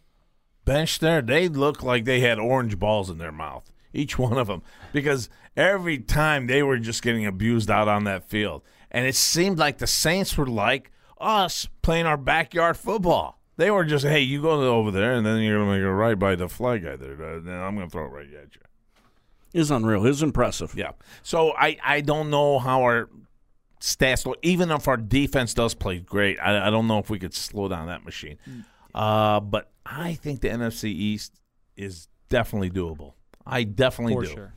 bench 0.64 0.98
there 0.98 1.22
they 1.22 1.48
look 1.48 1.82
like 1.82 2.04
they 2.04 2.20
had 2.20 2.38
orange 2.38 2.78
balls 2.78 3.08
in 3.08 3.16
their 3.18 3.32
mouth 3.32 3.70
each 3.94 4.18
one 4.18 4.36
of 4.36 4.46
them 4.48 4.62
because 4.92 5.30
every 5.56 5.96
time 5.98 6.46
they 6.46 6.62
were 6.62 6.78
just 6.78 7.02
getting 7.02 7.24
abused 7.24 7.70
out 7.70 7.88
on 7.88 8.04
that 8.04 8.28
field 8.28 8.62
and 8.90 9.06
it 9.06 9.14
seemed 9.14 9.56
like 9.58 9.78
the 9.78 9.86
saints 9.86 10.36
were 10.36 10.46
like 10.46 10.90
us 11.18 11.66
playing 11.82 12.04
our 12.04 12.16
backyard 12.18 12.76
football 12.76 13.40
they 13.56 13.70
were 13.70 13.84
just 13.84 14.04
hey 14.04 14.20
you 14.20 14.42
go 14.42 14.50
over 14.76 14.90
there 14.90 15.12
and 15.14 15.24
then 15.24 15.40
you're 15.42 15.58
gonna 15.58 15.70
make 15.70 15.82
it 15.82 15.90
right 15.90 16.18
by 16.18 16.34
the 16.34 16.48
flag 16.48 16.82
guy 16.84 16.96
there 16.96 17.12
and 17.12 17.46
then 17.46 17.54
i'm 17.60 17.74
gonna 17.74 17.88
throw 17.88 18.04
it 18.06 18.08
right 18.08 18.26
at 18.26 18.54
you 18.54 18.60
It's 19.52 19.70
unreal. 19.70 20.04
It's 20.06 20.20
impressive. 20.22 20.74
yeah. 20.76 20.92
So 21.22 21.52
I, 21.52 21.76
I 21.84 22.00
don't 22.00 22.28
know 22.28 22.58
how 22.58 22.82
our 22.82 23.08
stats 23.80 24.26
look. 24.26 24.38
Even 24.42 24.70
if 24.72 24.88
our 24.88 24.96
defense 24.96 25.54
does 25.54 25.74
play 25.74 26.00
great, 26.00 26.38
I, 26.40 26.66
I 26.66 26.70
don't 26.70 26.88
know 26.88 26.98
if 26.98 27.08
we 27.08 27.20
could 27.20 27.32
slow 27.34 27.68
down 27.68 27.86
that 27.86 28.04
machine. 28.04 28.38
Uh, 28.92 29.38
but 29.38 29.70
I 29.86 30.14
think 30.14 30.40
the 30.40 30.48
NFC 30.48 30.86
East 30.86 31.40
is 31.76 32.08
definitely 32.28 32.70
doable. 32.70 33.12
I 33.46 33.62
definitely 33.62 34.14
for 34.14 34.22
do. 34.24 34.28
sure. 34.28 34.54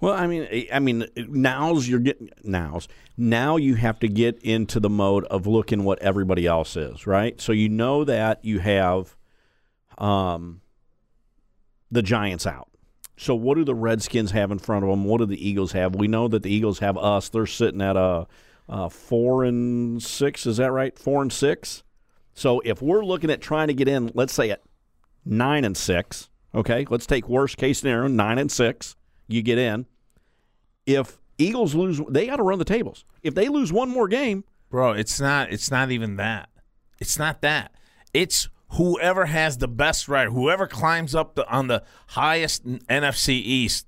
Well, 0.00 0.14
I 0.14 0.26
mean, 0.26 0.68
I- 0.72 0.78
mean, 0.78 1.06
now's 1.16 1.88
you're 1.88 1.98
getting 1.98 2.30
now's 2.44 2.88
now 3.16 3.56
you 3.56 3.74
have 3.74 3.98
to 4.00 4.08
get 4.08 4.38
into 4.42 4.78
the 4.78 4.88
mode 4.88 5.24
of 5.24 5.46
looking 5.46 5.84
what 5.84 6.00
everybody 6.00 6.46
else 6.46 6.76
is, 6.76 7.06
right? 7.06 7.40
So 7.40 7.52
you 7.52 7.68
know 7.68 8.04
that 8.04 8.44
you 8.44 8.60
have, 8.60 9.16
um, 9.98 10.60
the 11.90 12.02
Giants 12.02 12.46
out. 12.46 12.68
So 13.16 13.34
what 13.34 13.56
do 13.56 13.64
the 13.64 13.74
Redskins 13.74 14.30
have 14.30 14.52
in 14.52 14.60
front 14.60 14.84
of 14.84 14.90
them? 14.90 15.04
What 15.04 15.18
do 15.18 15.26
the 15.26 15.48
Eagles 15.48 15.72
have? 15.72 15.96
We 15.96 16.06
know 16.06 16.28
that 16.28 16.44
the 16.44 16.52
Eagles 16.52 16.78
have 16.78 16.96
us. 16.96 17.28
They're 17.28 17.46
sitting 17.46 17.82
at 17.82 17.96
a, 17.96 18.28
a 18.68 18.88
four 18.88 19.42
and 19.42 20.00
six. 20.00 20.46
Is 20.46 20.58
that 20.58 20.70
right? 20.70 20.96
Four 20.96 21.22
and 21.22 21.32
six. 21.32 21.82
So 22.34 22.60
if 22.60 22.80
we're 22.80 23.04
looking 23.04 23.30
at 23.30 23.40
trying 23.40 23.66
to 23.66 23.74
get 23.74 23.88
in, 23.88 24.12
let's 24.14 24.32
say 24.32 24.50
at 24.50 24.62
nine 25.24 25.64
and 25.64 25.76
six. 25.76 26.28
Okay, 26.54 26.86
let's 26.88 27.06
take 27.06 27.28
worst 27.28 27.56
case 27.56 27.80
scenario, 27.80 28.06
nine 28.06 28.38
and 28.38 28.52
six. 28.52 28.94
You 29.28 29.42
get 29.42 29.58
in. 29.58 29.86
If 30.86 31.18
Eagles 31.36 31.74
lose, 31.74 32.00
they 32.08 32.26
got 32.26 32.36
to 32.36 32.42
run 32.42 32.58
the 32.58 32.64
tables. 32.64 33.04
If 33.22 33.34
they 33.34 33.48
lose 33.48 33.72
one 33.72 33.88
more 33.88 34.08
game, 34.08 34.44
Bro, 34.70 34.92
it's 34.92 35.20
not 35.20 35.50
it's 35.52 35.70
not 35.70 35.90
even 35.90 36.16
that. 36.16 36.48
It's 36.98 37.18
not 37.18 37.40
that. 37.42 37.72
It's 38.12 38.48
whoever 38.72 39.26
has 39.26 39.58
the 39.58 39.68
best 39.68 40.08
right, 40.08 40.28
whoever 40.28 40.66
climbs 40.66 41.14
up 41.14 41.36
the, 41.36 41.48
on 41.48 41.68
the 41.68 41.82
highest 42.08 42.66
NFC 42.66 43.30
East. 43.30 43.86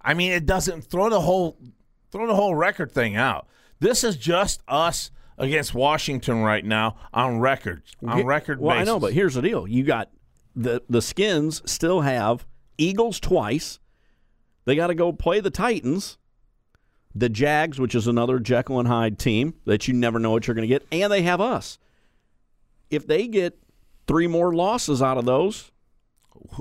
I 0.00 0.14
mean, 0.14 0.32
it 0.32 0.46
doesn't 0.46 0.82
throw 0.82 1.08
the 1.10 1.20
whole 1.20 1.58
throw 2.10 2.26
the 2.26 2.34
whole 2.34 2.54
record 2.54 2.92
thing 2.92 3.16
out. 3.16 3.46
This 3.78 4.02
is 4.02 4.16
just 4.16 4.62
us 4.66 5.10
against 5.38 5.74
Washington 5.74 6.42
right 6.42 6.64
now 6.64 6.96
on 7.12 7.38
records 7.38 7.92
on 8.04 8.24
record 8.24 8.60
Well, 8.60 8.76
basis. 8.76 8.88
I 8.88 8.92
know, 8.92 8.98
but 8.98 9.12
here's 9.12 9.34
the 9.34 9.42
deal: 9.42 9.68
you 9.68 9.84
got 9.84 10.10
the 10.56 10.82
the 10.88 11.02
Skins 11.02 11.62
still 11.70 12.00
have 12.00 12.46
Eagles 12.78 13.20
twice. 13.20 13.78
They 14.66 14.76
got 14.76 14.88
to 14.88 14.94
go 14.94 15.12
play 15.12 15.40
the 15.40 15.50
Titans, 15.50 16.18
the 17.14 17.28
Jags, 17.30 17.78
which 17.78 17.94
is 17.94 18.06
another 18.06 18.38
Jekyll 18.38 18.78
and 18.78 18.86
Hyde 18.88 19.18
team 19.18 19.54
that 19.64 19.88
you 19.88 19.94
never 19.94 20.18
know 20.18 20.30
what 20.32 20.46
you're 20.46 20.54
going 20.54 20.68
to 20.68 20.74
get, 20.74 20.86
and 20.92 21.10
they 21.10 21.22
have 21.22 21.40
us. 21.40 21.78
If 22.90 23.06
they 23.06 23.26
get 23.26 23.58
three 24.06 24.26
more 24.26 24.54
losses 24.54 25.00
out 25.00 25.16
of 25.16 25.24
those, 25.24 25.70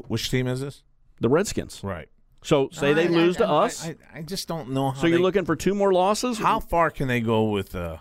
which 0.08 0.32
team 0.32 0.48
is 0.48 0.62
this? 0.62 0.82
the 1.20 1.30
Redskins. 1.30 1.82
Right. 1.84 2.10
So 2.44 2.70
say 2.72 2.94
they 2.94 3.06
I- 3.06 3.10
lose 3.10 3.38
I- 3.38 3.40
to 3.40 3.46
I- 3.48 3.66
us. 3.66 3.86
I, 3.88 3.96
I 4.14 4.22
just 4.22 4.48
don't 4.48 4.70
know 4.72 4.92
how. 4.92 5.02
so 5.02 5.08
you're 5.08 5.18
they- 5.18 5.24
looking 5.24 5.46
for 5.46 5.56
two 5.56 5.74
more 5.74 5.92
losses. 5.94 6.38
How 6.38 6.60
far 6.60 6.90
can 6.92 7.08
they 7.08 7.22
go 7.22 7.46
with 7.50 7.74
uh, 7.76 7.98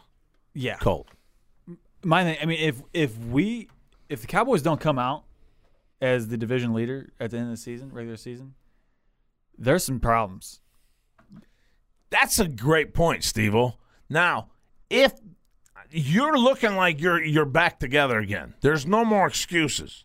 Yeah. 0.53 0.77
Colt? 0.77 1.09
My 2.05 2.25
thing, 2.25 2.37
I 2.43 2.45
mean, 2.45 2.59
if 2.61 2.83
if 2.93 3.17
we 3.19 3.69
if 4.11 4.21
the 4.21 4.27
Cowboys 4.27 4.61
don't 4.63 4.81
come 4.81 4.99
out 4.99 5.25
as 6.03 6.29
the 6.29 6.37
division 6.37 6.75
leader 6.75 7.11
at 7.19 7.31
the 7.31 7.39
end 7.39 7.47
of 7.47 7.53
the 7.53 7.57
season, 7.57 7.91
regular 7.93 8.17
season, 8.19 8.55
there's 9.59 9.85
some 9.85 10.01
problems. 10.01 10.61
That's 12.11 12.39
a 12.39 12.47
great 12.49 12.95
point, 12.95 13.25
Steve-O. 13.25 13.75
Now, 14.09 14.49
if 14.89 15.13
you're 15.91 16.39
looking 16.39 16.77
like 16.77 17.01
you're 17.01 17.23
you're 17.23 17.45
back 17.45 17.79
together 17.81 18.19
again, 18.19 18.55
there's 18.61 18.87
no 18.87 19.05
more 19.05 19.27
excuses. 19.27 20.05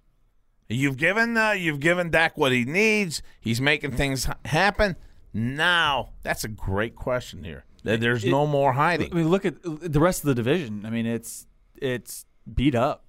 You've 0.67 0.97
given 0.97 1.35
uh, 1.37 1.51
you've 1.51 1.79
given 1.79 2.09
Dak 2.09 2.37
what 2.37 2.51
he 2.51 2.63
needs. 2.65 3.21
He's 3.39 3.59
making 3.61 3.91
things 3.91 4.27
happen. 4.45 4.95
Now, 5.33 6.09
that's 6.23 6.43
a 6.43 6.47
great 6.47 6.95
question 6.95 7.43
here. 7.43 7.65
There- 7.83 7.97
There's 7.97 8.25
no 8.25 8.45
more 8.47 8.73
hiding. 8.73 9.11
I 9.11 9.15
mean, 9.15 9.29
look 9.29 9.45
at 9.45 9.55
the 9.63 9.99
rest 9.99 10.23
of 10.23 10.27
the 10.27 10.35
division. 10.35 10.85
I 10.85 10.89
mean, 10.89 11.05
it's 11.05 11.45
it's 11.75 12.25
beat 12.51 12.75
up, 12.75 13.05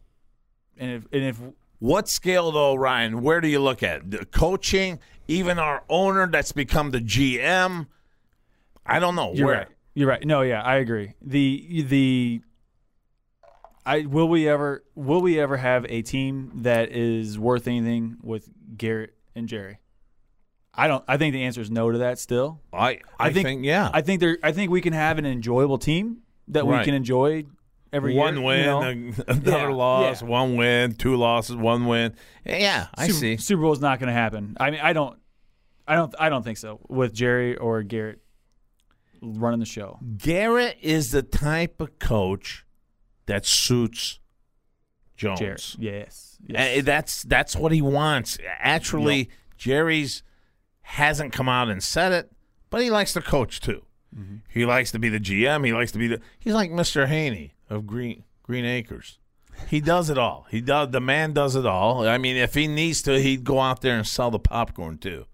and 0.77 0.91
if 0.91 1.07
and 1.13 1.25
if 1.25 1.41
What 1.81 2.09
scale 2.09 2.53
though, 2.53 2.75
Ryan? 2.77 3.21
Where 3.23 3.41
do 3.41 3.49
you 3.49 3.59
look 3.59 3.83
at 3.83 4.11
the 4.11 4.25
coaching? 4.27 5.01
Even 5.27 5.59
our 5.59 5.83
owner 5.89 6.27
that's 6.29 6.53
become 6.53 6.91
the 6.93 7.01
GM. 7.01 7.87
I 8.87 8.99
don't 8.99 9.15
know 9.17 9.33
You're 9.35 9.47
where. 9.47 9.57
right. 9.57 9.69
You're 9.95 10.09
right. 10.09 10.25
No, 10.25 10.43
yeah, 10.43 10.63
I 10.63 10.77
agree. 10.77 11.15
The 11.23 11.83
the 11.89 12.41
I 13.87 14.01
will 14.07 14.29
we 14.29 14.49
ever 14.49 14.85
will 14.95 15.21
we 15.21 15.41
ever 15.41 15.57
have 15.57 15.87
a 15.89 16.03
team 16.03 16.53
that 16.63 16.91
is 16.93 17.39
worth 17.39 17.67
anything 17.67 18.19
with 18.23 18.49
Garrett 18.77 19.15
and 19.35 19.49
Jerry? 19.49 19.79
I 20.75 20.87
don't. 20.87 21.03
I 21.09 21.17
think 21.17 21.33
the 21.33 21.43
answer 21.45 21.61
is 21.61 21.71
no 21.71 21.91
to 21.91 21.99
that. 21.99 22.19
Still, 22.19 22.61
I 22.73 23.01
I, 23.19 23.33
think, 23.33 23.65
yeah. 23.65 23.91
I 23.93 24.03
think 24.03 24.21
there. 24.21 24.39
I 24.43 24.53
think 24.53 24.71
we 24.71 24.81
can 24.81 24.93
have 24.93 25.19
an 25.19 25.27
enjoyable 25.27 25.79
team 25.79 26.19
that 26.49 26.65
Right. 26.65 26.79
we 26.79 26.85
can 26.85 26.95
enjoy 26.95 27.47
every 27.93 28.15
one 28.15 28.37
year. 28.37 28.45
win, 28.45 28.59
you 28.61 28.65
know? 29.11 29.25
another 29.29 29.51
Yeah, 29.51 29.69
loss, 29.69 30.23
yeah. 30.23 30.29
one 30.29 30.57
win, 30.57 30.95
two 30.95 31.17
losses, 31.17 31.57
one 31.57 31.87
win. 31.87 32.15
Yeah, 32.45 32.87
I 32.95 33.07
Super, 33.09 33.19
see. 33.19 33.37
Super 33.37 33.63
Bowl 33.63 33.73
is 33.73 33.81
not 33.81 33.99
going 33.99 34.09
to 34.09 34.13
happen. 34.13 34.57
I 34.61 34.71
mean, 34.71 34.81
I 34.81 34.93
don't. 34.93 35.19
I 35.87 35.95
don't. 35.97 36.15
I 36.19 36.29
don't 36.29 36.43
think 36.45 36.59
so 36.59 36.81
with 36.89 37.13
Jerry 37.13 37.57
or 37.57 37.83
Garrett 37.83 38.21
running 39.23 39.61
the 39.61 39.67
show. 39.67 39.99
Garrett 40.17 40.77
is 40.81 41.11
the 41.11 41.23
type 41.23 41.81
of 41.81 41.99
coach 41.99 42.65
that 43.27 43.45
suits 43.45 44.21
Jones. 45.17 45.41
Jerry. 45.41 45.57
Yes. 45.79 46.39
Uh, 46.57 46.81
that's 46.83 47.23
that's 47.25 47.57
what 47.57 47.73
he 47.73 47.83
wants. 47.83 48.39
Actually, 48.61 49.31
Jerry's 49.59 50.23
hasn't 50.83 51.33
come 51.33 51.49
out 51.49 51.69
and 51.69 51.83
said 51.83 52.13
it, 52.13 52.33
but 52.71 52.81
he 52.83 52.91
likes 52.91 53.13
to 53.13 53.21
coach 53.21 53.61
too. 53.61 53.83
Mm-hmm. 54.17 54.37
He 54.49 54.65
likes 54.65 54.91
to 54.93 54.99
be 54.99 55.09
the 55.09 55.21
GM. 55.21 55.65
He 55.67 55.73
likes 55.73 55.93
to 55.93 55.99
be 55.99 56.07
the. 56.09 56.21
He's 56.39 56.55
like 56.55 56.71
Mr. 56.71 57.07
Haney 57.07 57.53
of 57.71 57.87
Green 57.87 58.25
Green 58.43 58.67
Acres. 58.67 59.19
He 59.69 59.81
does 59.81 60.11
it 60.11 60.19
all. 60.19 60.47
He 60.51 60.61
does. 60.61 60.91
The 60.91 61.01
man 61.01 61.33
does 61.33 61.55
it 61.55 61.67
all. 61.67 62.07
I 62.07 62.19
mean, 62.19 62.37
if 62.37 62.55
he 62.55 62.67
needs 62.67 63.03
to, 63.03 63.21
he'd 63.21 63.45
go 63.45 63.61
out 63.61 63.81
there 63.81 63.97
and 63.97 64.07
sell 64.07 64.31
the 64.31 64.39
popcorn 64.39 64.99
too, 64.99 65.27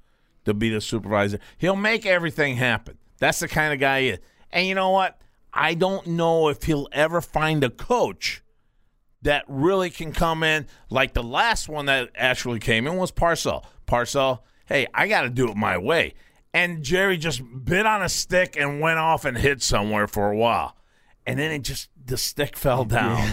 to 0.45 0.55
be 0.55 0.69
the 0.69 0.81
supervisor. 0.81 1.39
He'll 1.59 1.77
make 1.77 2.05
everything 2.07 2.57
happen. 2.57 2.99
That's 3.19 3.41
the 3.41 3.49
kind 3.49 3.73
of 3.73 3.81
guy 3.81 4.03
he 4.03 4.09
is. 4.11 4.19
And 4.51 4.67
you 4.67 4.75
know 4.75 4.91
what? 4.91 5.19
I 5.53 5.75
don't 5.75 6.07
know 6.09 6.49
if 6.49 6.65
he'll 6.65 6.89
ever 6.93 7.21
find 7.21 7.65
a 7.65 7.71
coach 7.71 8.43
that 9.23 9.45
really 9.49 9.91
can 9.91 10.13
come 10.13 10.43
in 10.43 10.67
like 10.91 11.15
the 11.15 11.23
last 11.23 11.69
one 11.69 11.87
that 11.87 12.11
actually 12.15 12.59
came 12.59 12.87
in 12.87 12.97
was 12.97 13.11
Parcell. 13.11 13.65
Parcell, 13.87 14.45
hey, 14.67 14.87
I 14.93 15.09
got 15.09 15.23
to 15.23 15.31
do 15.31 15.49
it 15.49 15.57
my 15.57 15.79
way. 15.79 16.15
And 16.53 16.83
Jerry 16.83 17.17
just 17.17 17.43
bit 17.65 17.87
on 17.87 18.03
a 18.03 18.09
stick 18.09 18.57
and 18.59 18.81
went 18.81 18.99
off 18.99 19.25
and 19.25 19.39
hid 19.39 19.63
somewhere 19.63 20.07
for 20.07 20.31
a 20.31 20.37
while. 20.37 20.77
And 21.27 21.39
then 21.39 21.51
it 21.51 21.61
just, 21.61 21.89
the 22.07 22.17
stick 22.17 22.57
fell 22.57 22.85
down. 22.85 23.33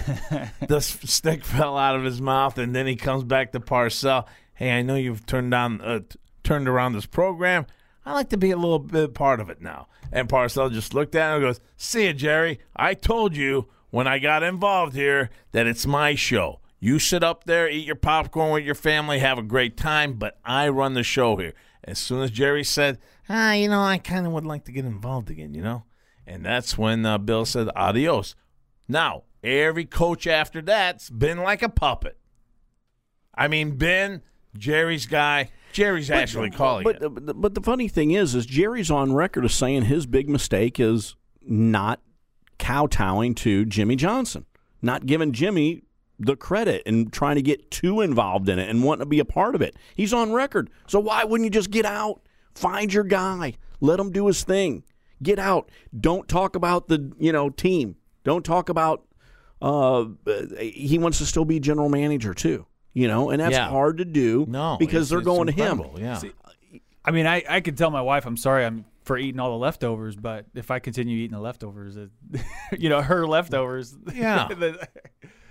the 0.67 0.79
stick 0.81 1.43
fell 1.43 1.77
out 1.77 1.95
of 1.95 2.03
his 2.03 2.21
mouth. 2.21 2.57
And 2.57 2.75
then 2.75 2.87
he 2.87 2.95
comes 2.95 3.23
back 3.23 3.51
to 3.51 3.59
Parcell. 3.59 4.27
Hey, 4.55 4.71
I 4.71 4.81
know 4.81 4.95
you've 4.95 5.25
turned 5.25 5.51
down, 5.51 5.81
uh, 5.81 6.01
turned 6.43 6.67
around 6.67 6.93
this 6.93 7.05
program. 7.05 7.65
I 8.05 8.13
like 8.13 8.29
to 8.29 8.37
be 8.37 8.51
a 8.51 8.57
little 8.57 8.79
bit 8.79 9.13
part 9.13 9.39
of 9.39 9.49
it 9.49 9.61
now. 9.61 9.87
And 10.11 10.27
Parcell 10.29 10.69
just 10.69 10.93
looked 10.93 11.15
at 11.15 11.29
him 11.29 11.35
and 11.35 11.43
goes, 11.43 11.59
See 11.77 12.05
you, 12.05 12.13
Jerry. 12.13 12.59
I 12.75 12.93
told 12.93 13.35
you 13.35 13.69
when 13.89 14.07
I 14.07 14.19
got 14.19 14.43
involved 14.43 14.93
here 14.93 15.29
that 15.51 15.67
it's 15.67 15.85
my 15.85 16.15
show. 16.15 16.59
You 16.79 16.99
sit 16.99 17.23
up 17.23 17.45
there, 17.45 17.69
eat 17.69 17.85
your 17.85 17.95
popcorn 17.95 18.51
with 18.51 18.65
your 18.65 18.75
family, 18.75 19.19
have 19.19 19.37
a 19.37 19.43
great 19.43 19.77
time, 19.77 20.15
but 20.15 20.37
I 20.43 20.67
run 20.67 20.95
the 20.95 21.03
show 21.03 21.37
here. 21.37 21.53
As 21.85 21.97
soon 21.97 22.21
as 22.21 22.31
Jerry 22.31 22.63
said, 22.63 22.99
Ah, 23.29 23.53
you 23.53 23.69
know, 23.69 23.81
I 23.81 23.97
kind 23.99 24.27
of 24.27 24.33
would 24.33 24.45
like 24.45 24.65
to 24.65 24.73
get 24.73 24.83
involved 24.83 25.29
again, 25.29 25.53
you 25.53 25.61
know? 25.61 25.83
And 26.27 26.45
that's 26.45 26.77
when 26.77 27.05
uh, 27.05 27.17
Bill 27.17 27.45
said, 27.45 27.69
Adios. 27.75 28.35
Now, 28.87 29.23
every 29.43 29.85
coach 29.85 30.27
after 30.27 30.61
that's 30.61 31.09
been 31.09 31.39
like 31.39 31.61
a 31.61 31.69
puppet. 31.69 32.17
I 33.35 33.47
mean, 33.47 33.77
Ben, 33.77 34.21
Jerry's 34.57 35.05
guy. 35.05 35.49
Jerry's 35.71 36.11
actually 36.11 36.51
calling 36.51 36.83
but, 36.83 37.01
it. 37.01 37.09
But, 37.09 37.41
but 37.41 37.55
the 37.55 37.61
funny 37.61 37.87
thing 37.87 38.11
is, 38.11 38.35
is 38.35 38.45
Jerry's 38.45 38.91
on 38.91 39.13
record 39.13 39.45
as 39.45 39.53
saying 39.53 39.83
his 39.83 40.05
big 40.05 40.29
mistake 40.29 40.79
is 40.79 41.15
not 41.41 41.99
kowtowing 42.59 43.33
to 43.35 43.65
Jimmy 43.65 43.95
Johnson, 43.95 44.45
not 44.81 45.05
giving 45.05 45.31
Jimmy 45.31 45.83
the 46.19 46.35
credit 46.35 46.83
and 46.85 47.11
trying 47.11 47.35
to 47.35 47.41
get 47.41 47.71
too 47.71 48.01
involved 48.01 48.47
in 48.49 48.59
it 48.59 48.69
and 48.69 48.83
wanting 48.83 49.01
to 49.01 49.05
be 49.07 49.19
a 49.19 49.25
part 49.25 49.55
of 49.55 49.61
it. 49.61 49.75
He's 49.95 50.13
on 50.13 50.31
record. 50.31 50.69
So 50.87 50.99
why 50.99 51.23
wouldn't 51.23 51.45
you 51.45 51.51
just 51.51 51.71
get 51.71 51.85
out, 51.85 52.21
find 52.53 52.93
your 52.93 53.03
guy, 53.03 53.55
let 53.81 53.99
him 53.99 54.11
do 54.11 54.27
his 54.27 54.43
thing, 54.43 54.83
get 55.21 55.39
out. 55.39 55.69
Don't 55.99 56.27
talk 56.27 56.55
about 56.55 56.87
the 56.87 57.11
you 57.19 57.31
know 57.31 57.49
team. 57.49 57.95
Don't 58.23 58.43
talk 58.45 58.69
about. 58.69 59.03
Uh, 59.61 60.05
he 60.59 60.97
wants 60.99 61.19
to 61.19 61.25
still 61.25 61.45
be 61.45 61.59
general 61.59 61.89
manager 61.89 62.33
too. 62.33 62.65
You 62.93 63.07
know, 63.07 63.29
and 63.31 63.39
that's 63.41 63.53
Yeah. 63.53 63.69
hard 63.69 63.97
to 63.99 64.05
do 64.05 64.45
No, 64.47 64.75
because 64.77 64.95
it's- 64.95 65.09
they're 65.09 65.19
it's 65.19 65.25
going 65.25 65.47
to 65.47 65.53
him. 65.53 65.79
incredible, 65.79 65.99
Yeah. 65.99 66.19
I 67.05 67.11
mean, 67.11 67.25
I, 67.25 67.43
I 67.49 67.59
could 67.61 67.77
tell 67.77 67.89
my 67.89 68.01
wife 68.01 68.25
I'm 68.25 68.37
sorry 68.37 68.65
I'm 68.65 68.85
for 69.03 69.17
eating 69.17 69.39
all 69.39 69.49
the 69.51 69.57
leftovers, 69.57 70.15
but 70.15 70.45
if 70.53 70.69
I 70.71 70.79
continue 70.79 71.17
eating 71.17 71.35
the 71.35 71.41
leftovers, 71.41 71.97
it, 71.97 72.09
you 72.79 72.89
know, 72.89 73.01
her 73.01 73.25
leftovers. 73.27 73.95
Yeah. 74.13 74.47
the- 74.49 74.87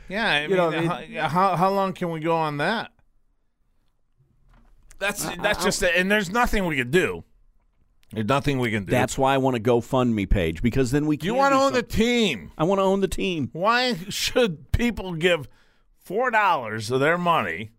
Yeah, 0.08 0.30
I 0.30 0.42
You 0.46 0.56
know, 0.56 0.70
it- 0.70 0.84
how, 1.16 1.28
how 1.28 1.56
how 1.56 1.70
long 1.70 1.92
can 1.94 2.10
we 2.10 2.20
go 2.20 2.36
on 2.36 2.58
that? 2.58 2.92
That's 4.98 5.24
that's 5.36 5.64
just 5.64 5.82
it, 5.82 5.94
and 5.96 6.10
there's 6.10 6.30
nothing 6.30 6.64
we 6.66 6.76
could 6.76 6.90
do. 6.92 7.24
There's 8.12 8.26
nothing 8.26 8.58
we 8.58 8.70
can 8.70 8.84
do. 8.84 8.90
That's 8.90 9.16
why 9.16 9.34
I 9.34 9.38
want 9.38 9.56
a 9.56 9.60
GoFundMe 9.60 10.28
page 10.28 10.62
because 10.62 10.90
then 10.90 11.06
we 11.06 11.16
can. 11.16 11.26
you 11.26 11.34
want 11.34 11.52
to 11.54 11.58
own 11.58 11.72
the 11.72 11.82
team. 11.82 12.52
I 12.58 12.64
want 12.64 12.78
to 12.78 12.82
own 12.82 13.00
the 13.00 13.08
team. 13.08 13.50
Why 13.52 13.94
should 14.08 14.70
people 14.72 15.14
give 15.14 15.48
four 15.98 16.30
dollars 16.30 16.90
of 16.90 17.00
their 17.00 17.16
money 17.18 17.70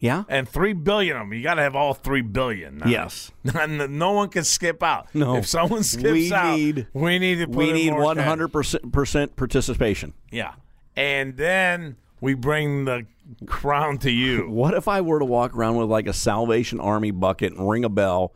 Yeah. 0.00 0.24
and 0.28 0.48
three 0.48 0.72
billion 0.72 1.16
of 1.16 1.22
them? 1.22 1.32
You 1.34 1.42
got 1.42 1.54
to 1.54 1.62
have 1.62 1.76
all 1.76 1.92
three 1.94 2.22
billion. 2.22 2.78
now. 2.78 2.86
Yes. 2.88 3.30
no 3.44 3.66
no 3.86 4.12
one 4.12 4.28
can 4.30 4.44
skip 4.44 4.82
out. 4.82 5.14
No. 5.14 5.36
if 5.36 5.46
someone 5.46 5.82
skips 5.82 6.04
We 6.12 6.32
out, 6.32 6.56
need- 6.56 6.86
we 6.92 7.18
need 7.18 7.36
to 7.36 7.46
We 7.46 7.72
need 7.72 7.92
one 7.92 8.16
hundred 8.18 8.48
percent 8.48 9.36
participation. 9.36 10.14
Yeah, 10.30 10.54
and 10.96 11.36
then 11.36 11.96
we 12.20 12.34
bring 12.34 12.84
the 12.86 13.06
crown 13.46 13.98
to 13.98 14.10
you. 14.10 14.48
What 14.50 14.74
if 14.74 14.88
I 14.88 15.00
were 15.00 15.18
to 15.18 15.24
walk 15.24 15.54
around 15.54 15.76
with 15.76 15.88
like 15.90 16.06
a 16.06 16.12
Salvation 16.12 16.80
Army 16.80 17.10
bucket 17.10 17.52
and 17.52 17.68
ring 17.68 17.84
a 17.84 17.88
bell 17.88 18.32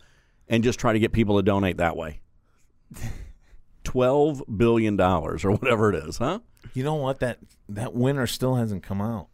and 0.49 0.65
just 0.65 0.79
try 0.79 0.93
to 0.93 0.99
get 0.99 1.13
people 1.13 1.37
to 1.37 1.43
donate 1.43 1.77
that 1.79 1.97
way? 1.97 2.21
Twelve 3.85 4.43
billion 4.55 4.97
dollars 4.97 5.45
or 5.45 5.53
whatever 5.53 5.93
it 5.93 5.97
is, 6.07 6.19
huh? 6.19 6.41
You 6.75 6.85
know 6.85 6.95
what? 6.97 7.21
That 7.21 7.39
that 7.69 7.95
winner 7.95 8.27
still 8.27 8.57
hasn't 8.57 8.83
come 8.83 9.01
out. 9.01 9.29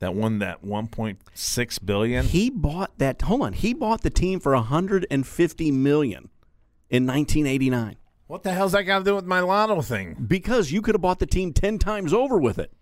That 0.00 0.14
one, 0.14 0.38
that 0.40 0.62
one 0.62 0.86
point 0.88 1.20
six 1.34 1.78
billion. 1.78 2.26
He 2.26 2.50
bought 2.50 2.98
that. 2.98 3.22
Hold 3.22 3.42
on, 3.42 3.52
he 3.54 3.72
bought 3.74 4.02
the 4.02 4.10
team 4.10 4.40
for 4.40 4.54
hundred 4.54 5.06
and 5.10 5.26
fifty 5.26 5.70
million 5.70 6.28
in 6.90 7.06
nineteen 7.06 7.46
eighty 7.46 7.70
nine 7.70 7.96
What 8.26 8.42
the 8.42 8.52
hell's 8.52 8.72
that 8.72 8.82
got 8.82 8.98
to 9.00 9.04
do 9.04 9.14
with 9.14 9.24
my 9.24 9.40
lotto 9.40 9.80
thing? 9.80 10.16
because 10.28 10.70
you 10.70 10.82
could 10.82 10.94
have 10.94 11.02
bought 11.02 11.18
the 11.18 11.26
team 11.26 11.52
ten 11.52 11.78
times 11.78 12.12
over 12.12 12.38
with 12.38 12.58
it. 12.58 12.72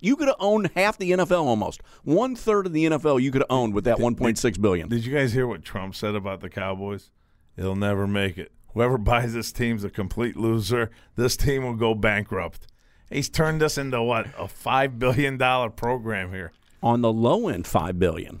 You 0.00 0.16
could 0.16 0.28
have 0.28 0.36
owned 0.38 0.70
half 0.76 0.98
the 0.98 1.10
NFL 1.10 1.44
almost. 1.44 1.80
One 2.04 2.36
third 2.36 2.66
of 2.66 2.72
the 2.72 2.84
NFL 2.86 3.20
you 3.22 3.30
could 3.30 3.42
have 3.42 3.50
owned 3.50 3.74
with 3.74 3.84
that 3.84 3.98
one 3.98 4.14
point 4.14 4.38
six 4.38 4.56
billion. 4.58 4.88
Did 4.88 5.04
you 5.04 5.14
guys 5.14 5.32
hear 5.32 5.46
what 5.46 5.62
Trump 5.64 5.94
said 5.94 6.14
about 6.14 6.40
the 6.40 6.48
Cowboys? 6.48 7.10
They'll 7.56 7.76
never 7.76 8.06
make 8.06 8.38
it. 8.38 8.52
Whoever 8.74 8.98
buys 8.98 9.34
this 9.34 9.50
team's 9.52 9.84
a 9.84 9.90
complete 9.90 10.36
loser. 10.36 10.90
This 11.16 11.36
team 11.36 11.64
will 11.64 11.74
go 11.74 11.94
bankrupt. 11.94 12.66
He's 13.10 13.28
turned 13.28 13.62
us 13.62 13.78
into 13.78 14.02
what 14.02 14.26
a 14.38 14.46
five 14.48 14.98
billion 14.98 15.36
dollar 15.38 15.70
program 15.70 16.32
here. 16.32 16.52
On 16.82 17.00
the 17.00 17.12
low 17.12 17.48
end, 17.48 17.66
five 17.66 17.98
billion. 17.98 18.40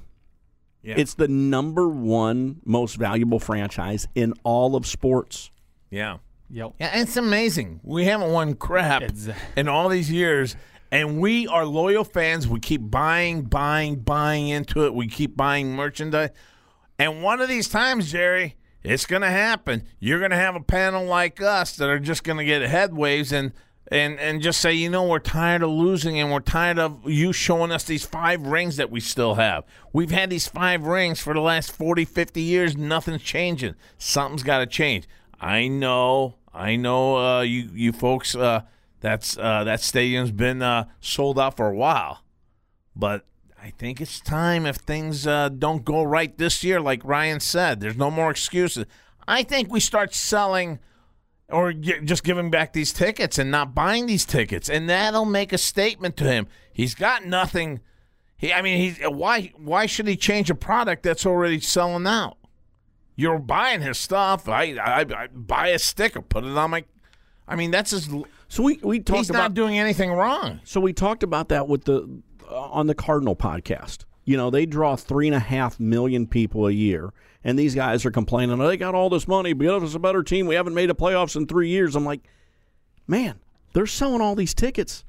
Yeah. 0.82 0.94
It's 0.96 1.14
the 1.14 1.26
number 1.28 1.88
one 1.88 2.60
most 2.64 2.96
valuable 2.96 3.40
franchise 3.40 4.06
in 4.14 4.32
all 4.44 4.76
of 4.76 4.86
sports. 4.86 5.50
Yeah. 5.90 6.18
Yep. 6.50 6.74
Yeah, 6.78 7.00
it's 7.00 7.16
amazing. 7.16 7.80
We 7.82 8.04
haven't 8.04 8.32
won 8.32 8.54
crap 8.54 9.02
Exact- 9.02 9.58
in 9.58 9.68
all 9.68 9.88
these 9.88 10.10
years, 10.10 10.56
and 10.90 11.20
we 11.20 11.46
are 11.46 11.64
loyal 11.64 12.04
fans. 12.04 12.48
We 12.48 12.60
keep 12.60 12.90
buying, 12.90 13.42
buying, 13.42 13.96
buying 13.96 14.48
into 14.48 14.84
it. 14.86 14.94
We 14.94 15.06
keep 15.06 15.36
buying 15.36 15.72
merchandise. 15.72 16.30
And 16.98 17.22
one 17.22 17.40
of 17.40 17.48
these 17.48 17.68
times, 17.68 18.10
Jerry, 18.10 18.56
it's 18.82 19.06
going 19.06 19.22
to 19.22 19.30
happen. 19.30 19.84
You're 20.00 20.18
going 20.18 20.30
to 20.30 20.36
have 20.36 20.56
a 20.56 20.60
panel 20.60 21.04
like 21.04 21.40
us 21.42 21.76
that 21.76 21.88
are 21.88 21.98
just 21.98 22.24
going 22.24 22.38
to 22.38 22.44
get 22.44 22.62
head 22.62 22.94
waves 22.94 23.32
and 23.32 23.52
and 23.90 24.18
and 24.20 24.42
just 24.42 24.60
say, 24.60 24.72
you 24.72 24.90
know, 24.90 25.06
we're 25.06 25.18
tired 25.18 25.62
of 25.62 25.70
losing 25.70 26.20
and 26.20 26.30
we're 26.30 26.40
tired 26.40 26.78
of 26.78 27.08
you 27.08 27.32
showing 27.32 27.72
us 27.72 27.84
these 27.84 28.04
five 28.04 28.46
rings 28.46 28.76
that 28.76 28.90
we 28.90 29.00
still 29.00 29.34
have. 29.34 29.64
We've 29.92 30.10
had 30.10 30.30
these 30.30 30.46
five 30.46 30.84
rings 30.84 31.20
for 31.20 31.32
the 31.32 31.40
last 31.40 31.72
40, 31.72 32.04
50 32.04 32.42
years. 32.42 32.76
Nothing's 32.76 33.22
changing. 33.22 33.74
Something's 33.96 34.42
got 34.42 34.58
to 34.58 34.66
change. 34.66 35.08
I 35.40 35.68
know 35.68 36.36
I 36.52 36.76
know 36.76 37.16
uh, 37.16 37.40
you 37.42 37.70
you 37.72 37.92
folks. 37.92 38.34
Uh, 38.34 38.62
that's 39.00 39.38
uh, 39.38 39.64
that 39.64 39.80
stadium's 39.80 40.30
been 40.30 40.62
uh, 40.62 40.86
sold 41.00 41.38
out 41.38 41.56
for 41.56 41.68
a 41.68 41.74
while, 41.74 42.22
but 42.96 43.24
I 43.60 43.70
think 43.70 44.00
it's 44.00 44.20
time 44.20 44.66
if 44.66 44.76
things 44.76 45.26
uh, 45.26 45.48
don't 45.48 45.84
go 45.84 46.02
right 46.02 46.36
this 46.36 46.62
year, 46.62 46.80
like 46.80 47.04
Ryan 47.04 47.40
said. 47.40 47.80
There's 47.80 47.96
no 47.96 48.10
more 48.10 48.30
excuses. 48.30 48.86
I 49.26 49.42
think 49.42 49.70
we 49.70 49.80
start 49.80 50.14
selling 50.14 50.78
or 51.48 51.72
just 51.72 52.24
giving 52.24 52.50
back 52.50 52.72
these 52.72 52.92
tickets 52.92 53.38
and 53.38 53.50
not 53.50 53.74
buying 53.74 54.06
these 54.06 54.24
tickets, 54.24 54.68
and 54.68 54.88
that'll 54.88 55.24
make 55.24 55.52
a 55.52 55.58
statement 55.58 56.16
to 56.18 56.24
him. 56.24 56.46
He's 56.72 56.94
got 56.94 57.24
nothing. 57.24 57.80
He, 58.36 58.52
I 58.52 58.62
mean, 58.62 58.94
he 58.94 59.06
why 59.06 59.52
why 59.56 59.86
should 59.86 60.06
he 60.06 60.16
change 60.16 60.50
a 60.50 60.54
product 60.54 61.02
that's 61.02 61.26
already 61.26 61.60
selling 61.60 62.06
out? 62.06 62.36
You're 63.16 63.38
buying 63.38 63.80
his 63.80 63.98
stuff. 63.98 64.48
I 64.48 64.76
I, 64.76 65.00
I 65.00 65.26
buy 65.28 65.68
a 65.68 65.78
sticker, 65.78 66.22
put 66.22 66.44
it 66.44 66.56
on 66.56 66.70
my. 66.70 66.84
I 67.46 67.56
mean, 67.56 67.70
that's 67.70 67.90
his. 67.90 68.08
So 68.48 68.62
we 68.62 68.78
we 68.82 69.00
talked 69.00 69.18
He's 69.18 69.30
about 69.30 69.38
not 69.38 69.54
doing 69.54 69.78
anything 69.78 70.10
wrong. 70.10 70.60
So 70.64 70.80
we 70.80 70.92
talked 70.92 71.22
about 71.22 71.48
that 71.50 71.68
with 71.68 71.84
the 71.84 72.08
uh, 72.50 72.54
on 72.54 72.86
the 72.86 72.94
Cardinal 72.94 73.36
podcast. 73.36 74.04
You 74.24 74.36
know, 74.36 74.50
they 74.50 74.66
draw 74.66 74.96
three 74.96 75.26
and 75.26 75.34
a 75.34 75.40
half 75.40 75.80
million 75.80 76.26
people 76.26 76.66
a 76.66 76.70
year, 76.70 77.12
and 77.44 77.58
these 77.58 77.74
guys 77.74 78.04
are 78.04 78.10
complaining, 78.10 78.60
oh, 78.60 78.66
they 78.68 78.76
got 78.76 78.94
all 78.94 79.08
this 79.08 79.26
money, 79.26 79.54
give 79.54 79.82
us 79.82 79.94
a 79.94 79.98
better 79.98 80.22
team. 80.22 80.46
We 80.46 80.54
haven't 80.54 80.74
made 80.74 80.90
the 80.90 80.94
playoffs 80.94 81.34
in 81.34 81.46
three 81.46 81.68
years. 81.68 81.96
I'm 81.96 82.04
like, 82.04 82.20
man, 83.06 83.40
they're 83.72 83.86
selling 83.86 84.20
all 84.20 84.34
these 84.34 84.52
tickets, 84.52 85.04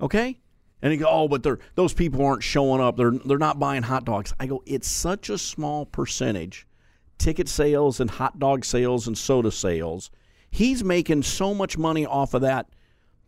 okay? 0.00 0.38
And 0.82 0.92
you 0.92 1.00
go, 1.00 1.08
oh, 1.08 1.26
but 1.26 1.42
they're, 1.42 1.58
those 1.74 1.94
people 1.94 2.24
aren't 2.24 2.44
showing 2.44 2.80
up. 2.80 2.96
They're 2.96 3.10
they're 3.10 3.38
not 3.38 3.58
buying 3.58 3.82
hot 3.82 4.04
dogs. 4.04 4.32
I 4.38 4.46
go, 4.46 4.62
it's 4.66 4.86
such 4.88 5.30
a 5.30 5.38
small 5.38 5.86
percentage, 5.86 6.66
ticket 7.18 7.48
sales 7.48 7.98
and 7.98 8.10
hot 8.10 8.38
dog 8.38 8.64
sales 8.64 9.08
and 9.08 9.16
soda 9.18 9.50
sales. 9.50 10.10
He's 10.54 10.84
making 10.84 11.24
so 11.24 11.52
much 11.52 11.76
money 11.76 12.06
off 12.06 12.32
of 12.32 12.42
that 12.42 12.68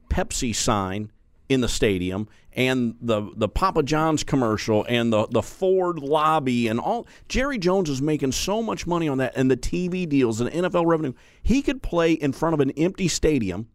Pepsi 0.09 0.55
sign 0.55 1.11
in 1.49 1.61
the 1.61 1.69
stadium 1.69 2.29
and 2.53 2.95
the 3.01 3.33
the 3.35 3.49
Papa 3.49 3.83
John's 3.83 4.23
commercial 4.23 4.87
and 4.89 5.13
the 5.13 5.27
the 5.27 5.43
Ford 5.43 5.99
lobby 5.99 6.69
and 6.69 6.79
all 6.79 7.05
Jerry 7.29 7.59
Jones 7.59 7.91
is 7.91 8.01
making 8.01 8.31
so 8.31 8.63
much 8.63 8.87
money 8.87 9.09
on 9.09 9.19
that 9.19 9.33
and 9.35 9.51
the 9.51 9.57
TV 9.57 10.09
deals 10.09 10.41
and 10.41 10.49
NFL 10.49 10.87
revenue. 10.87 11.15
He 11.43 11.63
could 11.63 11.83
play 11.83 12.13
in 12.13 12.31
front 12.31 12.55
of 12.55 12.61
an 12.61 12.71
empty 12.77 13.09
stadium 13.09 13.71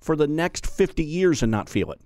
for 0.00 0.16
the 0.16 0.26
next 0.26 0.66
50 0.66 1.04
years 1.04 1.44
and 1.44 1.52
not 1.52 1.68
feel 1.68 1.92
it. 1.92 2.00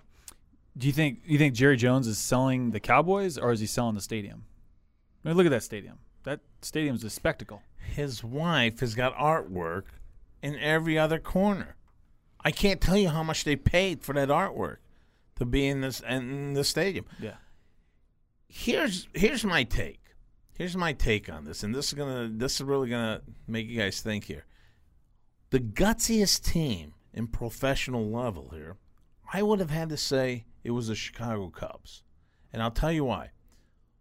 Do 0.76 0.86
you 0.86 0.92
think 0.92 1.20
you 1.24 1.38
think 1.38 1.54
Jerry 1.54 1.78
Jones 1.78 2.06
is 2.06 2.18
selling 2.18 2.72
the 2.72 2.80
Cowboys 2.80 3.38
or 3.38 3.52
is 3.52 3.60
he 3.60 3.66
selling 3.66 3.94
the 3.94 4.02
stadium? 4.02 4.44
I 5.24 5.28
mean, 5.28 5.38
look 5.38 5.46
at 5.46 5.50
that 5.50 5.62
stadium. 5.62 5.96
That 6.24 6.40
stadium's 6.60 7.04
a 7.04 7.10
spectacle. 7.10 7.62
His 7.78 8.22
wife 8.22 8.80
has 8.80 8.94
got 8.94 9.16
artwork 9.16 9.84
in 10.44 10.58
every 10.58 10.98
other 10.98 11.18
corner. 11.18 11.74
I 12.44 12.50
can't 12.50 12.78
tell 12.78 12.98
you 12.98 13.08
how 13.08 13.22
much 13.22 13.44
they 13.44 13.56
paid 13.56 14.02
for 14.02 14.12
that 14.12 14.28
artwork 14.28 14.76
to 15.36 15.46
be 15.46 15.66
in 15.66 15.80
this 15.80 16.00
in 16.00 16.52
the 16.52 16.64
stadium. 16.64 17.06
Yeah. 17.18 17.36
Here's 18.46 19.08
here's 19.14 19.42
my 19.42 19.64
take. 19.64 20.02
Here's 20.52 20.76
my 20.76 20.92
take 20.92 21.32
on 21.32 21.46
this, 21.46 21.62
and 21.62 21.74
this 21.74 21.88
is 21.88 21.94
gonna 21.94 22.28
this 22.30 22.56
is 22.56 22.62
really 22.62 22.90
gonna 22.90 23.22
make 23.48 23.68
you 23.68 23.78
guys 23.78 24.02
think 24.02 24.24
here. 24.24 24.44
The 25.48 25.60
gutsiest 25.60 26.44
team 26.44 26.92
in 27.14 27.26
professional 27.26 28.10
level 28.10 28.50
here, 28.52 28.76
I 29.32 29.42
would 29.42 29.60
have 29.60 29.70
had 29.70 29.88
to 29.88 29.96
say 29.96 30.44
it 30.62 30.72
was 30.72 30.88
the 30.88 30.94
Chicago 30.94 31.48
Cubs, 31.48 32.02
and 32.52 32.62
I'll 32.62 32.70
tell 32.70 32.92
you 32.92 33.04
why. 33.04 33.30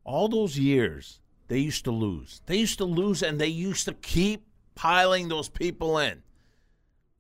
All 0.04 0.28
those 0.28 0.60
years 0.60 1.22
they 1.48 1.60
used 1.60 1.86
to 1.86 1.92
lose. 1.92 2.42
They 2.48 2.58
used 2.58 2.80
to 2.80 2.86
lose, 2.86 3.24
and 3.24 3.40
they 3.40 3.48
used 3.48 3.86
to 3.86 3.94
keep 3.94 4.46
piling 4.76 5.30
those 5.30 5.48
people 5.48 5.98
in. 5.98 6.22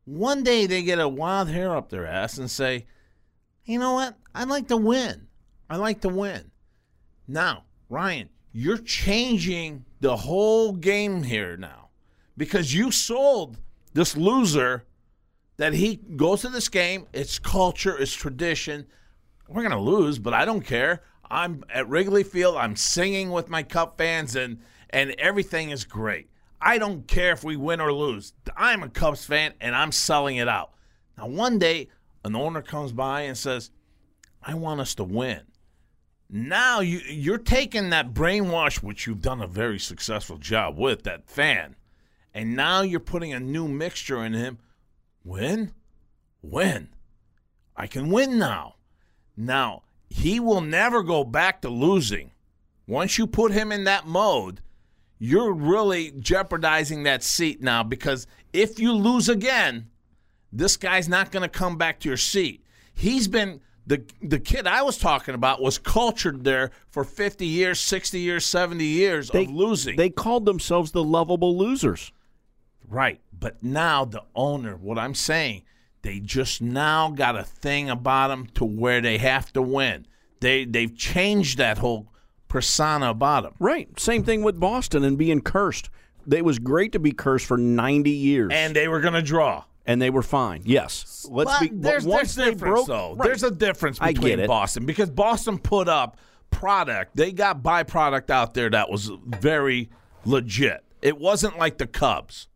One 0.06 0.44
day 0.44 0.66
they 0.66 0.84
get 0.84 1.00
a 1.00 1.08
wild 1.08 1.50
hair 1.50 1.76
up 1.76 1.90
their 1.90 2.06
ass 2.06 2.38
and 2.38 2.52
say, 2.52 2.86
you 3.66 3.80
know 3.80 3.94
what? 3.94 4.16
I'd 4.36 4.50
like 4.50 4.68
to 4.68 4.78
win. 4.78 5.28
I 5.70 5.78
like 5.78 6.02
to 6.02 6.10
win. 6.10 6.52
Now, 7.28 7.64
Ryan, 7.90 8.30
you're 8.52 8.78
changing 8.78 9.86
the 10.02 10.18
whole 10.18 10.74
game 10.74 11.24
here 11.24 11.56
now 11.56 11.90
because 12.36 12.74
you 12.74 12.92
sold 12.92 13.58
this 13.94 14.18
loser 14.18 14.86
that 15.58 15.74
he 15.74 15.96
goes 15.96 16.42
to 16.42 16.50
this 16.50 16.68
game. 16.68 17.08
It's 17.14 17.40
culture, 17.40 17.98
it's 17.98 18.14
tradition. 18.14 18.86
We're 19.48 19.62
going 19.62 19.72
to 19.72 19.80
lose, 19.80 20.20
but 20.20 20.34
I 20.34 20.46
don't 20.46 20.62
care. 20.62 21.04
I'm 21.30 21.64
at 21.74 21.88
Wrigley 21.88 22.24
Field. 22.24 22.58
I'm 22.58 22.76
singing 22.76 23.32
with 23.32 23.50
my 23.50 23.64
Cubs 23.64 23.94
fans, 23.98 24.36
and, 24.36 24.60
and 24.90 25.12
everything 25.18 25.70
is 25.70 25.86
great. 25.86 26.30
I 26.64 26.78
don't 26.78 27.08
care 27.08 27.34
if 27.34 27.44
we 27.44 27.58
win 27.58 27.82
or 27.82 27.92
lose. 27.92 28.34
I'm 28.56 28.84
a 28.84 28.90
Cubs 28.90 29.26
fan, 29.26 29.54
and 29.60 29.76
I'm 29.76 29.92
selling 29.92 30.38
it 30.38 30.48
out. 30.48 30.72
Now, 31.18 31.28
one 31.28 31.60
day, 31.60 31.90
an 32.24 32.36
owner 32.36 32.62
comes 32.62 32.94
by 32.94 33.22
and 33.22 33.38
says, 33.38 33.70
I 34.42 34.54
want 34.56 34.80
us 34.80 34.96
to 34.96 35.04
win. 35.04 35.42
Now 36.30 36.80
you, 36.80 37.00
you're 37.08 37.38
taking 37.38 37.92
that 37.92 38.14
brainwash, 38.14 38.82
which 38.82 39.06
you've 39.06 39.22
done 39.22 39.42
a 39.42 39.48
very 39.48 39.78
successful 39.78 40.38
job 40.38 40.80
with, 40.80 41.04
that 41.04 41.30
fan, 41.30 41.76
and 42.34 42.56
now 42.56 42.82
you're 42.82 43.00
putting 43.00 43.34
a 43.34 43.40
new 43.40 43.68
mixture 43.68 44.24
in 44.24 44.34
him. 44.34 44.58
Win? 45.24 45.74
Win. 46.42 46.90
I 47.76 47.88
can 47.88 48.10
win 48.10 48.40
now. 48.40 48.76
Now, 49.38 49.84
he 50.10 50.40
will 50.40 50.62
never 50.62 51.04
go 51.04 51.24
back 51.24 51.62
to 51.62 51.70
losing. 51.70 52.32
Once 52.88 53.18
you 53.18 53.28
put 53.28 53.52
him 53.52 53.72
in 53.72 53.84
that 53.84 54.08
mode, 54.08 54.62
you're 55.24 55.54
really 55.54 56.12
jeopardizing 56.20 57.04
that 57.04 57.24
seat 57.24 57.62
now 57.62 57.82
because 57.82 58.28
if 58.52 58.78
you 58.78 58.92
lose 58.92 59.30
again, 59.30 59.88
this 60.52 60.76
guy's 60.76 61.08
not 61.08 61.32
going 61.32 61.44
to 61.44 61.48
come 61.48 61.78
back 61.78 62.02
to 62.02 62.10
your 62.10 62.18
seat. 62.18 62.66
He's 62.94 63.30
been 63.30 63.62
the 63.88 64.04
the 64.22 64.38
kid 64.38 64.68
I 64.68 64.82
was 64.82 64.98
talking 64.98 65.34
about 65.34 65.62
was 65.62 65.78
cultured 65.78 66.44
there 66.44 66.72
for 66.90 67.06
50 67.06 67.46
years, 67.46 67.80
60 67.80 68.20
years, 68.20 68.46
70 68.46 68.84
years 68.84 69.30
They 69.30 69.46
of 69.46 69.52
losing. 69.52 69.96
They 69.96 70.10
called 70.10 70.44
themselves 70.44 70.92
the 70.92 71.04
lovable 71.06 71.58
losers. 71.58 72.12
right. 72.90 73.22
But 73.32 73.64
now 73.64 74.04
the 74.04 74.24
owner, 74.36 74.76
what 74.76 75.00
I'm 75.00 75.16
saying, 75.16 75.64
they 76.02 76.20
just 76.20 76.62
now 76.62 77.12
got 77.12 77.38
a 77.38 77.44
thing 77.44 77.90
about 77.90 78.28
them 78.28 78.48
to 78.56 78.66
where 78.66 79.00
they 79.00 79.20
have 79.20 79.54
to 79.54 79.62
win. 79.62 80.06
They 80.42 80.66
they've 80.66 80.94
changed 80.94 81.60
that 81.60 81.78
whole 81.78 82.13
persona 82.54 83.10
about 83.10 83.42
them. 83.44 83.54
Right. 83.58 84.00
Same 84.00 84.24
thing 84.24 84.44
with 84.44 84.60
Boston 84.60 85.04
and 85.04 85.18
being 85.18 85.42
cursed. 85.42 85.90
It 86.32 86.46
was 86.46 86.60
great 86.60 86.92
to 86.92 87.00
be 87.00 87.12
cursed 87.12 87.48
for 87.48 87.58
90 87.58 88.12
years. 88.12 88.52
And 88.54 88.76
they 88.76 88.88
were 88.88 89.02
going 89.02 89.16
to 89.16 89.24
draw. 89.24 89.64
and 89.88 90.00
they 90.00 90.12
were 90.12 90.22
fine. 90.22 90.62
Yes. 90.64 91.26
Let's 91.30 91.52
But 91.52 91.60
be 91.62 91.70
there's, 91.74 92.06
once 92.06 92.36
there's 92.36 92.36
they 92.36 92.52
difference 92.54 92.86
broke, 92.86 92.88
though. 92.88 93.16
Right. 93.16 93.26
There's 93.26 93.42
a 93.44 93.50
difference 93.52 93.98
I 94.00 94.14
between 94.14 94.30
get 94.38 94.40
it. 94.42 94.48
Boston 94.48 94.86
because 94.86 95.10
Boston 95.10 95.58
put 95.58 95.90
up 95.90 96.18
product. 96.52 97.16
They 97.16 97.32
got 97.32 97.64
byproduct 97.64 98.30
out 98.30 98.54
there 98.54 98.70
that 98.70 98.88
was 98.90 99.12
very 99.26 99.90
legit. 100.24 100.84
It 101.02 101.18
wasn't 101.18 101.58
like 101.58 101.80
the 101.80 101.88
Cubs. 101.88 102.48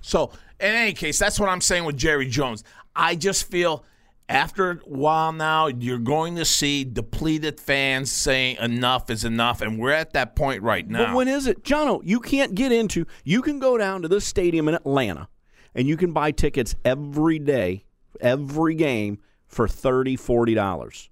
So, 0.00 0.30
in 0.58 0.74
any 0.74 0.94
case, 0.94 1.18
that's 1.18 1.38
what 1.38 1.48
I'm 1.50 1.60
saying 1.60 1.84
with 1.84 1.96
Jerry 1.98 2.26
Jones. 2.28 2.64
I 2.96 3.14
just 3.16 3.50
feel 3.50 3.84
after 4.28 4.70
a 4.70 4.74
while 4.86 5.32
now, 5.32 5.66
you're 5.66 5.98
going 5.98 6.36
to 6.36 6.44
see 6.44 6.84
depleted 6.84 7.60
fans 7.60 8.10
saying 8.10 8.56
enough 8.60 9.10
is 9.10 9.24
enough, 9.24 9.60
and 9.60 9.78
we're 9.78 9.92
at 9.92 10.12
that 10.14 10.34
point 10.34 10.62
right 10.62 10.88
now. 10.88 11.06
But 11.06 11.14
when 11.14 11.28
is 11.28 11.46
it? 11.46 11.62
Johno, 11.62 12.00
you 12.04 12.20
can't 12.20 12.54
get 12.54 12.72
into 12.72 13.06
you 13.22 13.42
can 13.42 13.58
go 13.58 13.76
down 13.76 14.02
to 14.02 14.08
this 14.08 14.24
stadium 14.24 14.68
in 14.68 14.74
Atlanta 14.74 15.28
and 15.74 15.86
you 15.88 15.96
can 15.96 16.12
buy 16.12 16.30
tickets 16.30 16.74
every 16.84 17.38
day, 17.38 17.84
every 18.20 18.74
game 18.74 19.18
for 19.46 19.68
30 19.68 20.16
40 20.16 20.54
dollars. 20.54 21.10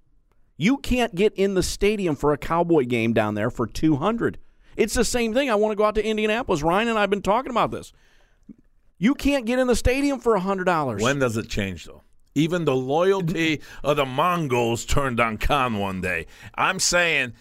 You 0.57 0.77
can't 0.77 1.13
get 1.15 1.33
in 1.33 1.55
the 1.55 1.63
stadium 1.63 2.15
for 2.15 2.31
a 2.31 2.37
Cowboy 2.37 2.85
game 2.85 3.13
down 3.13 3.35
there 3.35 3.49
for 3.49 3.67
200. 3.67 4.37
It's 4.75 4.93
the 4.93 5.05
same 5.05 5.33
thing. 5.33 5.49
I 5.49 5.55
want 5.55 5.71
to 5.71 5.75
go 5.75 5.83
out 5.83 5.95
to 5.95 6.05
Indianapolis. 6.05 6.63
Ryan 6.63 6.89
and 6.89 6.97
I 6.97 7.01
have 7.01 7.09
been 7.09 7.21
talking 7.21 7.51
about 7.51 7.71
this. 7.71 7.91
You 8.97 9.15
can't 9.15 9.45
get 9.45 9.59
in 9.59 9.67
the 9.67 9.75
stadium 9.75 10.19
for 10.19 10.37
$100. 10.37 11.01
When 11.01 11.19
does 11.19 11.37
it 11.37 11.49
change, 11.49 11.85
though? 11.85 12.03
Even 12.35 12.65
the 12.65 12.75
loyalty 12.75 13.61
of 13.83 13.97
the 13.97 14.05
Mongols 14.05 14.85
turned 14.85 15.19
on 15.19 15.37
Khan 15.37 15.77
one 15.77 16.01
day. 16.01 16.25
I'm 16.55 16.79
saying, 16.79 17.33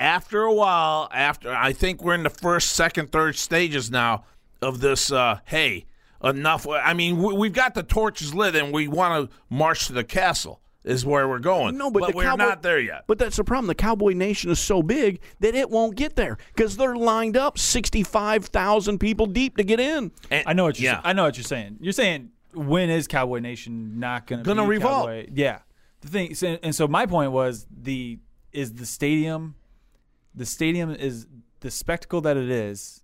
after 0.00 0.42
a 0.42 0.52
while, 0.52 1.08
after 1.12 1.52
I 1.52 1.72
think 1.72 2.02
we're 2.02 2.14
in 2.14 2.24
the 2.24 2.30
first, 2.30 2.70
second, 2.70 3.12
third 3.12 3.36
stages 3.36 3.90
now 3.90 4.24
of 4.60 4.80
this. 4.80 5.12
Uh, 5.12 5.38
hey, 5.44 5.86
enough. 6.22 6.66
I 6.68 6.94
mean, 6.94 7.22
we, 7.22 7.32
we've 7.34 7.52
got 7.52 7.74
the 7.74 7.82
torches 7.84 8.34
lit, 8.34 8.56
and 8.56 8.72
we 8.72 8.88
want 8.88 9.30
to 9.30 9.36
march 9.48 9.86
to 9.86 9.92
the 9.92 10.04
castle. 10.04 10.60
Is 10.82 11.06
where 11.06 11.26
we're 11.26 11.38
going. 11.38 11.78
No, 11.78 11.90
but, 11.90 12.10
the 12.10 12.14
we're 12.14 12.24
Cowboy- 12.24 12.44
not 12.44 12.62
there 12.62 12.78
yet. 12.78 13.04
But 13.06 13.18
that's 13.18 13.36
the 13.38 13.44
problem. 13.44 13.68
The 13.68 13.74
Cowboy 13.74 14.12
Nation 14.12 14.50
is 14.50 14.58
so 14.58 14.82
big 14.82 15.18
that 15.40 15.54
it 15.54 15.70
won't 15.70 15.96
get 15.96 16.14
there 16.14 16.36
because 16.54 16.76
they're 16.76 16.94
lined 16.94 17.38
up 17.38 17.56
sixty-five 17.56 18.44
thousand 18.44 18.98
people 18.98 19.24
deep 19.24 19.56
to 19.56 19.64
get 19.64 19.80
in. 19.80 20.12
And- 20.30 20.46
I 20.46 20.52
know 20.52 20.64
what 20.64 20.78
you're. 20.78 20.92
yeah. 20.92 21.00
I 21.02 21.14
know 21.14 21.22
what 21.24 21.38
you're 21.38 21.44
saying. 21.44 21.78
You're 21.80 21.94
saying 21.94 22.32
when 22.54 22.90
is 22.90 23.06
Cowboy 23.08 23.38
Nation 23.40 23.98
not 23.98 24.26
going 24.26 24.42
to 24.42 24.44
Gonna 24.46 24.62
be 24.62 24.68
revolt. 24.68 25.06
Cowboy? 25.06 25.28
Yeah. 25.32 25.58
The 26.00 26.08
thing, 26.08 26.34
so, 26.34 26.58
and 26.62 26.74
so 26.74 26.86
my 26.88 27.06
point 27.06 27.32
was 27.32 27.66
the 27.70 28.18
is 28.52 28.74
the 28.74 28.86
stadium, 28.86 29.54
the 30.34 30.46
stadium 30.46 30.90
is 30.90 31.26
the 31.60 31.70
spectacle 31.70 32.20
that 32.22 32.36
it 32.36 32.50
is. 32.50 33.02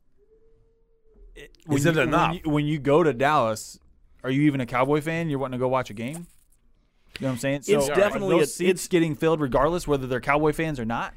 when 1.66 1.78
Is 1.78 1.86
it 1.86 1.94
you, 1.96 2.00
enough? 2.02 2.28
When 2.30 2.40
you, 2.44 2.50
when 2.50 2.64
you 2.66 2.78
go 2.78 3.02
to 3.02 3.12
Dallas, 3.12 3.78
are 4.22 4.30
you 4.30 4.42
even 4.42 4.60
a 4.60 4.66
Cowboy 4.66 5.00
fan? 5.00 5.28
You're 5.30 5.38
wanting 5.38 5.58
to 5.58 5.62
go 5.62 5.68
watch 5.68 5.90
a 5.90 5.94
game. 5.94 6.26
You 7.18 7.22
know 7.22 7.28
what 7.28 7.32
I'm 7.32 7.38
saying? 7.38 7.62
So 7.62 7.78
It's 7.78 7.88
definitely 7.88 8.36
those 8.38 8.48
a- 8.48 8.52
seats 8.52 8.68
it's- 8.70 8.88
getting 8.88 9.14
filled 9.14 9.40
regardless 9.40 9.88
whether 9.88 10.06
they're 10.06 10.20
Cowboy 10.20 10.52
fans 10.52 10.78
or 10.78 10.84
not. 10.84 11.14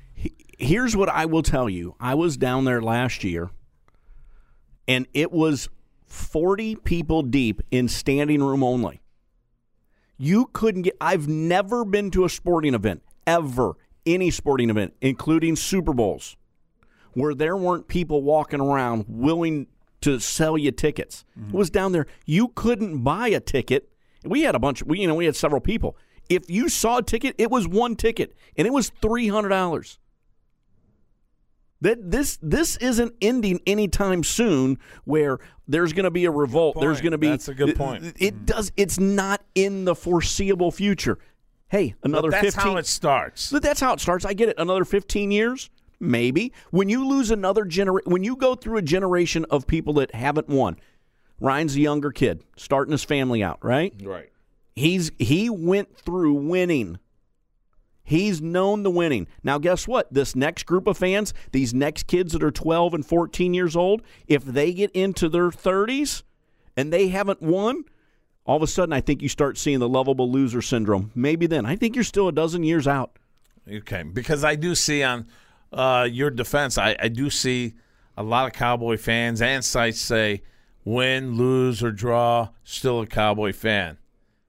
Here's 0.58 0.96
what 0.96 1.10
I 1.10 1.26
will 1.26 1.44
tell 1.44 1.70
you. 1.70 1.96
I 2.00 2.14
was 2.16 2.38
down 2.38 2.64
there 2.66 2.82
last 2.82 3.24
year, 3.24 3.50
and 4.88 5.06
it 5.14 5.32
was 5.32 5.68
40 6.14 6.76
people 6.76 7.24
deep 7.24 7.62
in 7.72 7.88
standing 7.88 8.42
room 8.44 8.64
only. 8.64 9.02
You 10.18 10.50
couldn't 10.54 10.84
get. 10.84 10.96
I've 11.02 11.28
never 11.28 11.84
been 11.84 12.12
to 12.12 12.24
a 12.24 12.30
sporting 12.30 12.76
event, 12.76 13.02
ever, 13.26 13.74
any 14.06 14.30
sporting 14.30 14.70
event, 14.70 14.94
including 15.02 15.56
Super 15.56 15.92
Bowls, 15.92 16.38
where 17.14 17.34
there 17.34 17.58
weren't 17.58 17.88
people 17.88 18.22
walking 18.22 18.62
around 18.62 19.06
willing 19.08 19.68
to 20.02 20.20
sell 20.20 20.56
you 20.56 20.72
tickets. 20.72 21.26
It 21.48 21.54
was 21.54 21.72
down 21.72 21.94
there. 21.94 22.06
You 22.26 22.50
couldn't 22.50 23.04
buy 23.04 23.30
a 23.30 23.40
ticket. 23.40 23.90
We 24.24 24.44
had 24.44 24.54
a 24.54 24.60
bunch. 24.60 24.84
We 24.84 25.00
you 25.00 25.08
know 25.08 25.16
we 25.16 25.26
had 25.26 25.36
several 25.36 25.62
people. 25.62 25.98
If 26.30 26.50
you 26.50 26.70
saw 26.70 27.00
a 27.00 27.04
ticket, 27.04 27.36
it 27.40 27.50
was 27.50 27.68
one 27.68 27.96
ticket, 27.96 28.36
and 28.56 28.68
it 28.68 28.72
was 28.72 28.92
three 29.02 29.30
hundred 29.30 29.50
dollars. 29.50 29.98
That 31.84 32.12
this 32.12 32.40
this 32.42 32.78
isn't 32.78 33.14
ending 33.22 33.60
anytime 33.68 34.24
soon. 34.24 34.80
Where 35.04 35.40
there's 35.68 35.92
going 35.92 36.06
to 36.06 36.12
be 36.12 36.24
a 36.24 36.32
revolt. 36.32 36.78
There's 36.80 37.02
going 37.02 37.12
to 37.12 37.18
be. 37.18 37.28
That's 37.28 37.50
a 37.50 37.54
good 37.54 37.70
it- 37.70 37.78
point. 37.78 38.16
It, 38.20 38.46
does. 38.46 38.72
It's 38.78 39.00
not 39.00 39.42
in 39.54 39.84
the 39.84 39.94
foreseeable 39.94 40.72
future. 40.72 41.20
Hey, 41.68 41.96
another 42.04 42.32
But 42.32 42.42
that's 42.42 42.56
15 42.56 42.72
how 42.74 42.78
it 42.78 42.86
starts. 42.86 43.52
but 43.52 43.62
that's 43.62 43.82
how 43.82 43.94
it 43.94 44.00
starts. 44.00 44.24
I 44.26 44.34
get 44.34 44.48
it. 44.48 44.56
Another 44.60 44.86
15 44.86 45.30
years, 45.32 45.70
maybe. 46.00 46.54
When 46.72 46.88
you 46.88 47.06
lose 47.06 47.32
another 47.32 47.66
generation, 47.66 48.10
when 48.12 48.24
you 48.24 48.36
go 48.38 48.56
through 48.56 48.78
a 48.78 48.82
generation 48.82 49.46
of 49.50 49.68
people 49.68 49.94
that 49.96 50.14
haven't 50.16 50.48
won, 50.48 50.78
Ryan's 51.42 51.76
a 51.76 51.82
younger 51.82 52.12
kid, 52.12 52.44
starting 52.56 52.94
his 52.94 53.04
family 53.04 53.44
out, 53.44 53.58
right? 53.62 53.94
Right. 54.02 54.30
He's 54.76 55.12
he 55.20 55.50
went 55.50 55.98
through 55.98 56.34
winning. 56.36 57.00
He's 58.04 58.42
known 58.42 58.84
the 58.84 58.92
winning. 58.92 59.28
Now, 59.44 59.58
guess 59.58 59.88
what? 59.88 60.14
This 60.14 60.36
next 60.36 60.66
group 60.66 60.88
of 60.88 60.98
fans, 60.98 61.34
these 61.52 61.74
next 61.74 62.08
kids 62.08 62.34
that 62.34 62.44
are 62.44 62.52
12 62.52 62.94
and 62.94 63.06
14 63.06 63.54
years 63.54 63.76
old, 63.76 64.02
if 64.28 64.44
they 64.44 64.74
get 64.74 64.92
into 64.92 65.30
their 65.30 65.50
30s 65.50 66.24
and 66.76 66.92
they 66.92 67.08
haven't 67.08 67.42
won, 67.42 67.86
all 68.46 68.58
of 68.58 68.64
a 68.64 68.68
sudden, 68.68 68.92
I 68.92 69.00
think 69.00 69.22
you 69.22 69.30
start 69.30 69.58
seeing 69.58 69.80
the 69.80 69.88
lovable 69.88 70.30
loser 70.30 70.62
syndrome. 70.62 71.12
Maybe 71.16 71.48
then. 71.48 71.66
I 71.66 71.78
think 71.78 71.96
you're 71.96 72.04
still 72.04 72.28
a 72.28 72.34
dozen 72.34 72.64
years 72.64 72.88
out. 72.88 73.18
Okay, 73.72 74.04
because 74.04 74.44
I 74.44 74.56
do 74.56 74.76
see 74.76 75.02
on 75.02 75.28
uh, 75.72 76.08
your 76.12 76.30
defense, 76.30 76.78
I, 76.78 76.98
I 77.00 77.08
do 77.08 77.30
see 77.30 77.76
a 78.18 78.24
lot 78.24 78.48
of 78.48 78.54
Cowboy 78.54 78.98
fans 78.98 79.42
and 79.42 79.64
sites 79.64 80.02
say, 80.02 80.42
win, 80.84 81.38
lose, 81.38 81.82
or 81.82 81.92
draw, 81.94 82.50
still 82.66 83.00
a 83.00 83.08
Cowboy 83.08 83.54
fan. 83.54 83.98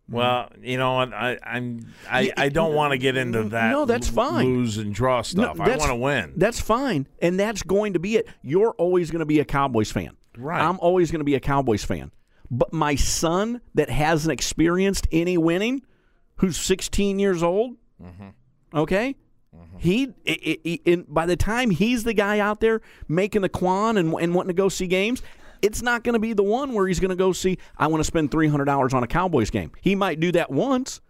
Mm-hmm. 0.08 0.16
Well, 0.16 0.50
you 0.60 0.76
know 0.76 0.94
what? 0.94 1.14
I, 1.14 1.38
I'm 1.42 1.92
I, 2.10 2.30
I 2.36 2.48
don't 2.50 2.74
want 2.74 2.92
to 2.92 2.98
get 2.98 3.16
into 3.16 3.38
mm, 3.44 3.50
that. 3.50 3.70
No, 3.70 3.84
that's 3.86 4.08
fine. 4.08 4.44
Lose 4.46 4.76
and 4.76 4.94
draw 4.94 5.22
stuff. 5.22 5.58
I 5.58 5.76
want 5.76 5.90
to 5.90 5.94
win. 5.96 6.34
That's 6.36 6.60
fine, 6.60 7.06
and 7.22 7.40
that's 7.40 7.62
going 7.62 7.94
to 7.94 7.98
be 7.98 8.16
it. 8.16 8.28
You're 8.42 8.72
always 8.72 9.10
going 9.10 9.20
to 9.20 9.26
be 9.26 9.40
a 9.40 9.44
Cowboys 9.46 9.90
fan. 9.90 10.16
Right. 10.36 10.60
I'm 10.60 10.78
always 10.80 11.10
going 11.10 11.20
to 11.20 11.24
be 11.24 11.36
a 11.36 11.40
Cowboys 11.40 11.84
fan. 11.84 12.10
But 12.50 12.72
my 12.72 12.96
son 12.96 13.62
that 13.74 13.88
hasn't 13.88 14.32
experienced 14.32 15.08
any 15.10 15.38
winning, 15.38 15.82
who's 16.36 16.56
16 16.58 17.18
years 17.18 17.42
old, 17.42 17.76
Mm-hmm. 18.02 18.28
okay, 18.76 19.14
mm-hmm. 19.56 19.78
he, 19.78 20.08
i- 20.26 20.80
in, 20.84 21.06
by 21.08 21.24
the 21.24 21.36
time 21.36 21.70
he's 21.70 22.04
the 22.04 22.12
guy 22.12 22.40
out 22.40 22.60
there 22.60 22.82
making 23.08 23.40
the 23.42 23.48
quan 23.48 23.96
and, 23.96 24.12
and 24.20 24.34
wanting 24.34 24.48
to 24.48 24.54
go 24.54 24.68
see 24.68 24.86
games, 24.86 25.22
it's 25.64 25.82
not 25.82 26.04
going 26.04 26.12
to 26.14 26.18
be 26.18 26.32
the 26.32 26.42
one 26.42 26.72
where 26.72 26.86
he's 26.86 27.00
going 27.00 27.10
to 27.10 27.16
go 27.16 27.32
see. 27.32 27.58
I 27.78 27.86
want 27.88 28.00
to 28.00 28.04
spend 28.04 28.30
three 28.30 28.48
hundred 28.48 28.66
dollars 28.66 28.94
on 28.94 29.02
a 29.02 29.06
Cowboys 29.06 29.50
game. 29.50 29.72
He 29.80 29.94
might 29.94 30.20
do 30.20 30.30
that 30.32 30.50
once, 30.50 31.00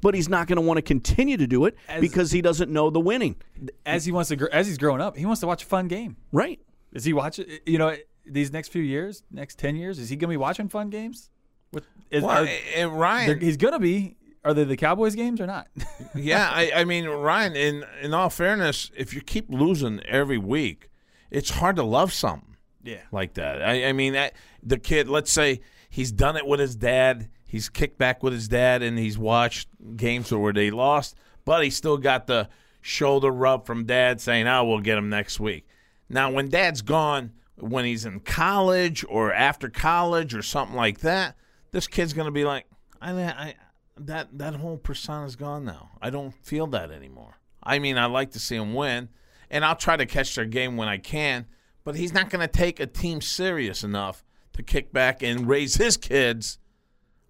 but 0.00 0.14
he's 0.14 0.28
not 0.28 0.46
going 0.46 0.56
to 0.56 0.62
want 0.62 0.78
to 0.78 0.82
continue 0.82 1.36
to 1.36 1.46
do 1.46 1.66
it 1.66 1.76
As- 1.88 2.00
because 2.00 2.30
he 2.32 2.40
doesn't 2.42 2.70
know 2.70 2.90
the 2.90 3.00
winning. 3.00 3.36
As 3.84 4.04
he 4.04 4.12
wants 4.12 4.30
to, 4.30 4.48
as 4.52 4.66
he's 4.66 4.78
growing 4.78 5.00
up, 5.00 5.16
he 5.16 5.26
wants 5.26 5.40
to 5.40 5.46
watch 5.46 5.62
a 5.64 5.66
fun 5.66 5.88
game. 5.88 6.16
Right. 6.32 6.60
Is 6.92 7.04
he 7.04 7.12
watching? 7.12 7.46
You 7.66 7.78
know, 7.78 7.96
these 8.26 8.52
next 8.52 8.68
few 8.68 8.82
years, 8.82 9.22
next 9.30 9.58
ten 9.58 9.76
years, 9.76 9.98
is 9.98 10.08
he 10.08 10.16
going 10.16 10.28
to 10.28 10.32
be 10.32 10.36
watching 10.36 10.68
fun 10.68 10.90
games? 10.90 11.30
With 11.72 11.84
is, 12.10 12.22
Well, 12.22 12.44
are- 12.44 12.48
and 12.76 12.98
Ryan, 12.98 13.40
he's 13.40 13.56
going 13.56 13.72
to 13.74 13.78
be. 13.80 14.16
Are 14.44 14.52
they 14.54 14.64
the 14.64 14.76
Cowboys 14.76 15.14
games 15.14 15.40
or 15.40 15.46
not? 15.46 15.68
yeah, 16.16 16.50
I, 16.52 16.72
I 16.76 16.84
mean, 16.84 17.06
Ryan. 17.08 17.54
In 17.54 17.84
in 18.02 18.12
all 18.12 18.28
fairness, 18.28 18.90
if 18.96 19.14
you 19.14 19.20
keep 19.20 19.46
losing 19.48 20.00
every 20.00 20.36
week, 20.38 20.90
it's 21.30 21.50
hard 21.50 21.76
to 21.76 21.84
love 21.84 22.12
something. 22.12 22.51
Yeah. 22.82 23.00
like 23.10 23.34
that. 23.34 23.62
I, 23.62 23.86
I 23.86 23.92
mean, 23.92 24.14
that, 24.14 24.34
the 24.62 24.78
kid. 24.78 25.08
Let's 25.08 25.32
say 25.32 25.60
he's 25.88 26.12
done 26.12 26.36
it 26.36 26.46
with 26.46 26.60
his 26.60 26.76
dad. 26.76 27.28
He's 27.46 27.68
kicked 27.68 27.98
back 27.98 28.22
with 28.22 28.32
his 28.32 28.48
dad, 28.48 28.82
and 28.82 28.98
he's 28.98 29.18
watched 29.18 29.68
games 29.96 30.32
where 30.32 30.52
they 30.52 30.70
lost, 30.70 31.16
but 31.44 31.62
he 31.62 31.70
still 31.70 31.98
got 31.98 32.26
the 32.26 32.48
shoulder 32.80 33.30
rub 33.30 33.66
from 33.66 33.84
dad 33.84 34.20
saying, 34.20 34.46
"Oh, 34.46 34.64
we'll 34.64 34.80
get 34.80 34.98
him 34.98 35.08
next 35.08 35.38
week." 35.38 35.66
Now, 36.08 36.30
when 36.30 36.48
dad's 36.48 36.82
gone, 36.82 37.32
when 37.56 37.84
he's 37.84 38.04
in 38.04 38.20
college 38.20 39.04
or 39.08 39.32
after 39.32 39.68
college 39.68 40.34
or 40.34 40.42
something 40.42 40.76
like 40.76 41.00
that, 41.00 41.36
this 41.72 41.86
kid's 41.86 42.12
gonna 42.12 42.30
be 42.30 42.44
like, 42.44 42.66
"I, 43.00 43.12
I 43.12 43.54
that 43.98 44.38
that 44.38 44.54
whole 44.54 44.78
persona's 44.78 45.36
gone 45.36 45.64
now. 45.64 45.90
I 46.00 46.10
don't 46.10 46.32
feel 46.32 46.66
that 46.68 46.90
anymore." 46.90 47.38
I 47.62 47.78
mean, 47.78 47.98
I 47.98 48.06
like 48.06 48.32
to 48.32 48.38
see 48.38 48.56
him 48.56 48.74
win, 48.74 49.08
and 49.50 49.64
I'll 49.64 49.76
try 49.76 49.96
to 49.96 50.06
catch 50.06 50.34
their 50.34 50.44
game 50.44 50.76
when 50.76 50.88
I 50.88 50.98
can. 50.98 51.46
But 51.84 51.96
he's 51.96 52.12
not 52.14 52.30
going 52.30 52.40
to 52.46 52.52
take 52.52 52.78
a 52.80 52.86
team 52.86 53.20
serious 53.20 53.82
enough 53.82 54.24
to 54.52 54.62
kick 54.62 54.92
back 54.92 55.22
and 55.22 55.48
raise 55.48 55.76
his 55.76 55.96
kids 55.96 56.58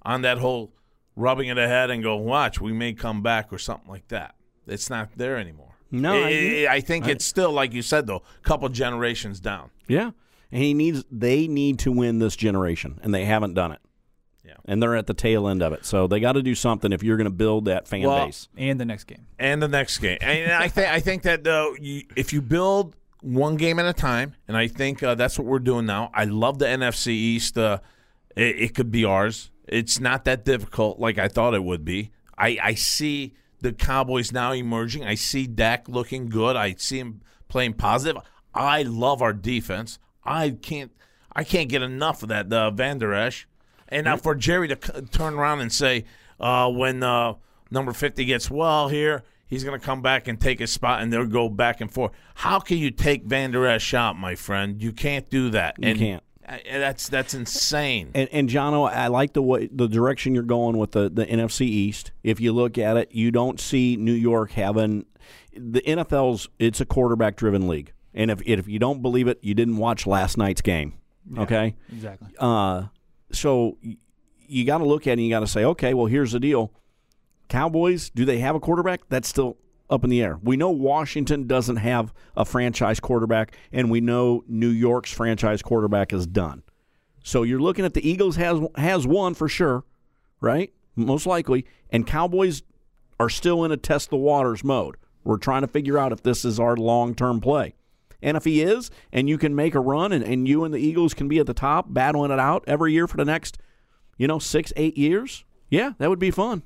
on 0.03 0.23
that 0.23 0.39
whole 0.39 0.73
rubbing 1.17 1.49
it 1.49 1.59
ahead 1.59 1.91
and 1.91 2.03
go, 2.03 2.17
watch, 2.17 2.61
we 2.61 2.73
may 2.73 2.93
come 2.93 3.23
back 3.23 3.53
or 3.53 3.59
something 3.59 3.89
like 3.89 4.09
that. 4.09 4.35
It's 4.67 4.91
not 4.91 5.11
there 5.17 5.37
anymore. 5.37 5.77
No, 5.91 6.15
I, 6.15 6.67
I- 6.69 6.75
I 6.77 6.81
think 6.81 7.07
it's 7.07 7.25
still 7.25 7.53
like 7.53 7.73
you 7.73 7.83
said 7.83 8.07
though, 8.07 8.23
a 8.39 8.49
couple 8.49 8.69
generations 8.71 9.41
down. 9.41 9.71
Yeah. 9.89 10.13
And 10.51 10.63
he 10.63 10.75
needs 10.75 11.05
they 11.11 11.49
need 11.49 11.79
to 11.81 11.93
win 11.93 12.19
this 12.19 12.35
generation 12.37 12.99
and 13.03 13.15
they 13.15 13.25
haven't 13.25 13.55
done 13.55 13.73
it. 13.73 13.81
Yeah. 14.45 14.55
And 14.65 14.83
they're 14.83 14.97
at 14.97 15.07
the 15.07 15.15
tail 15.15 15.47
end 15.49 15.63
of 15.63 15.73
it. 15.73 15.85
So 15.85 16.07
they 16.07 16.19
got 16.19 16.33
to 16.33 16.43
do 16.43 16.55
something 16.55 16.93
if 16.93 17.03
you're 17.03 17.17
going 17.17 17.27
to 17.27 17.31
build 17.31 17.67
that 17.67 17.87
fan 17.87 18.03
Well, 18.03 18.27
base. 18.27 18.49
and 18.57 18.81
the 18.81 18.85
next 18.85 19.05
game. 19.05 19.27
and 19.39 19.63
the 19.63 19.69
next 19.69 19.99
game. 19.99 20.19
And 20.21 20.51
I 20.53 20.69
think 20.69 20.89
I 20.89 21.01
think 21.01 21.23
that 21.23 21.45
though, 21.45 21.75
you, 21.79 22.03
if 22.17 22.33
you 22.33 22.41
build 22.43 22.97
one 23.23 23.57
game 23.57 23.79
at 23.79 23.87
a 23.87 23.93
time, 23.93 24.35
and 24.47 24.57
I 24.57 24.69
think 24.69 25.03
uh, 25.03 25.15
that's 25.15 25.39
what 25.39 25.47
we're 25.47 25.59
doing 25.59 25.87
now. 25.87 26.11
I 26.13 26.25
love 26.25 26.59
the 26.59 26.67
NFC 26.67 27.09
East. 27.09 27.57
Uh, 27.57 27.79
it, 28.37 28.57
it 28.59 28.75
could 28.75 28.91
be 28.91 29.05
ours. 29.05 29.51
It's 29.67 30.01
not 30.01 30.25
that 30.25 30.45
difficult 30.45 30.99
like 30.99 31.19
I 31.19 31.29
thought 31.29 31.55
it 31.55 31.65
would 31.65 31.85
be. 31.85 32.11
I, 32.37 32.59
I 32.63 32.75
see 32.75 33.35
the 33.61 33.73
Cowboys 33.73 34.33
now 34.33 34.53
emerging. 34.53 35.05
I 35.05 35.15
see 35.15 35.47
Dak 35.47 35.89
looking 35.89 36.29
good. 36.29 36.57
I 36.57 36.75
see 36.75 36.99
him 36.99 37.23
playing 37.49 37.75
positive. 37.75 38.21
I 38.55 38.83
love 38.83 39.23
our 39.23 39.33
defense. 39.33 39.99
I 40.25 40.51
can't 40.51 40.93
I 41.35 41.45
can't 41.45 41.69
get 41.69 41.83
enough 41.83 42.23
of 42.23 42.29
that 42.29 42.53
uh, 42.53 42.71
Vander 42.71 43.15
Esch. 43.15 43.47
And 43.89 44.05
now 44.05 44.17
for 44.17 44.35
Jerry 44.35 44.69
to 44.69 44.79
c- 44.83 45.03
turn 45.11 45.35
around 45.35 45.61
and 45.61 45.73
say 45.73 46.05
uh, 46.41 46.71
when 46.71 47.03
uh, 47.03 47.35
number 47.71 47.93
fifty 47.93 48.25
gets 48.25 48.51
well 48.51 48.89
here, 48.89 49.23
he's 49.53 49.65
going 49.65 49.79
to 49.79 49.85
come 49.85 50.01
back 50.03 50.27
and 50.29 50.41
take 50.41 50.59
his 50.59 50.73
spot, 50.73 51.03
and 51.03 51.13
they'll 51.13 51.27
go 51.27 51.49
back 51.49 51.81
and 51.81 51.93
forth. 51.93 52.13
How 52.35 52.59
can 52.59 52.79
you 52.79 52.91
take 52.91 53.25
Vander 53.25 53.67
Esch 53.67 53.93
out, 53.95 54.17
my 54.19 54.35
friend? 54.35 54.83
You 54.83 54.93
can't 54.93 55.29
do 55.31 55.51
that. 55.51 55.77
You 55.79 55.89
and 55.91 55.99
can't. 55.99 56.23
uh, 56.49 56.57
that's 56.65 57.09
that's 57.09 57.35
insane. 57.35 58.11
And, 58.15 58.29
and 58.33 58.49
Johno, 58.49 58.91
I 58.91 59.09
like 59.09 59.35
the 59.35 59.43
way 59.43 59.69
the 59.71 59.89
direction 59.89 60.35
you're 60.35 60.43
going 60.43 60.79
with 60.79 60.93
the, 60.93 61.09
the 61.11 61.27
NFC 61.27 61.63
East. 61.63 62.13
If 62.23 62.41
you 62.41 62.53
look 62.53 62.79
at 62.79 62.97
it, 62.97 63.13
you 63.13 63.31
don't 63.31 63.61
see 63.61 63.97
New 63.97 64.13
York 64.13 64.53
having 64.53 65.05
the 65.55 65.83
NFL's. 65.83 66.49
It's 66.59 66.81
a 66.81 66.87
quarterback 66.87 67.37
driven 67.37 67.69
league, 67.69 67.93
and 68.15 68.31
if 68.31 68.41
if 68.47 68.67
you 68.67 68.79
don't 68.79 69.03
believe 69.03 69.29
it, 69.29 69.39
you 69.43 69.55
didn't 69.55 69.77
watch 69.77 70.07
last 70.07 70.37
night's 70.39 70.63
game. 70.63 70.95
Okay, 71.39 71.77
Exactly. 71.93 72.29
uh, 72.41 72.85
so 73.31 73.79
you 74.49 74.65
got 74.65 74.79
to 74.79 74.85
look 74.85 75.07
at 75.07 75.11
it 75.11 75.13
and 75.15 75.23
you 75.25 75.31
got 75.31 75.41
to 75.41 75.47
say, 75.47 75.65
okay, 75.65 75.95
well, 75.95 76.07
here's 76.07 76.33
the 76.33 76.41
deal. 76.41 76.73
Cowboys, 77.53 78.09
do 78.09 78.25
they 78.25 78.39
have 78.39 78.55
a 78.55 78.61
quarterback? 78.61 79.03
That's 79.11 79.29
still 79.29 79.59
up 79.91 80.05
in 80.05 80.09
the 80.09 80.23
air. 80.23 80.39
We 80.43 80.57
know 80.57 80.71
Washington 80.71 81.47
doesn't 81.47 81.77
have 81.77 82.15
a 82.35 82.47
franchise 82.47 82.99
quarterback, 82.99 83.55
and 83.71 83.91
we 83.91 84.01
know 84.01 84.43
New 84.49 84.71
York's 84.71 85.13
franchise 85.13 85.61
quarterback 85.61 86.15
is 86.15 86.27
done. 86.27 86.63
So 87.23 87.43
you're 87.43 87.61
looking 87.61 87.85
at 87.85 87.93
the 87.93 88.09
Eagles 88.09 88.37
has 88.37 88.59
has 88.77 89.07
one 89.07 89.35
for 89.35 89.51
sure, 89.51 89.85
right? 90.41 90.73
Most 90.97 91.27
likely, 91.27 91.67
and 91.91 92.07
Cowboys 92.07 92.63
are 93.21 93.29
still 93.29 93.65
in 93.65 93.71
a 93.71 93.77
test 93.77 94.09
the 94.09 94.17
waters 94.17 94.65
mode. 94.65 94.97
We're 95.23 95.37
trying 95.37 95.61
to 95.61 95.69
figure 95.69 95.99
out 95.99 96.11
if 96.11 96.23
this 96.23 96.47
is 96.47 96.59
our 96.59 96.75
long 96.75 97.15
term 97.15 97.39
play. 97.39 97.75
And 98.23 98.35
if 98.35 98.45
he 98.45 98.63
is, 98.63 98.91
and 99.13 99.29
you 99.29 99.37
can 99.37 99.55
make 99.55 99.75
a 99.75 99.81
run, 99.81 100.11
and, 100.13 100.25
and 100.25 100.49
you 100.49 100.65
and 100.65 100.73
the 100.73 100.79
Eagles 100.79 101.13
can 101.13 101.29
be 101.29 101.39
at 101.39 101.47
the 101.47 101.53
top, 101.53 101.93
battling 101.93 102.31
it 102.31 102.39
out 102.39 102.65
every 102.67 102.95
year 102.95 103.07
for 103.07 103.19
the 103.19 103.27
next, 103.27 103.59
you 104.17 104.27
know, 104.27 104.39
six, 104.39 104.73
eight 104.75 104.97
years, 104.97 105.45
yeah, 105.69 105.93
that 105.99 106.09
would 106.09 106.19
be 106.19 106.31
fun. 106.31 106.63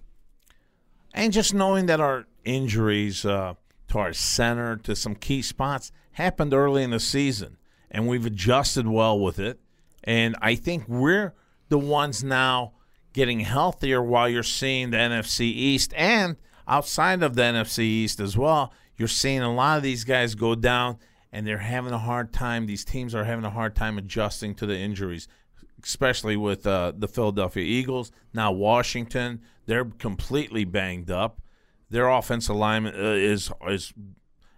And 1.16 1.32
just 1.32 1.54
knowing 1.54 1.86
that 1.86 1.98
our 1.98 2.26
injuries 2.44 3.24
uh, 3.24 3.54
to 3.88 3.98
our 3.98 4.12
center, 4.12 4.76
to 4.76 4.94
some 4.94 5.14
key 5.14 5.40
spots, 5.40 5.90
happened 6.12 6.52
early 6.52 6.82
in 6.82 6.90
the 6.90 7.00
season, 7.00 7.56
and 7.90 8.06
we've 8.06 8.26
adjusted 8.26 8.86
well 8.86 9.18
with 9.18 9.38
it, 9.38 9.58
And 10.04 10.36
I 10.40 10.54
think 10.54 10.84
we're 10.86 11.34
the 11.68 11.78
ones 11.78 12.22
now 12.22 12.74
getting 13.14 13.40
healthier 13.40 14.02
while 14.02 14.28
you're 14.28 14.42
seeing 14.42 14.90
the 14.90 14.98
NFC 14.98 15.40
East 15.40 15.94
and 15.96 16.36
outside 16.68 17.22
of 17.22 17.34
the 17.34 17.42
NFC 17.42 17.78
East 17.80 18.20
as 18.20 18.36
well. 18.36 18.72
You're 18.96 19.08
seeing 19.08 19.40
a 19.40 19.52
lot 19.52 19.78
of 19.78 19.82
these 19.82 20.04
guys 20.04 20.34
go 20.34 20.54
down 20.54 20.98
and 21.32 21.46
they're 21.46 21.58
having 21.58 21.92
a 21.92 21.98
hard 21.98 22.32
time. 22.32 22.66
These 22.66 22.84
teams 22.84 23.14
are 23.14 23.24
having 23.24 23.44
a 23.44 23.50
hard 23.50 23.74
time 23.74 23.96
adjusting 23.96 24.54
to 24.56 24.66
the 24.66 24.78
injuries, 24.78 25.28
especially 25.82 26.36
with 26.36 26.66
uh, 26.66 26.92
the 26.96 27.08
Philadelphia 27.08 27.64
Eagles. 27.64 28.12
Now, 28.34 28.52
Washington, 28.52 29.40
they're 29.66 29.84
completely 29.84 30.64
banged 30.64 31.10
up. 31.10 31.40
Their 31.90 32.08
offensive 32.08 32.56
line 32.56 32.86
uh, 32.86 32.90
is, 32.92 33.50
is, 33.68 33.92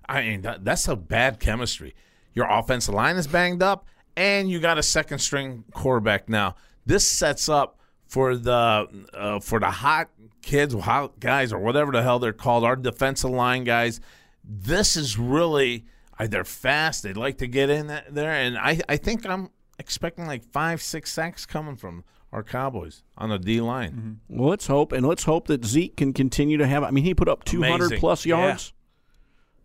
I 0.09 0.23
mean, 0.23 0.43
that, 0.43 0.65
that's 0.65 0.89
a 0.89 0.97
bad 0.97 1.41
chemistry. 1.41 1.95
Your 2.35 2.47
offensive 2.49 2.95
line 2.95 3.17
is 3.17 3.27
banged 3.27 3.63
up, 3.63 3.87
and 4.17 4.51
you 4.51 4.61
got 4.61 4.79
a 4.79 4.83
second 4.83 5.19
string 5.19 5.65
quarterback 5.75 6.29
now. 6.29 6.55
This 6.87 7.09
sets 7.11 7.49
up 7.49 7.79
for 8.07 8.37
the 8.37 9.07
uh, 9.13 9.41
for 9.41 9.61
the 9.61 9.71
hot 9.71 10.09
kids, 10.41 10.75
hot 10.75 11.21
guys, 11.21 11.53
or 11.53 11.59
whatever 11.59 11.93
the 11.93 12.03
hell 12.03 12.19
they're 12.19 12.33
called, 12.33 12.65
our 12.65 12.77
defensive 12.77 13.31
line 13.31 13.65
guys. 13.65 14.01
This 14.43 14.97
is 14.97 15.19
really 15.19 15.85
uh, 16.19 16.27
they're 16.27 16.45
fast. 16.45 17.03
They 17.03 17.13
like 17.13 17.39
to 17.39 17.47
get 17.47 17.71
in 17.71 17.89
there, 17.89 18.33
and 18.33 18.57
I 18.57 18.81
I 18.89 18.97
think 18.97 19.27
I'm 19.27 19.51
expecting 19.79 20.27
like 20.27 20.45
five 20.45 20.81
six 20.81 21.13
sacks 21.13 21.45
coming 21.45 21.77
from 21.77 22.05
our 22.33 22.43
Cowboys 22.43 23.03
on 23.17 23.31
the 23.31 23.39
D 23.39 23.61
line. 23.61 24.21
Well, 24.29 24.51
let's 24.51 24.67
hope, 24.67 24.93
and 24.93 25.07
let's 25.07 25.25
hope 25.25 25.47
that 25.49 25.65
Zeke 25.65 25.97
can 25.97 26.13
continue 26.13 26.59
to 26.59 26.67
have. 26.67 26.83
I 26.83 26.91
mean, 26.91 27.05
he 27.05 27.15
put 27.15 27.29
up 27.29 27.45
200 27.45 27.75
Amazing. 27.87 27.99
plus 28.01 28.27
Yeah. 28.27 28.39
yards 28.39 28.73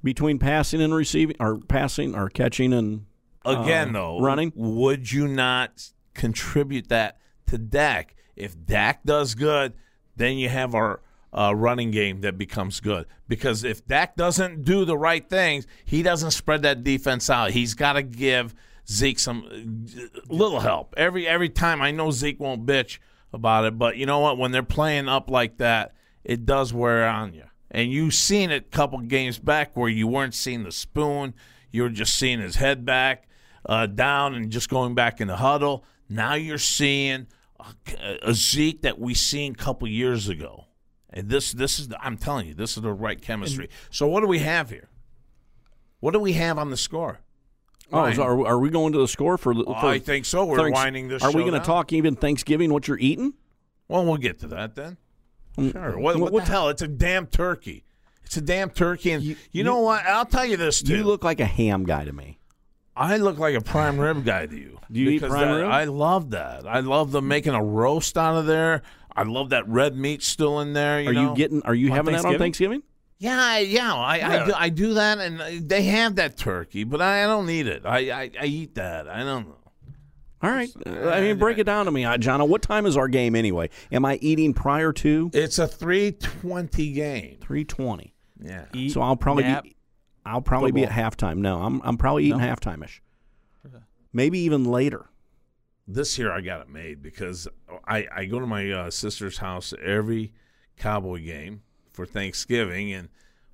between 0.04 0.40
passing 0.40 0.82
and 0.82 0.94
receiving, 0.94 1.36
or 1.40 1.58
passing, 1.60 2.16
or 2.16 2.30
catching 2.30 2.74
and 2.74 3.06
Again, 3.46 3.90
uh, 3.90 3.94
though, 4.00 4.20
running. 4.22 4.52
would 4.56 5.12
you 5.12 5.28
not 5.28 5.92
contribute 6.14 6.88
that 6.90 7.18
to 7.48 7.58
Dak? 7.58 8.16
If 8.36 8.66
Dak 8.66 9.04
does 9.04 9.36
good, 9.36 9.74
then 10.16 10.38
you 10.38 10.48
have 10.50 10.74
our 10.74 11.02
uh, 11.34 11.54
running 11.56 11.92
game 11.92 12.22
that 12.22 12.38
becomes 12.38 12.80
good. 12.80 13.06
Because 13.28 13.64
if 13.64 13.86
Dak 13.88 14.16
doesn't 14.16 14.64
do 14.64 14.86
the 14.86 14.98
right 14.98 15.28
things, 15.28 15.66
he 15.84 16.04
doesn't 16.04 16.32
spread 16.32 16.62
that 16.62 16.84
defense 16.84 17.30
out. 17.30 17.52
He's 17.52 17.74
got 17.74 17.94
to 17.94 18.04
give 18.04 18.54
Zeke 18.90 19.20
some 19.20 19.46
uh, 19.46 20.20
little 20.28 20.60
help 20.60 20.94
every 20.98 21.28
every 21.28 21.50
time. 21.50 21.82
I 21.82 21.92
know 21.92 22.12
Zeke 22.12 22.40
won't 22.40 22.66
bitch 22.66 23.00
about 23.32 23.66
it, 23.66 23.78
but 23.78 23.98
you 23.98 24.06
know 24.06 24.20
what? 24.20 24.38
When 24.38 24.52
they're 24.52 24.64
playing 24.64 25.08
up 25.08 25.30
like 25.30 25.58
that, 25.58 25.94
it 26.24 26.46
does 26.46 26.74
wear 26.74 27.08
on 27.08 27.34
you. 27.34 27.46
And 27.72 27.92
you've 27.92 28.14
seen 28.14 28.52
it 28.52 28.66
a 28.68 28.76
couple 28.76 29.00
games 29.00 29.40
back 29.40 29.76
where 29.76 29.90
you 29.90 30.08
weren't 30.08 30.36
seeing 30.36 30.64
the 30.64 30.72
spoon, 30.72 31.34
you 31.72 31.82
were 31.82 31.90
just 31.90 32.16
seeing 32.16 32.40
his 32.40 32.56
head 32.56 32.86
back 32.86 33.28
uh, 33.66 33.88
down 33.88 34.36
and 34.36 34.52
just 34.52 34.70
going 34.70 34.94
back 34.94 35.20
in 35.20 35.28
the 35.28 35.38
huddle. 35.38 35.84
Now 36.08 36.36
you're 36.36 36.58
seeing 36.58 37.28
a, 37.60 38.30
a 38.30 38.34
Zeke 38.34 38.82
that 38.84 39.00
we 39.00 39.14
seen 39.14 39.54
a 39.54 39.56
couple 39.56 39.88
years 39.88 40.30
ago. 40.30 40.66
And 41.10 41.30
this 41.30 41.52
this 41.52 41.80
is 41.80 41.90
the, 41.90 42.04
I'm 42.04 42.18
telling 42.18 42.48
you, 42.48 42.54
this 42.54 42.76
is 42.76 42.84
the 42.84 42.92
right 42.92 43.22
chemistry. 43.22 43.70
So 43.92 44.08
what 44.08 44.22
do 44.22 44.28
we 44.28 44.40
have 44.40 44.70
here? 44.70 44.90
What 46.00 46.12
do 46.12 46.20
we 46.20 46.34
have 46.34 46.58
on 46.58 46.70
the 46.70 46.78
score? 46.78 47.22
Oh, 47.94 48.12
so 48.14 48.24
are, 48.24 48.48
are 48.48 48.60
we 48.60 48.70
going 48.70 48.92
to 48.94 49.00
the 49.00 49.08
score 49.08 49.38
for? 49.38 49.54
the- 49.54 49.64
Oh, 49.66 49.74
I 49.74 50.00
think 50.00 50.26
so. 50.26 50.46
We're 50.46 50.58
Thanks- 50.58 50.76
winding 50.76 51.08
this 51.08 51.24
Are 51.24 51.32
we 51.32 51.42
going 51.42 51.54
to 51.54 51.60
talk 51.60 51.94
even 51.94 52.16
Thanksgiving? 52.16 52.74
What 52.74 52.88
you're 52.88 53.00
eating? 53.00 53.34
Well, 53.88 54.06
we'll 54.06 54.18
get 54.18 54.40
to 54.40 54.48
that 54.48 54.76
then. 54.76 54.98
Mm, 55.58 55.72
Sure. 55.72 56.00
What, 56.00 56.18
what- 56.18 56.34
what, 56.34 56.46
the 56.46 56.52
hell? 56.52 56.70
It's 56.70 56.82
a 56.82 56.88
damn 56.88 57.28
turkey. 57.28 57.84
It's 58.26 58.38
a 58.38 58.42
damn 58.42 58.70
turkey. 58.72 59.12
And 59.12 59.24
you, 59.52 59.64
know 59.64 59.80
what? 59.82 60.06
I'll 60.06 60.26
tell 60.26 60.46
you 60.46 60.58
this 60.58 60.82
too. 60.82 60.98
You 60.98 61.04
look 61.04 61.24
like 61.24 61.40
a 61.40 61.46
ham 61.46 61.84
guy 61.84 62.04
to 62.06 62.14
me. 62.14 62.40
I 62.96 63.18
look 63.18 63.38
like 63.38 63.56
a 63.56 63.62
prime 63.62 64.00
rib 64.00 64.24
guy 64.26 64.46
to 64.48 64.56
you. 64.56 64.80
Do 64.92 65.00
you 65.00 65.10
eat 65.12 65.20
prime 65.22 65.32
that- 65.50 65.54
rib? 65.62 65.70
I 65.72 65.84
love 65.86 66.32
that. 66.32 66.66
I 66.68 66.80
love 66.80 67.12
them 67.12 67.28
making 67.28 67.54
a 67.54 67.64
roast 67.64 68.18
out 68.18 68.36
of 68.38 68.46
there. 68.46 68.82
I 69.16 69.24
love 69.24 69.50
that 69.50 69.68
red 69.68 69.96
meat 69.96 70.24
still 70.24 70.60
in 70.60 70.74
there. 70.74 71.00
You 71.02 71.10
are 71.10 71.14
know? 71.14 71.30
you 71.32 71.36
getting? 71.36 71.62
Are 71.64 71.76
you 71.76 71.90
On 71.92 71.96
having 71.98 72.16
that 72.16 72.26
on 72.26 72.38
Thanksgiving? 72.40 72.82
Yeah, 73.24 73.42
I, 73.42 73.60
yeah. 73.60 73.94
I, 73.94 74.22
I, 74.42 74.46
do, 74.46 74.54
I 74.56 74.70
do 74.70 74.94
that, 74.96 75.18
and 75.20 75.42
uh, 75.42 75.50
they 75.62 75.84
have 75.84 76.16
that 76.16 76.36
turkey, 76.38 76.84
but 76.84 77.02
I, 77.02 77.24
I 77.24 77.28
don't 77.28 77.46
need 77.46 77.68
it. 77.68 77.86
I, 77.86 78.12
I, 78.24 78.32
I 78.42 78.46
eat 78.46 78.76
that. 78.76 79.08
I 79.08 79.20
don't 79.24 79.48
know. 79.48 79.56
All 80.42 80.50
right. 80.52 80.70
I 80.86 81.22
mean, 81.22 81.38
break 81.38 81.58
it 81.58 81.64
down 81.64 81.86
to 81.86 81.92
me, 81.92 82.04
uh, 82.04 82.18
Johno. 82.18 82.46
What 82.46 82.62
time 82.62 82.86
is 82.86 82.98
our 82.98 83.08
game 83.08 83.34
anyway? 83.34 83.70
Am 83.94 84.04
I 84.04 84.16
eating 84.18 84.54
prior 84.54 84.92
to 84.92 85.32
It's 85.34 85.58
a 85.58 85.66
three 85.68 86.12
twenty 86.12 86.92
game. 86.92 87.38
three 87.40 87.64
twenty? 87.64 88.14
Yeah. 88.44 88.66
Eat, 88.74 88.92
So 88.92 89.02
I'll 89.02 89.16
probably 89.16 89.44
nap. 89.46 89.64
be. 89.64 89.78
I'll 90.26 90.42
probably 90.42 90.74
be 90.74 90.84
at 90.84 90.90
halftime. 90.92 91.38
No, 91.38 91.62
I'm 91.62 91.82
I'm 91.86 91.96
probably 91.98 92.26
eating 92.26 92.40
halftime 92.40 92.84
ish. 92.84 93.02
Maybe 94.12 94.40
even 94.40 94.66
later. 94.66 95.06
this 95.88 96.18
year 96.20 96.30
I 96.32 96.42
got 96.42 96.60
it 96.60 96.70
made 96.70 97.02
because 97.02 97.48
I, 97.88 98.06
I 98.14 98.26
go 98.26 98.40
to 98.42 98.46
my 98.46 98.70
uh, 98.70 98.92
sister's 98.92 99.38
house 99.38 99.74
every 99.82 100.34
Cowboy 100.78 101.24
game 101.24 101.62
for 101.94 102.06
Thanksgiving, 102.06 102.92
and 102.92 103.10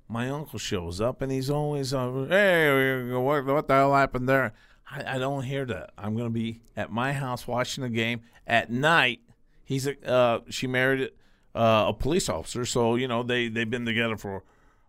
my 0.08 0.28
uncle 0.28 0.58
shows 0.58 1.00
up 1.00 1.22
and 1.22 1.30
he's 1.30 1.48
always, 1.50 1.94
uh, 1.94 2.26
hey, 2.28 3.12
what, 3.12 3.44
what 3.46 3.68
the 3.68 3.74
hell 3.74 3.94
happened 3.94 4.28
there? 4.28 4.52
I, 4.90 5.16
I 5.16 5.18
don't 5.18 5.44
hear 5.44 5.64
that. 5.66 5.92
I'm 5.96 6.14
going 6.14 6.26
to 6.26 6.34
be 6.34 6.60
at 6.76 6.90
my 6.90 7.12
house 7.12 7.46
watching 7.46 7.82
the 7.82 7.90
game 7.90 8.22
at 8.46 8.70
night. 8.70 9.20
He's 9.64 9.86
a, 9.86 10.04
uh, 10.08 10.40
she 10.48 10.66
married 10.66 11.10
uh, 11.54 11.86
a 11.88 11.94
police 11.94 12.28
officer, 12.28 12.64
so 12.64 12.96
you 12.96 13.06
know 13.06 13.22
they 13.22 13.48
they've 13.48 13.70
been 13.70 13.86
together 13.86 14.16
for 14.16 14.42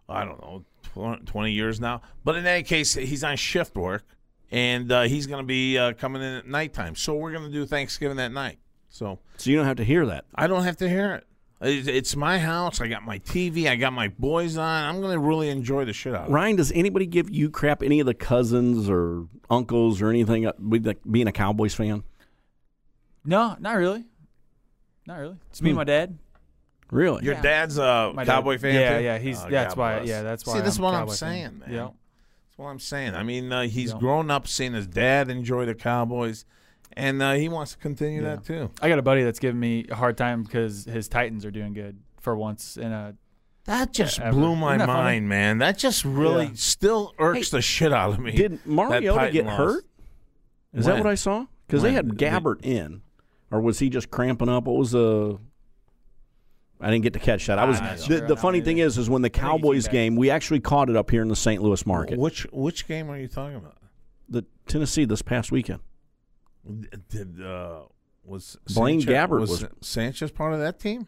I 0.10 0.26
don't 0.26 0.42
know 0.42 0.66
20 0.94 1.52
years 1.52 1.80
now. 1.80 2.02
But 2.24 2.36
in 2.36 2.46
any 2.46 2.64
case, 2.64 2.96
he's 2.96 3.24
on 3.24 3.38
shift 3.38 3.76
work, 3.76 4.04
and 4.50 4.92
uh, 4.92 5.04
he's 5.04 5.28
going 5.28 5.44
to 5.44 5.48
be 5.48 5.78
uh, 5.78 5.94
coming 5.94 6.22
in 6.22 6.34
at 6.34 6.48
nighttime. 6.48 6.96
So 6.96 7.16
we're 7.16 7.32
going 7.32 7.46
to 7.46 7.52
do 7.52 7.66
Thanksgiving 7.66 8.18
that 8.18 8.32
night. 8.32 8.58
So 8.90 9.20
So 9.38 9.50
you 9.50 9.56
don't 9.56 9.66
have 9.66 9.78
to 9.78 9.86
hear 9.86 10.06
that. 10.08 10.26
I 10.36 10.48
don't 10.48 10.64
have 10.64 10.78
to 10.78 10.90
hear 10.90 11.14
it. 11.14 11.26
It- 11.62 11.88
It's 11.88 12.16
my 12.16 12.40
house. 12.40 12.82
I 12.82 12.88
got 12.88 13.04
my 13.06 13.20
TV. 13.20 13.68
I 13.70 13.76
got 13.76 13.94
my 13.94 14.08
boys 14.08 14.58
on. 14.58 14.84
I'm 14.84 15.00
going 15.02 15.14
to 15.14 15.20
really 15.20 15.50
enjoy 15.50 15.86
the 15.86 15.94
shit 15.94 16.14
out 16.16 16.24
of 16.24 16.30
it. 16.30 16.32
Ryan, 16.34 16.56
does 16.56 16.72
anybody 16.72 17.06
give 17.06 17.30
you 17.30 17.50
crap? 17.50 17.84
Any 17.84 18.00
of 18.00 18.06
the 18.08 18.14
cousins 18.14 18.90
or 18.90 19.28
uncles 19.50 20.02
or 20.02 20.10
anything? 20.10 20.46
uh, 20.48 20.54
With 20.60 20.92
being 21.10 21.28
a 21.28 21.32
Cowboys 21.32 21.74
fan, 21.76 22.04
No, 23.24 23.56
not 23.60 23.76
really. 23.76 24.06
Not 25.06 25.20
really. 25.20 25.38
It's 25.50 25.60
Hmm. 25.60 25.66
me 25.66 25.70
and 25.72 25.78
my 25.78 25.84
dad. 25.84 26.18
really? 26.90 27.24
Your 27.24 27.36
dad's 27.36 27.78
a 27.78 28.12
My 28.16 28.24
dad- 28.24 28.32
Cowboy 28.34 28.58
fan. 28.58 28.74
Yeah, 28.76 28.98
too? 28.98 29.04
yeah. 29.04 29.18
He's 29.20 29.40
Oh, 29.42 29.50
that's 29.50 29.76
God 29.76 29.80
why. 29.80 29.96
bless. 29.98 30.10
Yeah, 30.10 30.22
that's 30.24 30.46
why. 30.46 30.54
See, 30.56 30.60
this 30.62 30.74
is 30.74 30.78
I'm 30.80 30.84
what 30.86 30.94
a 30.94 30.98
I'm 30.98 31.02
Cowboy 31.04 31.12
fan. 31.12 31.18
saying, 31.18 31.60
man. 31.60 31.70
Yeah. 31.72 31.78
That's 31.84 32.58
what 32.58 32.66
I'm 32.68 32.80
saying. 32.80 33.16
I 33.16 33.24
mean, 33.24 33.52
uh, 33.52 33.62
he's 33.64 33.92
Yeah. 33.94 34.00
grown 34.00 34.30
up 34.32 34.48
seeing 34.48 34.74
his 34.74 34.88
dad 34.88 35.30
enjoy 35.30 35.66
the 35.66 35.76
Cowboys, 35.76 36.44
and 36.94 37.22
uh, 37.22 37.34
he 37.34 37.50
wants 37.50 37.72
to 37.74 37.78
continue 37.78 38.22
that 38.24 38.44
too. 38.46 38.70
I 38.82 38.90
got 38.90 39.00
a 39.00 39.02
buddy 39.02 39.24
that's 39.24 39.40
giving 39.40 39.60
me 39.60 39.86
a 39.90 39.96
hard 39.96 40.18
time 40.18 40.44
because 40.44 40.86
his 40.86 41.08
Titans 41.08 41.46
are 41.46 41.52
doing 41.52 41.74
good 41.74 42.00
for 42.20 42.36
once 42.36 42.78
in 42.78 42.92
a. 42.92 43.16
That 43.66 43.94
just 43.94 44.20
Ever. 44.20 44.32
blew 44.32 44.56
my 44.56 44.76
Isn't 44.76 44.88
funny? 44.88 45.02
mind, 45.04 45.30
man. 45.30 45.58
That 45.60 45.78
just 45.78 46.04
really 46.04 46.46
Yeah. 46.48 46.52
still 46.56 47.14
irks 47.20 47.52
the 47.52 47.62
shit 47.62 47.94
out 47.94 48.10
of 48.12 48.20
me. 48.20 48.32
Did 48.32 48.54
that 48.54 48.66
Mariota 48.66 49.32
get 49.32 49.46
loss. 49.46 49.58
hurt? 49.58 49.86
Is 50.74 50.86
that 50.86 50.98
what 50.98 51.08
I 51.08 51.16
saw? 51.16 51.46
Because 51.68 51.84
they 51.84 51.94
had 51.94 52.10
Gabbert 52.18 52.66
in, 52.66 53.02
or 53.52 53.62
was 53.62 53.80
he 53.80 53.90
just 53.90 54.10
cramping 54.10 54.50
up? 54.50 54.66
What 54.66 54.78
was 54.78 54.92
the? 54.92 55.38
I 56.80 56.90
didn't 56.90 57.04
get 57.04 57.14
to 57.14 57.20
catch 57.20 57.46
that. 57.46 57.60
I 57.60 57.66
was 57.66 57.80
I'm 57.80 57.98
the, 58.10 58.26
the 58.30 58.36
funny 58.36 58.60
thing 58.62 58.80
is, 58.80 58.98
is 58.98 59.08
when 59.10 59.22
the 59.22 59.30
Cowboys 59.30 59.88
game, 59.88 60.16
we 60.16 60.32
actually 60.32 60.60
caught 60.60 60.90
it 60.90 60.96
up 60.96 61.12
here 61.12 61.22
in 61.22 61.28
the 61.28 61.36
St. 61.36 61.62
Louis 61.62 61.86
market. 61.86 62.18
Which 62.18 62.48
which 62.52 62.88
game 62.88 63.10
are 63.12 63.18
you 63.20 63.28
talking 63.28 63.58
about? 63.58 63.78
The 64.28 64.44
Tennessee 64.66 65.06
this 65.06 65.22
past 65.22 65.52
weekend. 65.52 65.82
Did 67.10 67.42
uh, 67.42 67.82
was 68.24 68.58
Blaine 68.74 69.02
Sanchez, 69.02 69.14
Gabbert 69.14 69.40
was, 69.40 69.50
was- 69.50 69.66
Sanchez 69.82 70.32
part 70.32 70.54
of 70.54 70.60
that 70.60 70.80
team? 70.80 71.08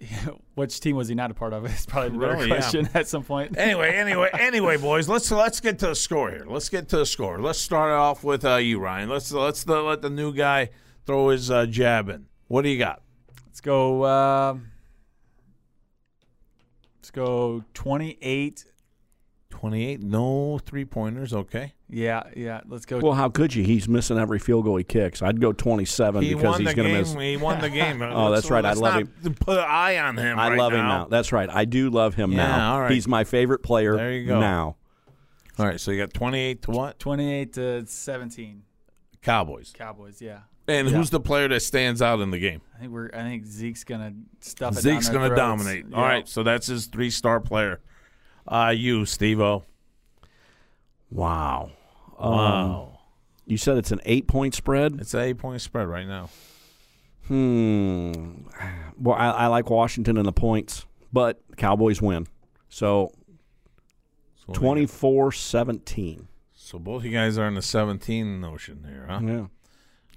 Which 0.54 0.78
team 0.80 0.96
was 0.96 1.08
he 1.08 1.14
not 1.14 1.30
a 1.30 1.34
part 1.34 1.52
of? 1.52 1.64
It's 1.70 1.86
probably 1.86 2.10
the 2.10 2.18
better 2.18 2.32
Really, 2.34 2.48
yeah. 2.48 2.54
question 2.56 2.88
at 2.94 3.08
some 3.08 3.22
point. 3.24 3.56
Anyway, 3.58 3.90
anyway, 3.90 4.30
anyway, 4.34 4.76
boys, 4.76 5.08
let's 5.08 5.30
let's 5.30 5.60
get 5.60 5.78
to 5.80 5.86
the 5.88 5.94
score 5.94 6.30
here. 6.30 6.44
Let's 6.46 6.68
get 6.68 6.88
to 6.90 6.98
the 6.98 7.06
score. 7.06 7.40
Let's 7.40 7.58
start 7.58 7.92
off 7.92 8.22
with 8.24 8.44
uh, 8.44 8.56
you, 8.56 8.78
Ryan. 8.80 9.08
Let's 9.08 9.32
let's 9.32 9.66
uh, 9.68 9.82
let 9.82 10.02
the 10.02 10.10
new 10.10 10.32
guy 10.32 10.70
throw 11.06 11.28
his 11.28 11.50
uh, 11.50 11.66
jab 11.66 12.08
in. 12.08 12.26
What 12.48 12.62
do 12.62 12.68
you 12.68 12.78
got? 12.78 13.02
Let's 13.46 13.60
go. 13.60 14.04
um 14.04 14.70
let's 16.98 17.10
go 17.10 17.64
28. 19.54 20.02
No 20.02 20.58
three 20.58 20.84
pointers. 20.84 21.32
Okay. 21.32 21.72
Yeah, 21.88 22.24
yeah. 22.36 22.60
Let's 22.68 22.84
go. 22.86 22.98
Well, 22.98 23.12
how 23.12 23.28
could 23.28 23.54
you? 23.54 23.62
He's 23.64 23.88
missing 23.88 24.18
every 24.18 24.38
field 24.38 24.64
goal 24.64 24.76
he 24.76 24.84
kicks. 24.84 25.22
I'd 25.22 25.40
go 25.40 25.52
twenty-seven 25.52 26.22
He 26.22 26.34
because 26.34 26.58
he's 26.58 26.74
going 26.74 26.88
to 26.88 26.94
miss. 26.98 27.14
He 27.14 27.36
won 27.36 27.60
the 27.60 27.70
game. 27.70 28.02
Uh, 28.02 28.10
oh, 28.12 28.30
that's 28.32 28.50
right. 28.50 28.64
I 28.64 28.70
let's 28.70 28.80
love 28.80 29.08
not 29.22 29.36
Put 29.40 29.58
an 29.58 29.64
eye 29.66 29.98
on 29.98 30.16
him. 30.18 30.38
I 30.38 30.50
right 30.50 30.58
love 30.58 30.72
him 30.72 30.80
now. 30.80 30.98
now. 30.98 31.06
That's 31.06 31.32
right. 31.32 31.48
I 31.48 31.64
do 31.64 31.88
love 31.90 32.14
him 32.14 32.32
Yeah, 32.32 32.46
now. 32.46 32.74
all 32.74 32.80
right. 32.82 32.90
He's 32.90 33.06
my 33.08 33.24
favorite 33.24 33.62
player. 33.62 33.96
There 33.96 34.12
you 34.12 34.26
go. 34.26 34.40
Now, 34.40 34.76
All 35.58 35.66
right. 35.66 35.80
So 35.80 35.90
you 35.92 35.98
got 36.02 36.12
twenty-eight 36.12 36.62
to 36.62 36.72
what? 36.72 36.98
28 36.98 37.52
to 37.54 37.86
17. 37.86 38.62
Cowboys. 39.22 39.72
Cowboys. 39.74 40.20
Yeah. 40.20 40.40
And 40.66 40.88
Yeah. 40.88 40.96
who's 40.96 41.10
the 41.10 41.20
player 41.20 41.46
that 41.48 41.60
stands 41.60 42.02
out 42.02 42.20
in 42.20 42.30
the 42.30 42.38
game? 42.38 42.60
I 42.76 42.80
think 42.80 42.92
we're. 42.92 43.10
I 43.14 43.22
think 43.22 43.46
Zeke's 43.46 43.84
gonna 43.84 44.12
stuff 44.40 44.76
it. 44.76 44.80
Zeke's 44.80 45.08
going 45.08 45.28
to 45.30 45.36
dominate. 45.36 45.86
All 45.94 46.02
right. 46.02 46.26
So 46.28 46.42
that's 46.42 46.66
his 46.66 46.86
three-star 46.86 47.40
player. 47.40 47.80
Uh, 48.46 48.72
you, 48.76 49.00
Stevo. 49.02 49.62
wow. 51.10 51.70
Um, 52.18 52.88
You 53.46 53.56
said 53.56 53.76
it's 53.78 53.90
an 53.92 54.00
eight 54.04 54.26
point 54.26 54.54
spread. 54.54 55.00
It's 55.00 55.14
an 55.14 55.20
eight 55.20 55.38
point 55.38 55.60
spread 55.60 55.88
right 55.88 56.06
now. 56.06 56.30
Hmm. 57.26 58.12
Well, 58.98 59.16
I, 59.16 59.30
I 59.30 59.46
like 59.46 59.70
Washington 59.70 60.16
in 60.18 60.24
the 60.26 60.32
points, 60.32 60.84
but 61.12 61.40
the 61.48 61.56
Cowboys 61.56 62.00
win. 62.02 62.26
So 62.68 63.12
So 64.36 64.44
what 64.46 64.54
do 64.56 64.60
you 64.60 64.86
got? 64.86 64.98
24 64.98 65.32
17. 65.32 66.28
So 66.54 66.78
both 66.78 67.04
you 67.04 67.10
guys 67.10 67.38
are 67.38 67.46
in 67.46 67.54
the 67.54 67.62
17 67.62 68.40
notion 68.40 68.84
here, 68.88 69.06
huh? 69.08 69.20
Yeah. 69.22 69.46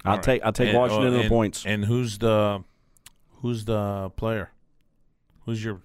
I'll 0.04 0.14
right. 0.14 0.22
take 0.22 0.42
I'll 0.44 0.52
take 0.52 0.68
And- 0.68 0.78
Washington 0.78 1.14
oh, 1.14 1.16
in 1.16 1.22
the 1.22 1.28
points. 1.28 1.64
And 1.66 1.84
who's 1.86 2.18
the 2.18 2.62
who's 3.40 3.64
the 3.64 4.10
player? 4.16 4.50
Who's 5.46 5.64
your 5.64 5.80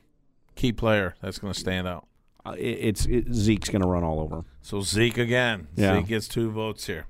key 0.56 0.72
player 0.74 1.16
that's 1.22 1.40
going 1.40 1.54
to 1.54 1.60
stand 1.60 1.88
out? 1.88 2.06
Uh, 2.46 2.56
it, 2.58 2.62
it's 2.62 3.06
it, 3.06 3.34
Zeke's 3.34 3.70
going 3.70 3.82
to 3.82 3.88
run 3.88 4.04
all 4.04 4.20
over. 4.20 4.44
So 4.62 4.82
Zeke 4.82 5.18
again. 5.18 5.68
Yeah. 5.76 5.98
Zeke 5.98 6.08
gets 6.08 6.28
two 6.28 6.52
votes 6.52 6.88
here. 6.88 7.06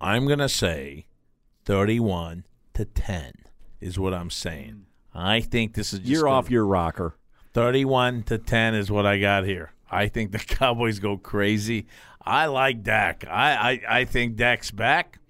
I'm 0.00 0.26
going 0.26 0.38
to 0.38 0.48
say 0.48 1.06
31 1.64 2.44
to 2.74 2.84
10 2.84 3.32
is 3.80 3.98
what 3.98 4.12
I'm 4.14 4.30
saying. 4.30 4.86
I 5.14 5.40
think 5.40 5.74
this 5.74 5.92
is 5.92 6.00
just 6.00 6.10
You're 6.10 6.22
gonna- 6.24 6.34
off 6.36 6.50
your 6.50 6.66
rocker. 6.66 7.16
31 7.52 8.24
to 8.24 8.36
10 8.38 8.74
is 8.74 8.90
what 8.90 9.06
I 9.06 9.18
got 9.20 9.44
here. 9.44 9.72
I 9.90 10.08
think 10.08 10.32
the 10.32 10.38
Cowboys 10.40 10.98
go 10.98 11.16
crazy. 11.16 11.86
I 12.20 12.46
like 12.46 12.82
Dak. 12.82 13.24
I, 13.28 13.52
I, 13.88 14.00
I 14.00 14.04
think 14.04 14.36
Dak's 14.36 14.70
back. 14.70 15.20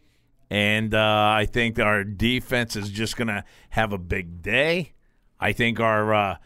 And 0.51 0.95
uh, 0.95 0.99
I 1.37 1.47
think 1.51 1.79
our 1.79 2.05
defense 2.05 2.77
is 2.77 2.89
just 2.91 3.17
going 3.17 3.29
to 3.29 3.45
have 3.71 3.93
a 3.93 3.99
big 3.99 4.41
day. 4.43 4.93
I 5.41 5.53
think 5.53 5.81
our 5.81 6.15
uh, 6.15 6.37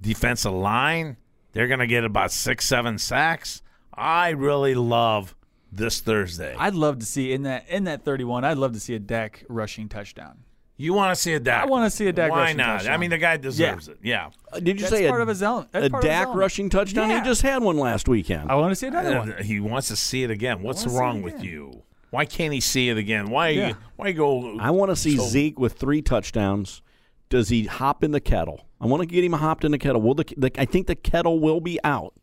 defensive 0.00 0.52
line, 0.52 1.18
they're 1.52 1.68
going 1.68 1.80
to 1.80 1.86
get 1.86 2.04
about 2.04 2.32
six, 2.32 2.66
seven 2.66 2.98
sacks. 2.98 3.62
I 3.94 4.30
really 4.30 4.74
love 4.74 5.34
this 5.72 6.00
Thursday. 6.00 6.54
I'd 6.58 6.74
love 6.74 6.98
to 7.00 7.06
see 7.06 7.32
in 7.32 7.42
that 7.42 7.68
in 7.68 7.84
that 7.84 8.04
31. 8.04 8.44
I'd 8.44 8.58
love 8.58 8.72
to 8.72 8.80
see 8.80 8.94
a 8.94 8.98
Dak 8.98 9.44
rushing 9.48 9.88
touchdown. 9.88 10.38
you 10.76 10.94
want 10.94 11.14
to 11.14 11.20
see 11.20 11.34
a 11.34 11.40
Dak? 11.40 11.64
I 11.64 11.66
wanna 11.66 11.90
see 11.90 12.06
a 12.06 12.12
Dak 12.12 12.30
Why 12.30 12.42
rushing 12.42 12.56
not? 12.58 12.86
I 12.86 12.96
mean, 12.96 13.10
the 13.10 13.18
guy 13.18 13.36
deserves 13.36 13.88
it. 13.88 13.98
Yeah. 14.02 14.30
Uh, 14.52 14.60
Did 14.60 14.76
you 14.80 14.86
That's 14.86 14.90
say 14.92 15.08
part 15.08 15.20
a, 15.20 15.22
of 15.22 15.28
his 15.28 15.42
element. 15.42 15.72
That's 15.72 15.86
a 15.88 15.90
part 15.90 16.04
of 16.04 16.10
his 16.10 16.16
Dak 16.18 16.34
rushing 16.34 16.70
touchdown? 16.70 17.10
Yeah. 17.10 17.18
He 17.22 17.24
just 17.28 17.42
had 17.42 17.62
one 17.62 17.76
last 17.76 18.08
weekend. 18.08 18.50
I 18.50 18.54
want 18.54 18.70
to 18.70 18.76
see 18.76 18.86
another 18.86 19.18
one. 19.18 19.32
Uh, 19.32 19.42
He 19.42 19.58
wants 19.60 19.88
to 19.88 19.96
see 19.96 20.22
it 20.22 20.30
again. 20.30 20.62
What's 20.62 20.86
wrong 20.86 21.22
with 21.22 21.42
you? 21.42 21.82
Why 22.10 22.24
can't 22.24 22.54
he 22.54 22.60
see 22.60 22.88
it 22.88 22.96
again? 22.96 23.28
Why? 23.28 23.48
Yeah. 23.50 23.72
Why 23.96 24.12
go? 24.12 24.58
I 24.58 24.70
want 24.70 24.90
to 24.90 24.96
see 24.96 25.16
so- 25.16 25.24
Zeke 25.24 25.58
with 25.58 25.74
three 25.74 26.00
touchdowns. 26.00 26.80
Does 27.28 27.48
he 27.50 27.64
hop 27.64 28.02
in 28.02 28.10
the 28.12 28.20
kettle? 28.20 28.66
I 28.80 28.86
want 28.86 29.02
to 29.02 29.06
get 29.06 29.22
him 29.24 29.32
hopped 29.34 29.64
in 29.64 29.72
the 29.72 29.78
kettle. 29.78 30.00
Will 30.00 30.14
the, 30.14 30.24
the 30.36 30.50
I 30.60 30.64
think 30.64 30.86
the 30.86 30.94
kettle 30.94 31.40
will 31.40 31.60
be 31.60 31.78
out 31.84 32.14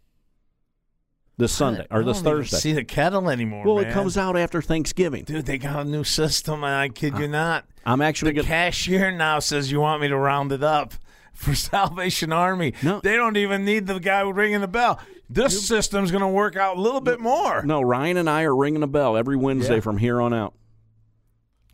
this 1.38 1.52
Sunday 1.52 1.86
or 1.92 2.02
I 2.02 2.06
this 2.06 2.22
don't 2.22 2.32
even 2.34 2.42
Thursday. 2.44 2.58
See 2.58 2.74
the 2.74 2.84
kettle 2.86 3.30
anymore? 3.30 3.66
well, 3.66 3.76
man. 3.76 3.88
it 3.88 3.94
comes 3.94 4.18
out 4.18 4.38
after 4.38 4.62
Thanksgiving. 4.62 5.26
Dude, 5.26 5.46
they 5.46 5.58
got 5.58 5.86
a 5.86 5.90
new 5.90 6.04
system, 6.04 6.64
and 6.64 6.74
I 6.74 6.90
kid 6.90 7.18
you 7.20 7.28
not. 7.28 7.66
I'm 7.86 8.02
actually 8.02 8.32
The 8.32 8.36
going. 8.38 8.46
to 8.46 8.52
cashier 8.52 9.12
now 9.12 9.40
says 9.40 9.72
you 9.72 9.80
want 9.82 10.02
me 10.02 10.08
to 10.08 10.18
round 10.18 10.52
it 10.52 10.64
up 10.64 10.94
for 11.34 11.54
Salvation 11.56 12.32
Army. 12.32 12.74
No. 12.82 13.00
they 13.02 13.16
don't 13.16 13.38
even 13.38 13.66
need 13.66 13.86
the 13.86 14.00
guy 14.00 14.22
ringing 14.22 14.62
the 14.62 14.68
bell. 14.68 15.00
This 15.30 15.68
system's 15.68 16.10
going 16.12 16.22
to 16.22 16.28
work 16.28 16.56
out 16.56 16.78
a 16.78 16.82
little 16.82 17.02
bit 17.02 17.20
more. 17.20 17.64
No, 17.64 17.82
Ryan 17.82 18.18
and 18.18 18.30
I 18.30 18.44
are 18.44 18.56
ringing 18.56 18.82
the 18.82 18.88
bell 18.88 19.18
every 19.18 19.36
Wednesday 19.36 19.76
Yeah. 19.76 19.82
from 19.82 19.98
here 19.98 20.22
on 20.22 20.34
out. 20.34 20.54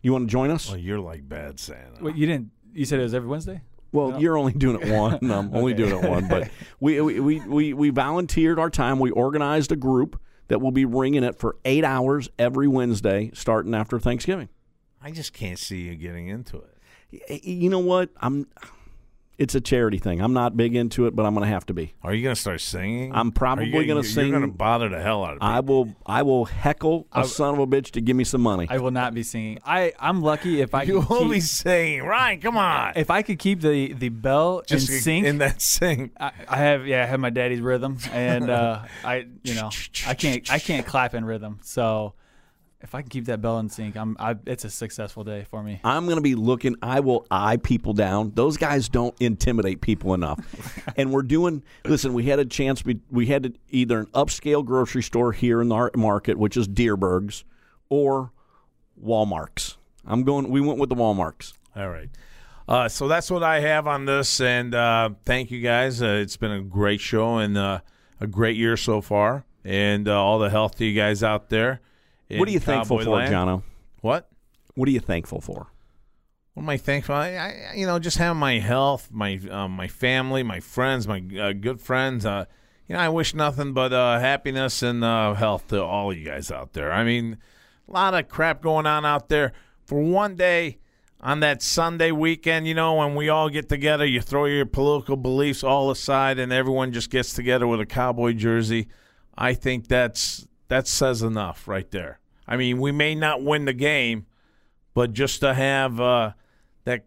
You 0.01 0.13
want 0.13 0.27
to 0.27 0.31
join 0.31 0.49
us? 0.49 0.69
Well, 0.69 0.79
you're 0.79 0.99
like 0.99 1.27
bad 1.29 1.59
Santa. 1.59 2.01
Wait, 2.01 2.15
you 2.15 2.25
didn't. 2.25 2.49
You 2.73 2.85
said 2.85 2.99
it 2.99 3.03
was 3.03 3.13
every 3.13 3.29
Wednesday. 3.29 3.61
Well, 3.91 4.21
you're 4.21 4.37
only 4.37 4.53
doing 4.53 4.81
it 4.81 4.89
one. 4.89 5.15
and 5.15 5.31
I'm 5.33 5.53
only 5.53 5.73
doing 5.73 6.03
it 6.03 6.09
one. 6.09 6.27
But 6.27 6.49
we, 6.79 7.01
we, 7.01 7.19
we, 7.19 7.39
we, 7.41 7.73
we 7.73 7.89
volunteered 7.89 8.57
our 8.57 8.69
time. 8.69 8.99
We 8.99 9.11
organized 9.11 9.71
a 9.71 9.75
group 9.75 10.19
that 10.47 10.61
will 10.61 10.71
be 10.71 10.85
ringing 10.85 11.23
it 11.23 11.37
for 11.37 11.57
eight 11.65 11.83
hours 11.83 12.29
every 12.39 12.67
Wednesday, 12.67 13.31
starting 13.33 13.73
after 13.73 13.99
Thanksgiving. 13.99 14.49
I 15.01 15.11
just 15.11 15.33
can't 15.33 15.59
see 15.59 15.81
you 15.81 15.95
getting 15.95 16.27
into 16.27 16.57
it. 16.57 17.43
You 17.43 17.69
know 17.69 17.79
what? 17.79 18.09
I'm. 18.17 18.47
It's 19.37 19.55
a 19.55 19.61
charity 19.61 19.97
thing. 19.97 20.21
I'm 20.21 20.33
not 20.33 20.55
big 20.55 20.75
into 20.75 21.07
it, 21.07 21.15
but 21.15 21.25
I'm 21.25 21.33
going 21.33 21.45
to 21.47 21.51
have 21.51 21.65
to 21.67 21.73
be. 21.73 21.95
Are 22.03 22.13
you 22.13 22.21
going 22.21 22.35
to 22.35 22.39
start 22.39 22.61
singing? 22.61 23.11
I'm 23.15 23.31
probably 23.31 23.87
gonna 23.87 24.03
sing- 24.03 24.27
You're 24.27 24.39
going 24.39 24.51
to 24.51 24.55
bother 24.55 24.87
the 24.87 25.01
hell 25.01 25.23
out 25.23 25.33
of 25.33 25.39
people. 25.39 25.47
I 25.47 25.59
will. 25.61 25.95
I 26.05 26.21
will 26.21 26.45
heckle 26.45 27.07
a 27.11 27.25
son 27.25 27.55
of 27.55 27.59
a 27.59 27.65
bitch 27.65 27.91
to 27.91 28.01
give 28.01 28.15
me 28.15 28.23
some 28.23 28.41
money. 28.41 28.67
I 28.69 28.77
will 28.77 28.91
not 28.91 29.13
be 29.15 29.23
singing. 29.23 29.57
I 29.65 29.93
I'm 29.99 30.21
lucky 30.21 30.61
if 30.61 30.75
I 30.75 30.83
you 30.83 30.99
could 31.01 31.09
will 31.09 31.19
keep, 31.21 31.31
be 31.31 31.39
singing. 31.39 32.03
Ryan, 32.03 32.39
come 32.39 32.57
on. 32.57 32.93
if 32.95 33.09
I 33.09 33.23
could 33.23 33.39
keep 33.39 33.61
the 33.61 33.93
the 33.93 34.09
bell 34.09 34.61
just 34.67 34.89
in 34.89 34.99
sync. 34.99 35.25
in 35.25 35.37
that 35.39 35.59
sing. 35.61 36.11
I, 36.19 36.31
I 36.47 36.57
have 36.57 36.85
yeah, 36.85 37.01
I 37.03 37.05
have 37.07 37.19
my 37.19 37.31
daddy's 37.31 37.61
rhythm, 37.61 37.97
and 38.11 38.49
uh, 38.49 38.83
I 39.03 39.25
you 39.43 39.55
know 39.55 39.71
I 40.07 40.13
can't 40.13 40.51
I 40.51 40.59
can't 40.59 40.85
clap 40.85 41.15
in 41.15 41.25
rhythm. 41.25 41.59
So 41.63 42.13
if 42.83 42.95
I 42.95 43.01
can 43.01 43.09
keep 43.09 43.25
that 43.25 43.41
bell 43.41 43.59
in 43.59 43.69
sync, 43.69 43.95
I'm 43.95 44.15
I, 44.19 44.35
it's 44.45 44.65
a 44.65 44.69
successful 44.69 45.23
day 45.23 45.45
for 45.49 45.61
me. 45.61 45.79
I'm 45.83 46.05
going 46.05 46.17
to 46.17 46.21
be 46.21 46.35
looking. 46.35 46.75
I 46.81 46.99
will 46.99 47.25
eye 47.29 47.57
people 47.57 47.93
down. 47.93 48.31
Those 48.35 48.57
guys 48.57 48.89
don't 48.89 49.15
intimidate 49.19 49.81
people 49.81 50.13
enough. 50.13 50.39
and 50.97 51.11
we're 51.11 51.21
doing. 51.21 51.63
Listen, 51.85 52.13
we 52.13 52.25
had 52.25 52.39
a 52.39 52.45
chance. 52.45 52.83
We 52.83 52.99
we 53.09 53.27
had 53.27 53.43
to, 53.43 53.53
either 53.69 53.99
an 53.99 54.05
upscale 54.07 54.65
grocery 54.65 55.03
store 55.03 55.31
here 55.31 55.61
in 55.61 55.71
our 55.71 55.91
market, 55.95 56.37
which 56.37 56.57
is 56.57 56.67
Dierbergs, 56.67 57.43
or 57.89 58.31
Walmart's. 59.03 59.77
I'm 60.05 60.23
going. 60.23 60.49
We 60.49 60.61
went 60.61 60.79
with 60.79 60.89
the 60.89 60.95
Walmart's. 60.95 61.53
All 61.75 61.89
right. 61.89 62.09
Uh, 62.67 62.87
so 62.87 63.07
that's 63.07 63.29
what 63.29 63.43
I 63.43 63.59
have 63.59 63.87
on 63.87 64.05
this, 64.05 64.39
and 64.39 64.73
uh, 64.73 65.09
thank 65.25 65.51
you 65.51 65.61
guys. 65.61 66.01
Uh, 66.01 66.19
it's 66.21 66.37
been 66.37 66.51
a 66.51 66.61
great 66.61 67.01
show 67.01 67.37
and 67.37 67.57
uh, 67.57 67.81
a 68.19 68.27
great 68.27 68.55
year 68.55 68.77
so 68.77 69.01
far, 69.01 69.45
and 69.65 70.07
uh, 70.07 70.21
all 70.21 70.39
the 70.39 70.49
health 70.49 70.77
to 70.77 70.85
you 70.85 70.95
guys 70.95 71.21
out 71.21 71.49
there. 71.49 71.81
What 72.39 72.47
are 72.47 72.51
you 72.51 72.59
thankful 72.59 72.99
for, 72.99 73.09
land. 73.09 73.33
Johno? 73.33 73.63
What? 74.01 74.29
What 74.75 74.87
are 74.87 74.91
you 74.91 74.99
thankful 74.99 75.41
for? 75.41 75.67
What 76.53 76.63
am 76.63 76.69
I 76.69 76.77
thankful? 76.77 77.15
I, 77.15 77.29
I 77.71 77.73
you 77.75 77.85
know, 77.85 77.99
just 77.99 78.17
having 78.17 78.39
my 78.39 78.59
health, 78.59 79.09
my 79.11 79.39
um, 79.49 79.71
my 79.71 79.87
family, 79.87 80.43
my 80.43 80.59
friends, 80.59 81.07
my 81.07 81.23
uh, 81.39 81.53
good 81.53 81.79
friends. 81.79 82.25
Uh, 82.25 82.45
you 82.87 82.95
know, 82.95 83.01
I 83.01 83.09
wish 83.09 83.33
nothing 83.33 83.73
but 83.73 83.93
uh, 83.93 84.19
happiness 84.19 84.81
and 84.81 85.03
uh, 85.03 85.33
health 85.33 85.67
to 85.69 85.81
all 85.81 86.13
you 86.13 86.25
guys 86.25 86.51
out 86.51 86.73
there. 86.73 86.91
I 86.91 87.03
mean, 87.03 87.37
a 87.87 87.91
lot 87.91 88.13
of 88.13 88.27
crap 88.27 88.61
going 88.61 88.85
on 88.85 89.05
out 89.05 89.29
there. 89.29 89.53
For 89.85 90.01
one 90.01 90.35
day 90.35 90.79
on 91.21 91.39
that 91.39 91.61
Sunday 91.61 92.11
weekend, 92.11 92.67
you 92.67 92.73
know, 92.73 92.95
when 92.95 93.15
we 93.15 93.29
all 93.29 93.49
get 93.49 93.69
together, 93.69 94.05
you 94.05 94.21
throw 94.21 94.45
your 94.45 94.65
political 94.65 95.15
beliefs 95.15 95.63
all 95.63 95.91
aside, 95.91 96.39
and 96.39 96.51
everyone 96.51 96.91
just 96.91 97.09
gets 97.09 97.33
together 97.33 97.67
with 97.67 97.79
a 97.79 97.85
cowboy 97.85 98.33
jersey. 98.33 98.87
I 99.37 99.53
think 99.53 99.87
that's 99.87 100.47
that 100.67 100.87
says 100.87 101.21
enough 101.21 101.67
right 101.67 101.89
there. 101.91 102.20
I 102.47 102.57
mean, 102.57 102.79
we 102.79 102.91
may 102.91 103.15
not 103.15 103.43
win 103.43 103.65
the 103.65 103.73
game, 103.73 104.25
but 104.93 105.13
just 105.13 105.41
to 105.41 105.53
have 105.53 105.99
uh, 105.99 106.33
that 106.83 107.05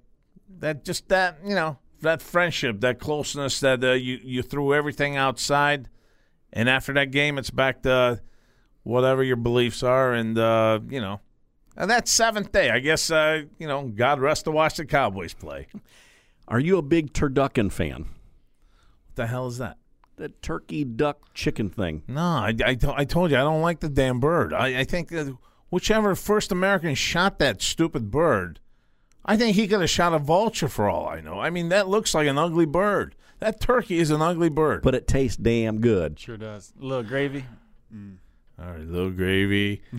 that 0.58 0.84
just 0.84 1.08
that 1.08 1.38
you 1.44 1.54
know 1.54 1.78
that 2.00 2.22
friendship, 2.22 2.80
that 2.80 2.98
closeness, 2.98 3.60
that 3.60 3.82
uh, 3.82 3.92
you 3.92 4.20
you 4.22 4.42
threw 4.42 4.74
everything 4.74 5.16
outside, 5.16 5.88
and 6.52 6.68
after 6.68 6.92
that 6.94 7.10
game, 7.10 7.38
it's 7.38 7.50
back 7.50 7.82
to 7.82 8.20
whatever 8.82 9.22
your 9.22 9.36
beliefs 9.36 9.82
are, 9.82 10.12
and 10.12 10.38
uh, 10.38 10.80
you 10.88 11.00
know, 11.00 11.20
and 11.76 11.90
that 11.90 12.08
seventh 12.08 12.52
day, 12.52 12.70
I 12.70 12.78
guess 12.78 13.10
uh, 13.10 13.42
you 13.58 13.66
know, 13.66 13.88
God 13.88 14.20
rest 14.20 14.44
to 14.44 14.50
watch 14.50 14.76
the 14.76 14.86
Cowboys 14.86 15.34
play. 15.34 15.66
Are 16.48 16.60
you 16.60 16.76
a 16.76 16.82
big 16.82 17.14
turducken 17.14 17.72
fan? 17.72 18.02
What 18.02 19.16
the 19.16 19.26
hell 19.26 19.46
is 19.46 19.58
that? 19.58 19.78
The 20.16 20.28
turkey 20.28 20.84
duck 20.84 21.34
chicken 21.34 21.70
thing. 21.70 22.02
No, 22.06 22.20
I, 22.20 22.54
I, 22.64 22.76
I 22.94 23.04
told 23.04 23.30
you 23.32 23.36
I 23.36 23.40
don't 23.40 23.62
like 23.62 23.80
the 23.80 23.88
damn 23.88 24.20
bird. 24.20 24.52
I, 24.52 24.80
I 24.80 24.84
think 24.84 25.08
that 25.08 25.36
whichever 25.70 26.14
first 26.14 26.52
American 26.52 26.94
shot 26.94 27.38
that 27.40 27.60
stupid 27.60 28.10
bird, 28.12 28.60
I 29.24 29.36
think 29.36 29.56
he 29.56 29.66
could 29.66 29.80
have 29.80 29.90
shot 29.90 30.14
a 30.14 30.18
vulture 30.20 30.68
for 30.68 30.88
all 30.88 31.08
I 31.08 31.20
know. 31.20 31.40
I 31.40 31.50
mean, 31.50 31.70
that 31.70 31.88
looks 31.88 32.14
like 32.14 32.28
an 32.28 32.38
ugly 32.38 32.66
bird. 32.66 33.16
That 33.40 33.60
turkey 33.60 33.98
is 33.98 34.10
an 34.10 34.22
ugly 34.22 34.48
bird. 34.50 34.82
But 34.82 34.94
it 34.94 35.08
tastes 35.08 35.36
damn 35.36 35.80
good. 35.80 36.18
Sure 36.20 36.36
does. 36.36 36.72
A 36.80 36.84
little 36.84 37.02
gravy. 37.02 37.44
Mm. 37.92 38.16
all 38.58 38.66
right, 38.70 38.80
little 38.80 39.10
gravy. 39.10 39.82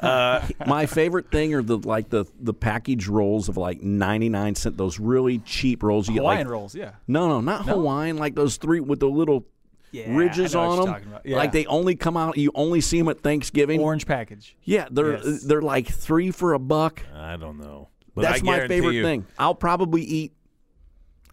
Uh, 0.00 0.46
My 0.66 0.86
favorite 0.86 1.30
thing 1.30 1.54
are 1.54 1.62
the 1.62 1.78
like 1.78 2.10
the 2.10 2.24
the 2.40 2.52
package 2.52 3.06
rolls 3.06 3.48
of 3.48 3.56
like 3.56 3.80
ninety 3.80 4.28
nine 4.28 4.54
cent. 4.54 4.76
Those 4.76 4.98
really 4.98 5.38
cheap 5.38 5.82
rolls 5.82 6.08
you 6.08 6.14
get. 6.14 6.20
Hawaiian 6.20 6.46
like, 6.46 6.52
rolls. 6.52 6.74
Yeah. 6.74 6.92
No, 7.06 7.28
no, 7.28 7.40
not 7.40 7.66
Hawaiian. 7.66 8.18
Like 8.18 8.34
those 8.34 8.56
three 8.56 8.80
with 8.80 9.00
the 9.00 9.08
little 9.08 9.46
Yeah, 9.92 10.14
ridges 10.16 10.56
I 10.56 10.62
know 10.64 10.68
what 10.70 10.78
on 10.88 11.02
them. 11.02 11.20
Yeah. 11.24 11.36
Like 11.36 11.52
they 11.52 11.66
only 11.66 11.94
come 11.96 12.16
out. 12.16 12.36
You 12.38 12.50
only 12.54 12.80
see 12.80 12.98
them 12.98 13.08
at 13.08 13.20
Thanksgiving. 13.20 13.80
Orange 13.80 14.06
package. 14.06 14.56
Yeah, 14.64 14.88
they're 14.90 15.18
Yes. 15.22 15.42
they're 15.44 15.62
like 15.62 15.86
three 15.86 16.30
for 16.30 16.54
a 16.54 16.58
buck. 16.58 17.02
I 17.14 17.36
don't 17.36 17.58
know. 17.58 17.88
But 18.14 18.22
That's 18.22 18.40
I 18.40 18.44
my 18.44 18.66
favorite 18.68 18.94
you- 18.94 19.02
thing. 19.02 19.26
I'll 19.38 19.54
probably 19.54 20.02
eat. 20.02 20.32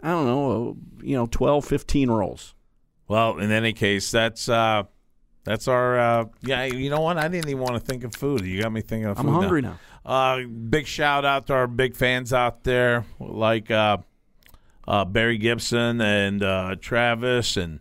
I 0.01 0.09
don't 0.09 0.25
know, 0.27 0.69
uh, 1.01 1.05
you 1.05 1.15
know, 1.15 1.25
12, 1.25 1.65
15 1.65 2.09
rolls. 2.09 2.55
Well, 3.09 3.37
in 3.39 3.51
any 3.51 3.73
case, 3.73 4.11
that's 4.11 4.47
uh, 4.47 4.83
that's 5.43 5.67
our 5.67 5.99
uh, 5.99 6.25
yeah. 6.41 6.63
You 6.65 6.89
know 6.89 7.01
what? 7.01 7.17
I 7.17 7.27
didn't 7.27 7.49
even 7.49 7.61
want 7.61 7.73
to 7.75 7.79
think 7.79 8.03
of 8.03 8.13
food. 8.15 8.41
You 8.45 8.61
got 8.61 8.71
me 8.71 8.81
thinking 8.81 9.05
of 9.07 9.17
I'm 9.19 9.25
food. 9.25 9.31
hungry 9.33 9.61
now. 9.61 9.79
Uh, 10.05 10.41
big 10.43 10.85
shout 10.87 11.25
out 11.25 11.47
to 11.47 11.53
our 11.53 11.67
big 11.67 11.95
fans 11.95 12.31
out 12.33 12.63
there, 12.63 13.05
like 13.19 13.69
uh, 13.71 13.97
uh, 14.87 15.05
Barry 15.05 15.37
Gibson 15.37 15.99
and 16.01 16.41
uh, 16.43 16.75
Travis 16.79 17.57
and 17.57 17.79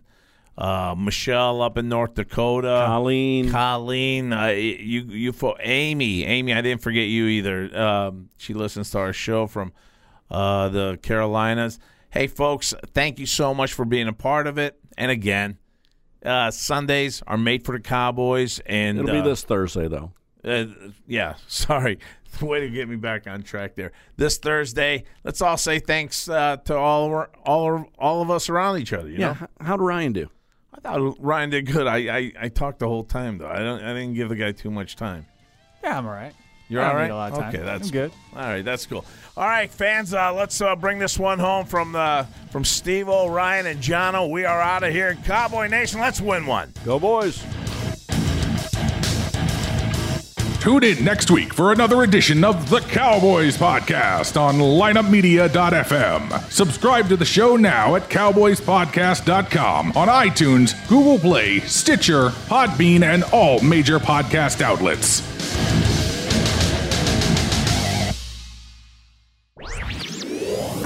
uh, 0.59 0.93
Michelle 0.95 1.61
up 1.61 1.77
in 1.77 1.87
North 1.89 2.13
Dakota, 2.15 2.83
Colleen. 2.85 3.49
Colleen, 3.49 4.33
uh, 4.33 4.47
you 4.47 5.01
you 5.03 5.31
for 5.31 5.55
Amy, 5.61 6.25
Amy. 6.25 6.53
I 6.53 6.61
didn't 6.61 6.81
forget 6.81 7.07
you 7.07 7.25
either. 7.27 7.75
Um, 7.79 8.29
she 8.37 8.53
listens 8.53 8.91
to 8.91 8.99
our 8.99 9.13
show 9.13 9.47
from 9.47 9.71
uh, 10.29 10.67
the 10.69 10.99
Carolinas. 11.01 11.79
Hey, 12.11 12.27
folks, 12.27 12.73
thank 12.93 13.19
you 13.19 13.25
so 13.25 13.53
much 13.53 13.71
for 13.73 13.85
being 13.85 14.07
a 14.07 14.13
part 14.13 14.47
of 14.47 14.57
it. 14.57 14.77
And 14.97 15.09
again, 15.11 15.57
uh, 16.25 16.51
Sundays 16.51 17.23
are 17.25 17.37
made 17.37 17.63
for 17.63 17.77
the 17.77 17.81
Cowboys, 17.83 18.59
and 18.65 18.99
It'll 18.99 19.11
be 19.11 19.19
uh, 19.19 19.23
this 19.23 19.43
Thursday, 19.43 19.87
though. 19.87 20.11
uh, 20.43 20.65
yeah, 21.07 21.35
sorry. 21.47 21.99
Way 22.41 22.59
to 22.59 22.69
get 22.69 22.87
me 22.89 22.95
back 22.95 23.27
on 23.27 23.41
track 23.43 23.75
there. 23.75 23.91
This 24.17 24.37
Thursday, 24.37 25.03
let's 25.23 25.41
all 25.41 25.57
say 25.57 25.79
thanks 25.79 26.27
uh, 26.29 26.57
to 26.65 26.75
all 26.77 27.25
all 27.45 27.75
of, 27.75 27.85
all 27.97 28.21
of 28.21 28.29
us 28.29 28.49
around 28.49 28.77
each 28.79 28.91
other. 28.93 29.09
You 29.09 29.17
Yeah. 29.19 29.35
know, 29.39 29.47
How'd 29.65 29.81
Ryan 29.81 30.13
do? 30.13 30.29
I 30.83 30.93
thought 30.93 31.15
Ryan 31.19 31.49
did 31.49 31.65
good. 31.65 31.87
I, 31.87 31.97
I, 32.17 32.31
I 32.39 32.49
talked 32.49 32.79
the 32.79 32.87
whole 32.87 33.03
time 33.03 33.37
though. 33.37 33.49
I 33.49 33.59
don't 33.59 33.83
I 33.83 33.93
didn't 33.93 34.13
give 34.13 34.29
the 34.29 34.35
guy 34.35 34.51
too 34.51 34.71
much 34.71 34.95
time. 34.95 35.25
Yeah, 35.83 35.97
I'm 35.97 36.05
all 36.05 36.13
right. 36.13 36.33
You're 36.69 36.83
I 36.83 36.89
all 36.89 36.95
right. 36.95 37.03
need 37.05 37.11
a 37.11 37.15
lot 37.15 37.31
of 37.31 37.39
time. 37.39 37.49
Okay, 37.49 37.63
that's 37.63 37.87
I'm 37.87 37.91
good. 37.91 38.11
All 38.35 38.41
right, 38.43 38.63
that's 38.63 38.85
cool. 38.85 39.03
All 39.35 39.47
right, 39.47 39.71
fans, 39.71 40.13
uh, 40.13 40.31
let's 40.33 40.61
uh, 40.61 40.75
bring 40.75 40.99
this 40.99 41.17
one 41.17 41.39
home 41.39 41.65
from 41.65 41.95
uh, 41.95 42.25
from 42.51 42.63
Steve 42.63 43.07
Ryan, 43.07 43.65
and 43.65 43.81
Johno. 43.81 44.29
We 44.29 44.45
are 44.45 44.61
out 44.61 44.83
of 44.83 44.91
here, 44.93 45.15
Cowboy 45.25 45.67
Nation. 45.67 45.99
Let's 45.99 46.21
win 46.21 46.45
one. 46.45 46.71
Go, 46.85 46.99
boys. 46.99 47.43
Tune 50.59 50.83
in 50.83 51.05
next 51.05 51.31
week 51.31 51.53
for 51.53 51.71
another 51.71 52.03
edition 52.03 52.43
of 52.43 52.69
the 52.69 52.81
Cowboys 52.81 53.57
Podcast 53.57 54.39
on 54.39 54.55
lineupmedia.fm. 54.55 56.51
Subscribe 56.51 57.07
to 57.07 57.15
the 57.15 57.23
show 57.23 57.55
now 57.55 57.95
at 57.95 58.09
cowboyspodcast.com 58.09 59.93
on 59.95 60.07
iTunes, 60.09 60.75
Google 60.89 61.17
Play, 61.17 61.59
Stitcher, 61.61 62.29
Podbean, 62.49 63.03
and 63.03 63.23
all 63.31 63.61
major 63.61 63.99
podcast 63.99 64.59
outlets. 64.61 65.21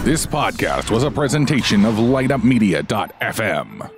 This 0.04 0.26
podcast 0.28 0.92
was 0.92 1.04
a 1.04 1.10
presentation 1.10 1.84
of 1.86 1.96
lineupmedia.fm. 1.96 3.90